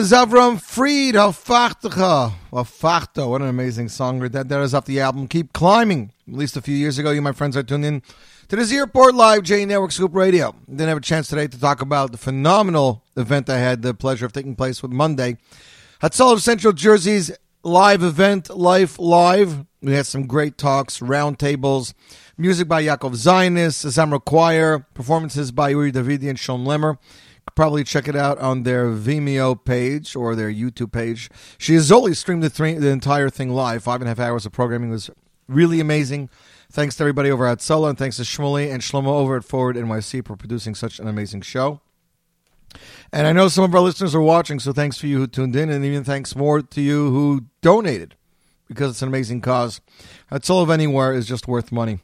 was 0.00 0.12
Avram 0.12 0.58
Fried, 0.58 1.14
Hafachtecha. 1.14 2.32
Hafachto, 2.50 3.28
what 3.28 3.42
an 3.42 3.48
amazing 3.48 3.90
song. 3.90 4.20
That, 4.20 4.48
that 4.48 4.60
is 4.62 4.72
off 4.72 4.86
the 4.86 4.98
album 4.98 5.28
Keep 5.28 5.52
Climbing. 5.52 6.10
Released 6.26 6.56
a 6.56 6.62
few 6.62 6.74
years 6.74 6.98
ago. 6.98 7.10
You, 7.10 7.20
my 7.20 7.32
friends, 7.32 7.54
are 7.54 7.62
tuned 7.62 7.84
in 7.84 8.02
to 8.48 8.56
the 8.56 8.64
Z 8.64 8.80
Report 8.80 9.14
Live 9.14 9.42
J 9.42 9.66
Network 9.66 9.92
Scoop 9.92 10.14
Radio. 10.14 10.54
Didn't 10.70 10.88
have 10.88 10.96
a 10.96 11.02
chance 11.02 11.28
today 11.28 11.48
to 11.48 11.60
talk 11.60 11.82
about 11.82 12.12
the 12.12 12.16
phenomenal 12.16 13.02
event 13.14 13.50
I 13.50 13.58
had 13.58 13.82
the 13.82 13.92
pleasure 13.92 14.24
of 14.24 14.32
taking 14.32 14.56
place 14.56 14.82
with 14.82 14.90
Monday. 14.90 15.36
Hatzalah 16.02 16.32
of 16.32 16.42
Central 16.42 16.72
Jersey's 16.72 17.30
live 17.62 18.02
event, 18.02 18.48
Life 18.48 18.98
Live. 18.98 19.66
We 19.82 19.92
had 19.92 20.06
some 20.06 20.26
great 20.26 20.56
talks, 20.56 21.00
roundtables, 21.00 21.92
music 22.38 22.68
by 22.68 22.82
Yaakov 22.82 23.16
Zionist, 23.16 23.84
Zamra 23.84 24.24
Choir, 24.24 24.78
performances 24.94 25.52
by 25.52 25.68
Uri 25.68 25.92
Davidi 25.92 26.30
and 26.30 26.38
Shon 26.38 26.64
Lemmer. 26.64 26.96
Probably 27.54 27.84
check 27.84 28.08
it 28.08 28.16
out 28.16 28.38
on 28.38 28.62
their 28.62 28.86
Vimeo 28.86 29.62
page 29.64 30.16
or 30.16 30.34
their 30.34 30.50
YouTube 30.50 30.92
page. 30.92 31.30
She 31.58 31.74
has 31.74 31.90
only 31.92 32.14
streamed 32.14 32.42
the, 32.42 32.50
three, 32.50 32.74
the 32.74 32.88
entire 32.88 33.28
thing 33.28 33.50
live. 33.50 33.82
Five 33.82 34.00
and 34.00 34.08
a 34.08 34.10
half 34.10 34.20
hours 34.20 34.46
of 34.46 34.52
programming 34.52 34.90
was 34.90 35.10
really 35.48 35.80
amazing. 35.80 36.30
Thanks 36.72 36.96
to 36.96 37.02
everybody 37.02 37.30
over 37.30 37.46
at 37.46 37.60
Solo, 37.60 37.88
and 37.88 37.98
thanks 37.98 38.16
to 38.16 38.22
Shmuley 38.22 38.72
and 38.72 38.80
Shlomo 38.80 39.08
over 39.08 39.36
at 39.36 39.44
Forward 39.44 39.76
NYC 39.76 40.24
for 40.26 40.36
producing 40.36 40.74
such 40.74 41.00
an 41.00 41.08
amazing 41.08 41.40
show. 41.42 41.80
And 43.12 43.26
I 43.26 43.32
know 43.32 43.48
some 43.48 43.64
of 43.64 43.74
our 43.74 43.80
listeners 43.80 44.14
are 44.14 44.20
watching, 44.20 44.60
so 44.60 44.72
thanks 44.72 44.96
for 44.96 45.08
you 45.08 45.18
who 45.18 45.26
tuned 45.26 45.56
in, 45.56 45.68
and 45.68 45.84
even 45.84 46.04
thanks 46.04 46.36
more 46.36 46.62
to 46.62 46.80
you 46.80 47.10
who 47.10 47.46
donated 47.60 48.14
because 48.68 48.92
it's 48.92 49.02
an 49.02 49.08
amazing 49.08 49.40
cause. 49.40 49.80
Hatzalah 50.30 50.62
of 50.62 50.70
Anywhere 50.70 51.12
is 51.12 51.26
just 51.26 51.48
worth 51.48 51.72
money. 51.72 51.98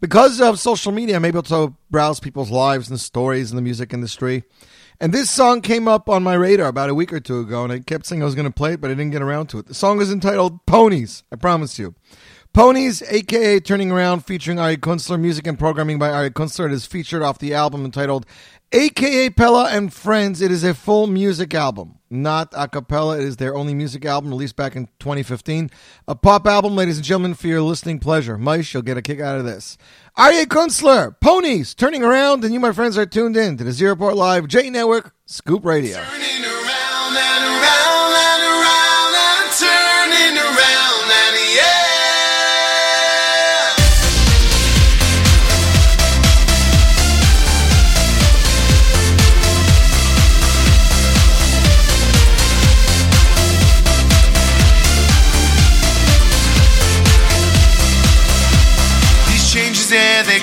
Because 0.00 0.40
of 0.40 0.60
social 0.60 0.92
media, 0.92 1.16
I'm 1.16 1.24
able 1.24 1.42
to 1.44 1.74
browse 1.90 2.20
people's 2.20 2.52
lives 2.52 2.88
and 2.88 3.00
stories 3.00 3.50
in 3.50 3.56
the 3.56 3.62
music 3.62 3.92
industry. 3.92 4.44
And 5.00 5.12
this 5.12 5.28
song 5.28 5.60
came 5.60 5.88
up 5.88 6.08
on 6.08 6.22
my 6.22 6.34
radar 6.34 6.68
about 6.68 6.88
a 6.88 6.94
week 6.94 7.12
or 7.12 7.18
two 7.18 7.40
ago, 7.40 7.64
and 7.64 7.72
I 7.72 7.80
kept 7.80 8.06
saying 8.06 8.22
I 8.22 8.24
was 8.24 8.36
going 8.36 8.46
to 8.46 8.54
play 8.54 8.74
it, 8.74 8.80
but 8.80 8.92
I 8.92 8.94
didn't 8.94 9.10
get 9.10 9.22
around 9.22 9.48
to 9.48 9.58
it. 9.58 9.66
The 9.66 9.74
song 9.74 10.00
is 10.00 10.12
entitled 10.12 10.64
Ponies, 10.66 11.24
I 11.32 11.36
promise 11.36 11.80
you. 11.80 11.96
Ponies, 12.52 13.02
aka 13.02 13.60
Turning 13.60 13.90
Around, 13.90 14.24
featuring 14.24 14.58
Ari 14.58 14.76
Kunstler, 14.78 15.20
music 15.20 15.46
and 15.46 15.58
programming 15.58 15.98
by 15.98 16.10
Ari 16.10 16.30
Kunstler. 16.30 16.66
It 16.66 16.72
is 16.72 16.86
featured 16.86 17.22
off 17.22 17.38
the 17.38 17.54
album 17.54 17.84
entitled 17.84 18.24
AKA 18.70 19.30
Pella 19.30 19.70
and 19.70 19.90
Friends. 19.92 20.42
It 20.42 20.50
is 20.50 20.62
a 20.62 20.74
full 20.74 21.06
music 21.06 21.54
album, 21.54 22.00
not 22.10 22.52
a 22.54 22.68
cappella. 22.68 23.16
It 23.18 23.24
is 23.24 23.36
their 23.38 23.54
only 23.54 23.72
music 23.72 24.04
album 24.04 24.28
released 24.28 24.56
back 24.56 24.76
in 24.76 24.88
2015. 25.00 25.70
A 26.06 26.14
pop 26.14 26.46
album, 26.46 26.76
ladies 26.76 26.98
and 26.98 27.04
gentlemen, 27.04 27.32
for 27.32 27.46
your 27.46 27.62
listening 27.62 27.98
pleasure. 27.98 28.36
Mice, 28.36 28.74
you'll 28.74 28.82
get 28.82 28.98
a 28.98 29.02
kick 29.02 29.20
out 29.20 29.38
of 29.38 29.46
this. 29.46 29.78
Aryeh 30.18 30.44
Kunstler, 30.44 31.18
Ponies, 31.18 31.74
turning 31.74 32.02
around, 32.02 32.44
and 32.44 32.52
you, 32.52 32.60
my 32.60 32.72
friends, 32.72 32.98
are 32.98 33.06
tuned 33.06 33.38
in 33.38 33.56
to 33.56 33.64
the 33.64 33.72
Z 33.72 33.86
Report 33.86 34.16
Live 34.16 34.46
J 34.48 34.68
Network 34.68 35.14
Scoop 35.24 35.64
Radio. 35.64 36.04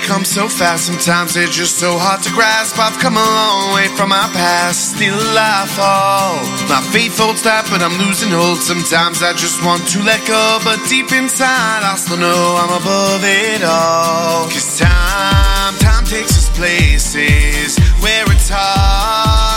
Come 0.05 0.23
so 0.23 0.47
fast. 0.47 0.85
Sometimes 0.85 1.33
they're 1.33 1.49
just 1.49 1.79
so 1.79 1.97
hard 1.97 2.21
to 2.23 2.31
grasp. 2.31 2.77
I've 2.77 2.97
come 3.01 3.17
a 3.17 3.25
long 3.25 3.73
way 3.73 3.87
from 3.97 4.09
my 4.09 4.29
past. 4.33 4.95
Still 4.95 5.17
I 5.17 5.65
fall. 5.73 6.37
My 6.69 6.81
faith 6.93 7.17
holds 7.17 7.41
that, 7.41 7.65
but 7.73 7.81
I'm 7.81 7.97
losing 7.97 8.29
hold. 8.29 8.61
Sometimes 8.61 9.23
I 9.25 9.33
just 9.33 9.65
want 9.65 9.81
to 9.97 9.99
let 10.05 10.21
go. 10.29 10.59
But 10.63 10.77
deep 10.87 11.11
inside, 11.11 11.81
I 11.81 11.97
still 11.97 12.21
know 12.21 12.61
I'm 12.61 12.73
above 12.77 13.25
it 13.25 13.65
all. 13.65 14.45
Cause 14.45 14.77
time, 14.77 15.73
time 15.81 16.05
takes 16.05 16.37
us 16.37 16.49
places 16.53 17.77
where 17.99 18.29
it's 18.29 18.49
hard, 18.53 19.54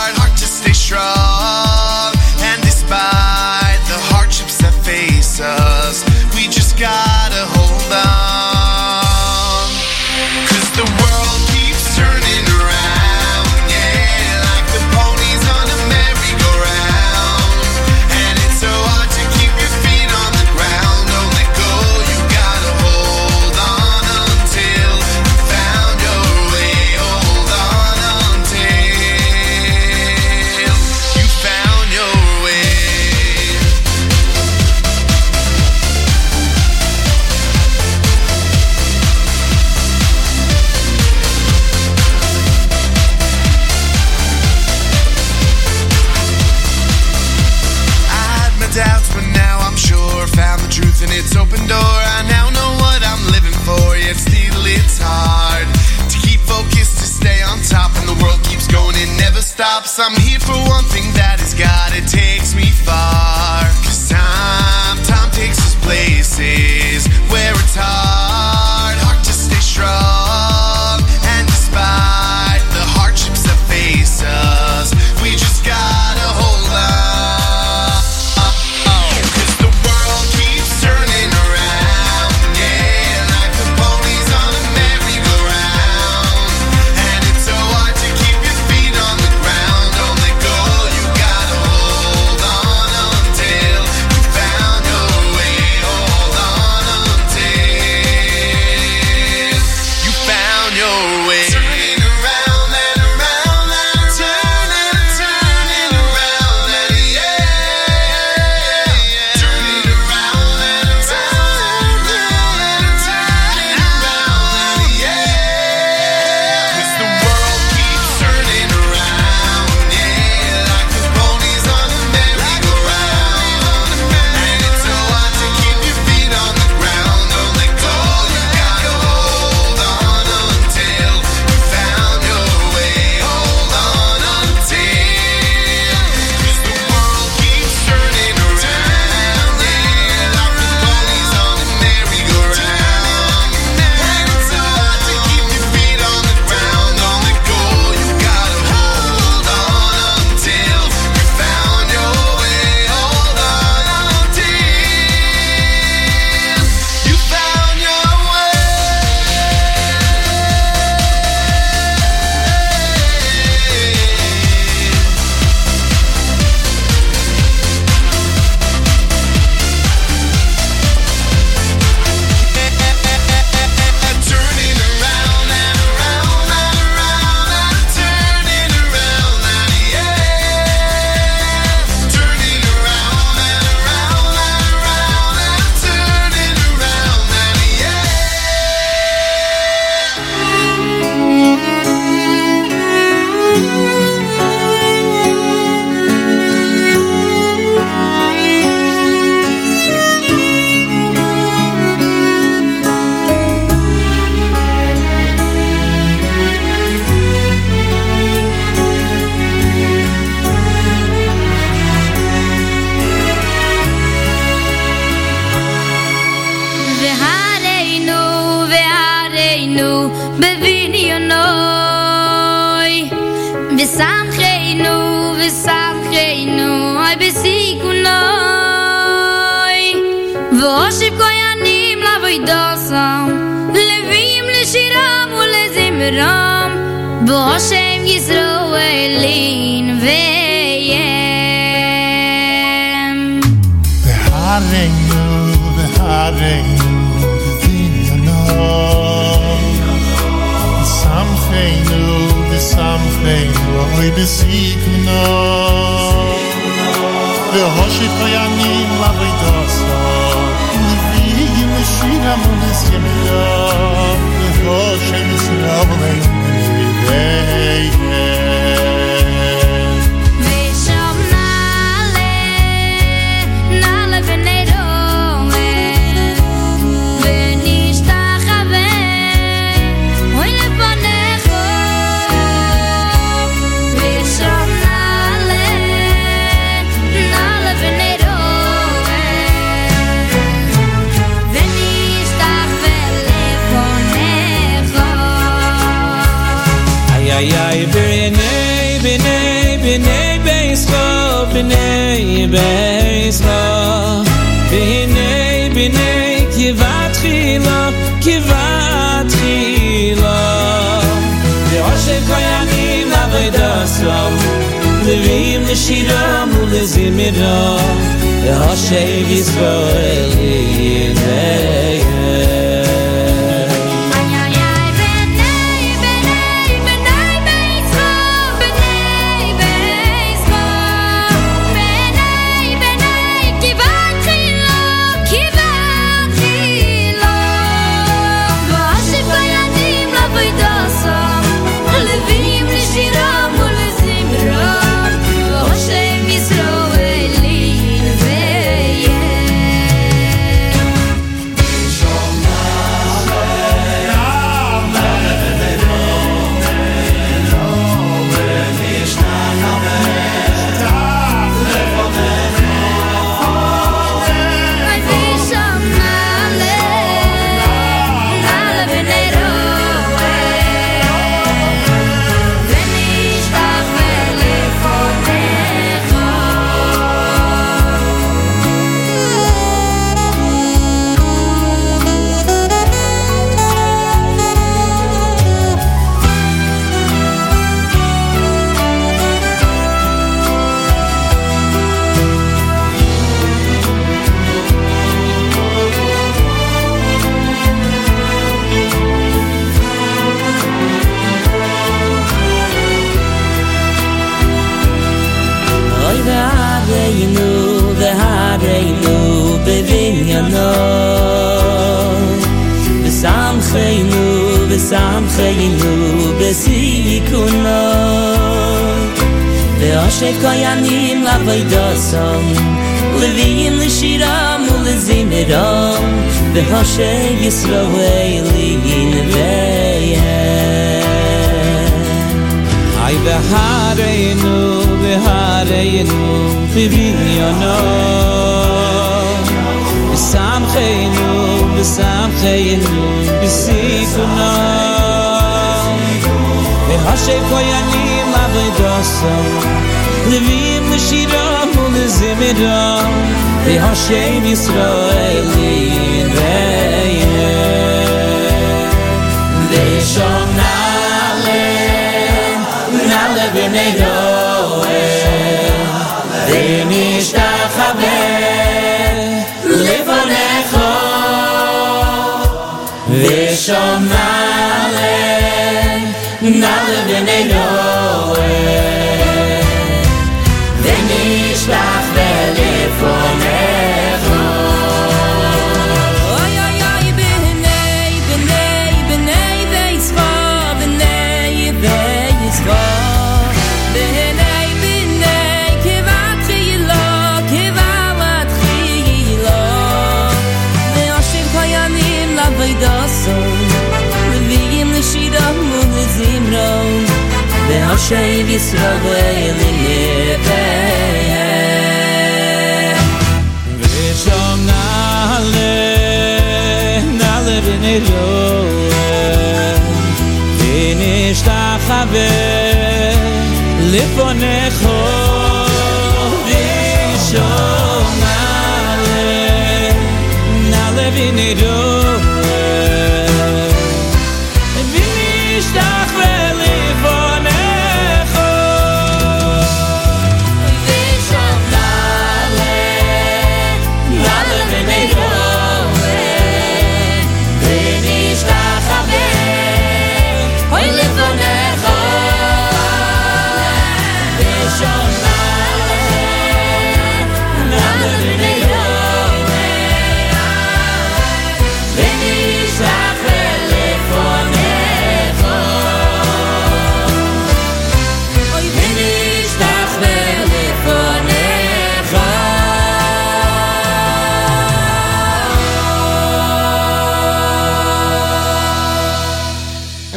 I'm 60.00 60.14
here 60.20 60.38
for 60.38 60.54
one 60.70 60.84
thing 60.84 61.10
that 61.18 61.42
is 61.42 61.54
God, 61.58 61.90
it 61.90 62.06
takes 62.06 62.54
me 62.54 62.70
far. 62.70 63.66
Cause 63.82 64.08
time, 64.08 64.94
time 65.02 65.30
takes 65.34 65.58
us 65.58 65.74
places 65.82 67.10
where 67.34 67.50
it's 67.50 67.74
hard, 67.74 68.07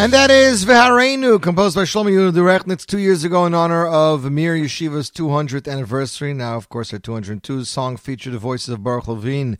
And 0.02 0.12
that 0.14 0.32
is 0.32 0.66
V'Hareinu, 0.66 1.40
composed 1.40 1.76
by 1.76 1.84
Shlomo 1.84 2.10
Yehuda 2.10 2.86
two 2.88 2.98
years 2.98 3.24
ago 3.24 3.46
in 3.46 3.54
honor 3.54 3.86
of 3.86 4.32
Mir 4.32 4.56
Yeshiva's 4.56 5.12
200th 5.12 5.72
anniversary. 5.72 6.34
Now, 6.34 6.58
of 6.58 6.70
course, 6.70 6.92
our 6.92 6.98
202 6.98 7.66
song 7.66 7.98
featured 7.98 8.34
the 8.34 8.40
voices 8.40 8.70
of 8.70 8.84
Baruch 8.84 9.08
Levine, 9.08 9.60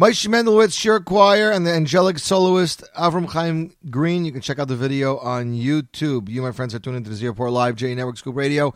Moshe 0.00 0.26
Mendelowitz, 0.28 0.72
Shir 0.72 0.98
Choir, 1.00 1.50
and 1.50 1.66
the 1.66 1.72
angelic 1.72 2.18
soloist 2.18 2.82
Avram 2.96 3.28
Chaim 3.28 3.76
Green. 3.90 4.24
You 4.24 4.32
can 4.32 4.40
check 4.40 4.58
out 4.58 4.68
the 4.68 4.76
video 4.76 5.18
on 5.18 5.52
YouTube. 5.52 6.30
You, 6.30 6.40
my 6.40 6.52
friends, 6.52 6.74
are 6.74 6.78
tuned 6.78 6.96
into 6.96 7.10
the 7.10 7.16
Zero 7.16 7.34
Live, 7.50 7.76
J 7.76 7.94
Network 7.94 8.16
Scoop 8.16 8.34
Radio. 8.34 8.72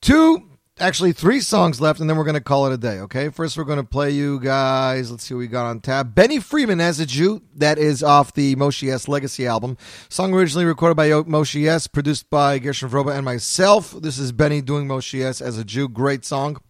Two, 0.00 0.57
actually 0.80 1.12
three 1.12 1.40
songs 1.40 1.80
left, 1.80 2.00
and 2.00 2.08
then 2.08 2.16
we're 2.16 2.24
going 2.24 2.34
to 2.34 2.40
call 2.40 2.66
it 2.66 2.72
a 2.72 2.76
day, 2.76 3.00
okay? 3.00 3.28
First, 3.28 3.56
we're 3.56 3.64
going 3.64 3.78
to 3.78 3.84
play 3.84 4.10
you 4.10 4.40
guys. 4.40 5.10
Let's 5.10 5.24
see 5.24 5.34
what 5.34 5.40
we 5.40 5.46
got 5.46 5.66
on 5.66 5.80
tab. 5.80 6.14
Benny 6.14 6.38
Friedman 6.38 6.80
as 6.80 7.00
a 7.00 7.06
Jew. 7.06 7.42
That 7.56 7.78
is 7.78 8.02
off 8.02 8.34
the 8.34 8.56
Moshe 8.56 8.82
Yess. 8.82 9.08
Legacy 9.08 9.46
album. 9.46 9.76
Song 10.08 10.32
originally 10.32 10.64
recorded 10.64 10.96
by 10.96 11.08
Moshe 11.08 11.60
Yess., 11.60 11.86
produced 11.86 12.30
by 12.30 12.58
Gershon 12.58 12.88
Veroba 12.88 13.14
and 13.14 13.24
myself. 13.24 13.92
This 13.92 14.18
is 14.18 14.32
Benny 14.32 14.60
doing 14.60 14.86
Moshe 14.86 15.18
Yess. 15.18 15.40
as 15.40 15.58
a 15.58 15.64
Jew. 15.64 15.88
Great 15.88 16.24
song. 16.24 16.60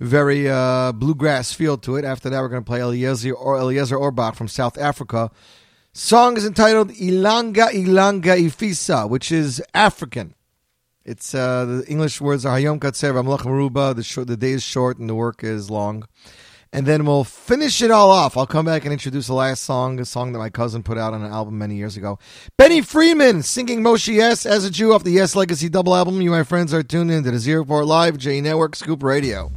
Very 0.00 0.48
uh, 0.48 0.92
bluegrass 0.92 1.52
feel 1.52 1.78
to 1.78 1.96
it. 1.96 2.04
After 2.04 2.28
that, 2.30 2.40
we're 2.40 2.48
going 2.48 2.64
to 2.64 2.68
play 2.68 2.80
Eliezer, 2.80 3.32
or 3.32 3.58
Eliezer 3.58 3.96
Orbach 3.96 4.34
from 4.34 4.48
South 4.48 4.76
Africa. 4.76 5.30
Song 5.92 6.36
is 6.36 6.44
entitled 6.44 6.90
Ilanga 6.90 7.70
Ilanga 7.70 8.36
Ifisa, 8.36 9.08
which 9.08 9.30
is 9.30 9.62
African. 9.72 10.34
It's 11.04 11.34
uh, 11.34 11.66
the 11.66 11.84
English 11.86 12.22
words 12.22 12.46
are 12.46 12.56
Hayom 12.56 12.78
Katzer 12.78 13.12
Amlach 13.12 13.40
Maruba. 13.40 13.94
The 14.26 14.36
day 14.38 14.52
is 14.52 14.62
short 14.62 14.98
and 14.98 15.08
the 15.08 15.14
work 15.14 15.44
is 15.44 15.70
long. 15.70 16.08
And 16.72 16.86
then 16.86 17.04
we'll 17.04 17.24
finish 17.24 17.82
it 17.82 17.90
all 17.90 18.10
off. 18.10 18.38
I'll 18.38 18.46
come 18.46 18.64
back 18.64 18.84
and 18.84 18.92
introduce 18.92 19.26
the 19.26 19.34
last 19.34 19.64
song, 19.64 20.00
a 20.00 20.06
song 20.06 20.32
that 20.32 20.38
my 20.38 20.48
cousin 20.48 20.82
put 20.82 20.96
out 20.96 21.12
on 21.12 21.22
an 21.22 21.30
album 21.30 21.58
many 21.58 21.76
years 21.76 21.98
ago. 21.98 22.18
Benny 22.56 22.80
Friedman 22.80 23.42
singing 23.42 23.82
Moshe 23.82 24.12
Yess 24.12 24.46
as 24.46 24.64
a 24.64 24.70
Jew 24.70 24.94
off 24.94 25.04
the 25.04 25.12
Yess 25.12 25.36
Legacy 25.36 25.68
double 25.68 25.94
album. 25.94 26.22
You, 26.22 26.30
my 26.30 26.42
friends, 26.42 26.72
are 26.72 26.82
tuned 26.82 27.10
in 27.10 27.22
to 27.24 27.30
the 27.30 27.38
Z 27.38 27.52
Report 27.52 27.84
Live 27.84 28.16
J 28.16 28.40
Network 28.40 28.74
Scoop 28.74 29.02
Radio. 29.02 29.52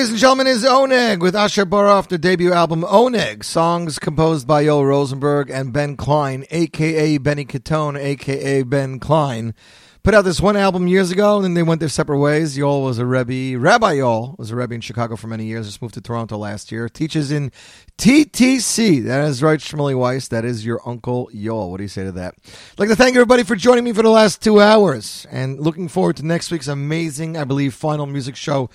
Ladies 0.00 0.12
and 0.12 0.18
gentlemen, 0.18 0.46
is 0.46 0.64
Oneg 0.64 1.20
with 1.20 1.36
Asher 1.36 1.66
Baroff, 1.66 2.08
their 2.08 2.16
debut 2.16 2.54
album 2.54 2.80
Oneg. 2.84 3.44
Songs 3.44 3.98
composed 3.98 4.46
by 4.46 4.64
Yoel 4.64 4.88
Rosenberg 4.88 5.50
and 5.50 5.74
Ben 5.74 5.94
Klein, 5.94 6.46
aka 6.50 7.18
Benny 7.18 7.44
Catone, 7.44 7.98
aka 7.98 8.62
Ben 8.62 8.98
Klein. 8.98 9.52
Put 10.02 10.14
out 10.14 10.24
this 10.24 10.40
one 10.40 10.56
album 10.56 10.88
years 10.88 11.10
ago, 11.10 11.36
and 11.36 11.44
then 11.44 11.52
they 11.52 11.62
went 11.62 11.80
their 11.80 11.90
separate 11.90 12.18
ways. 12.18 12.56
Yoel 12.56 12.82
was 12.82 12.98
a 12.98 13.04
Rebbe. 13.04 13.58
Rabbi 13.58 13.96
Yoel 13.96 14.38
was 14.38 14.50
a 14.50 14.56
Rebbe 14.56 14.74
in 14.74 14.80
Chicago 14.80 15.16
for 15.16 15.26
many 15.26 15.44
years. 15.44 15.66
Just 15.66 15.82
moved 15.82 15.92
to 15.92 16.00
Toronto 16.00 16.38
last 16.38 16.72
year. 16.72 16.88
Teaches 16.88 17.30
in 17.30 17.52
TTC. 17.98 19.04
That 19.04 19.28
is 19.28 19.42
right, 19.42 19.60
Shmuley 19.60 19.94
Weiss. 19.94 20.28
That 20.28 20.46
is 20.46 20.64
your 20.64 20.80
Uncle 20.86 21.28
Yoel. 21.34 21.68
What 21.70 21.76
do 21.76 21.82
you 21.82 21.88
say 21.88 22.04
to 22.04 22.12
that? 22.12 22.36
I'd 22.46 22.78
like 22.78 22.88
to 22.88 22.96
thank 22.96 23.16
everybody 23.16 23.42
for 23.42 23.54
joining 23.54 23.84
me 23.84 23.92
for 23.92 24.02
the 24.02 24.08
last 24.08 24.40
two 24.40 24.62
hours, 24.62 25.26
and 25.30 25.60
looking 25.60 25.88
forward 25.88 26.16
to 26.16 26.24
next 26.24 26.50
week's 26.50 26.68
amazing, 26.68 27.36
I 27.36 27.44
believe, 27.44 27.74
final 27.74 28.06
music 28.06 28.36
show 28.36 28.70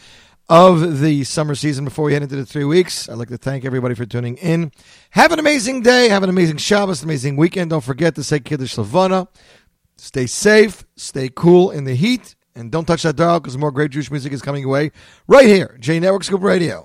of 0.47 0.99
the 0.99 1.23
summer 1.23 1.55
season 1.55 1.85
before 1.85 2.05
we 2.05 2.13
head 2.13 2.23
into 2.23 2.35
the 2.35 2.45
three 2.45 2.63
weeks. 2.63 3.09
I'd 3.09 3.17
like 3.17 3.29
to 3.29 3.37
thank 3.37 3.65
everybody 3.65 3.95
for 3.95 4.05
tuning 4.05 4.37
in. 4.37 4.71
Have 5.11 5.31
an 5.31 5.39
amazing 5.39 5.81
day. 5.81 6.09
Have 6.09 6.23
an 6.23 6.29
amazing 6.29 6.57
Shabbos, 6.57 7.03
amazing 7.03 7.35
weekend. 7.35 7.71
Don't 7.71 7.83
forget 7.83 8.15
to 8.15 8.23
say 8.23 8.39
Kiddush 8.39 8.77
Levana. 8.77 9.27
Stay 9.97 10.27
safe, 10.27 10.83
stay 10.97 11.29
cool 11.33 11.71
in 11.71 11.85
the 11.85 11.95
heat, 11.95 12.35
and 12.53 12.69
don't 12.71 12.85
touch 12.85 13.03
that 13.03 13.15
dial 13.15 13.39
because 13.39 13.57
more 13.57 13.71
great 13.71 13.91
Jewish 13.91 14.11
music 14.11 14.33
is 14.33 14.41
coming 14.41 14.61
your 14.61 14.71
way 14.71 14.91
right 15.27 15.47
here, 15.47 15.77
J 15.79 15.99
Network 15.99 16.25
Scoop 16.25 16.41
Radio. 16.41 16.81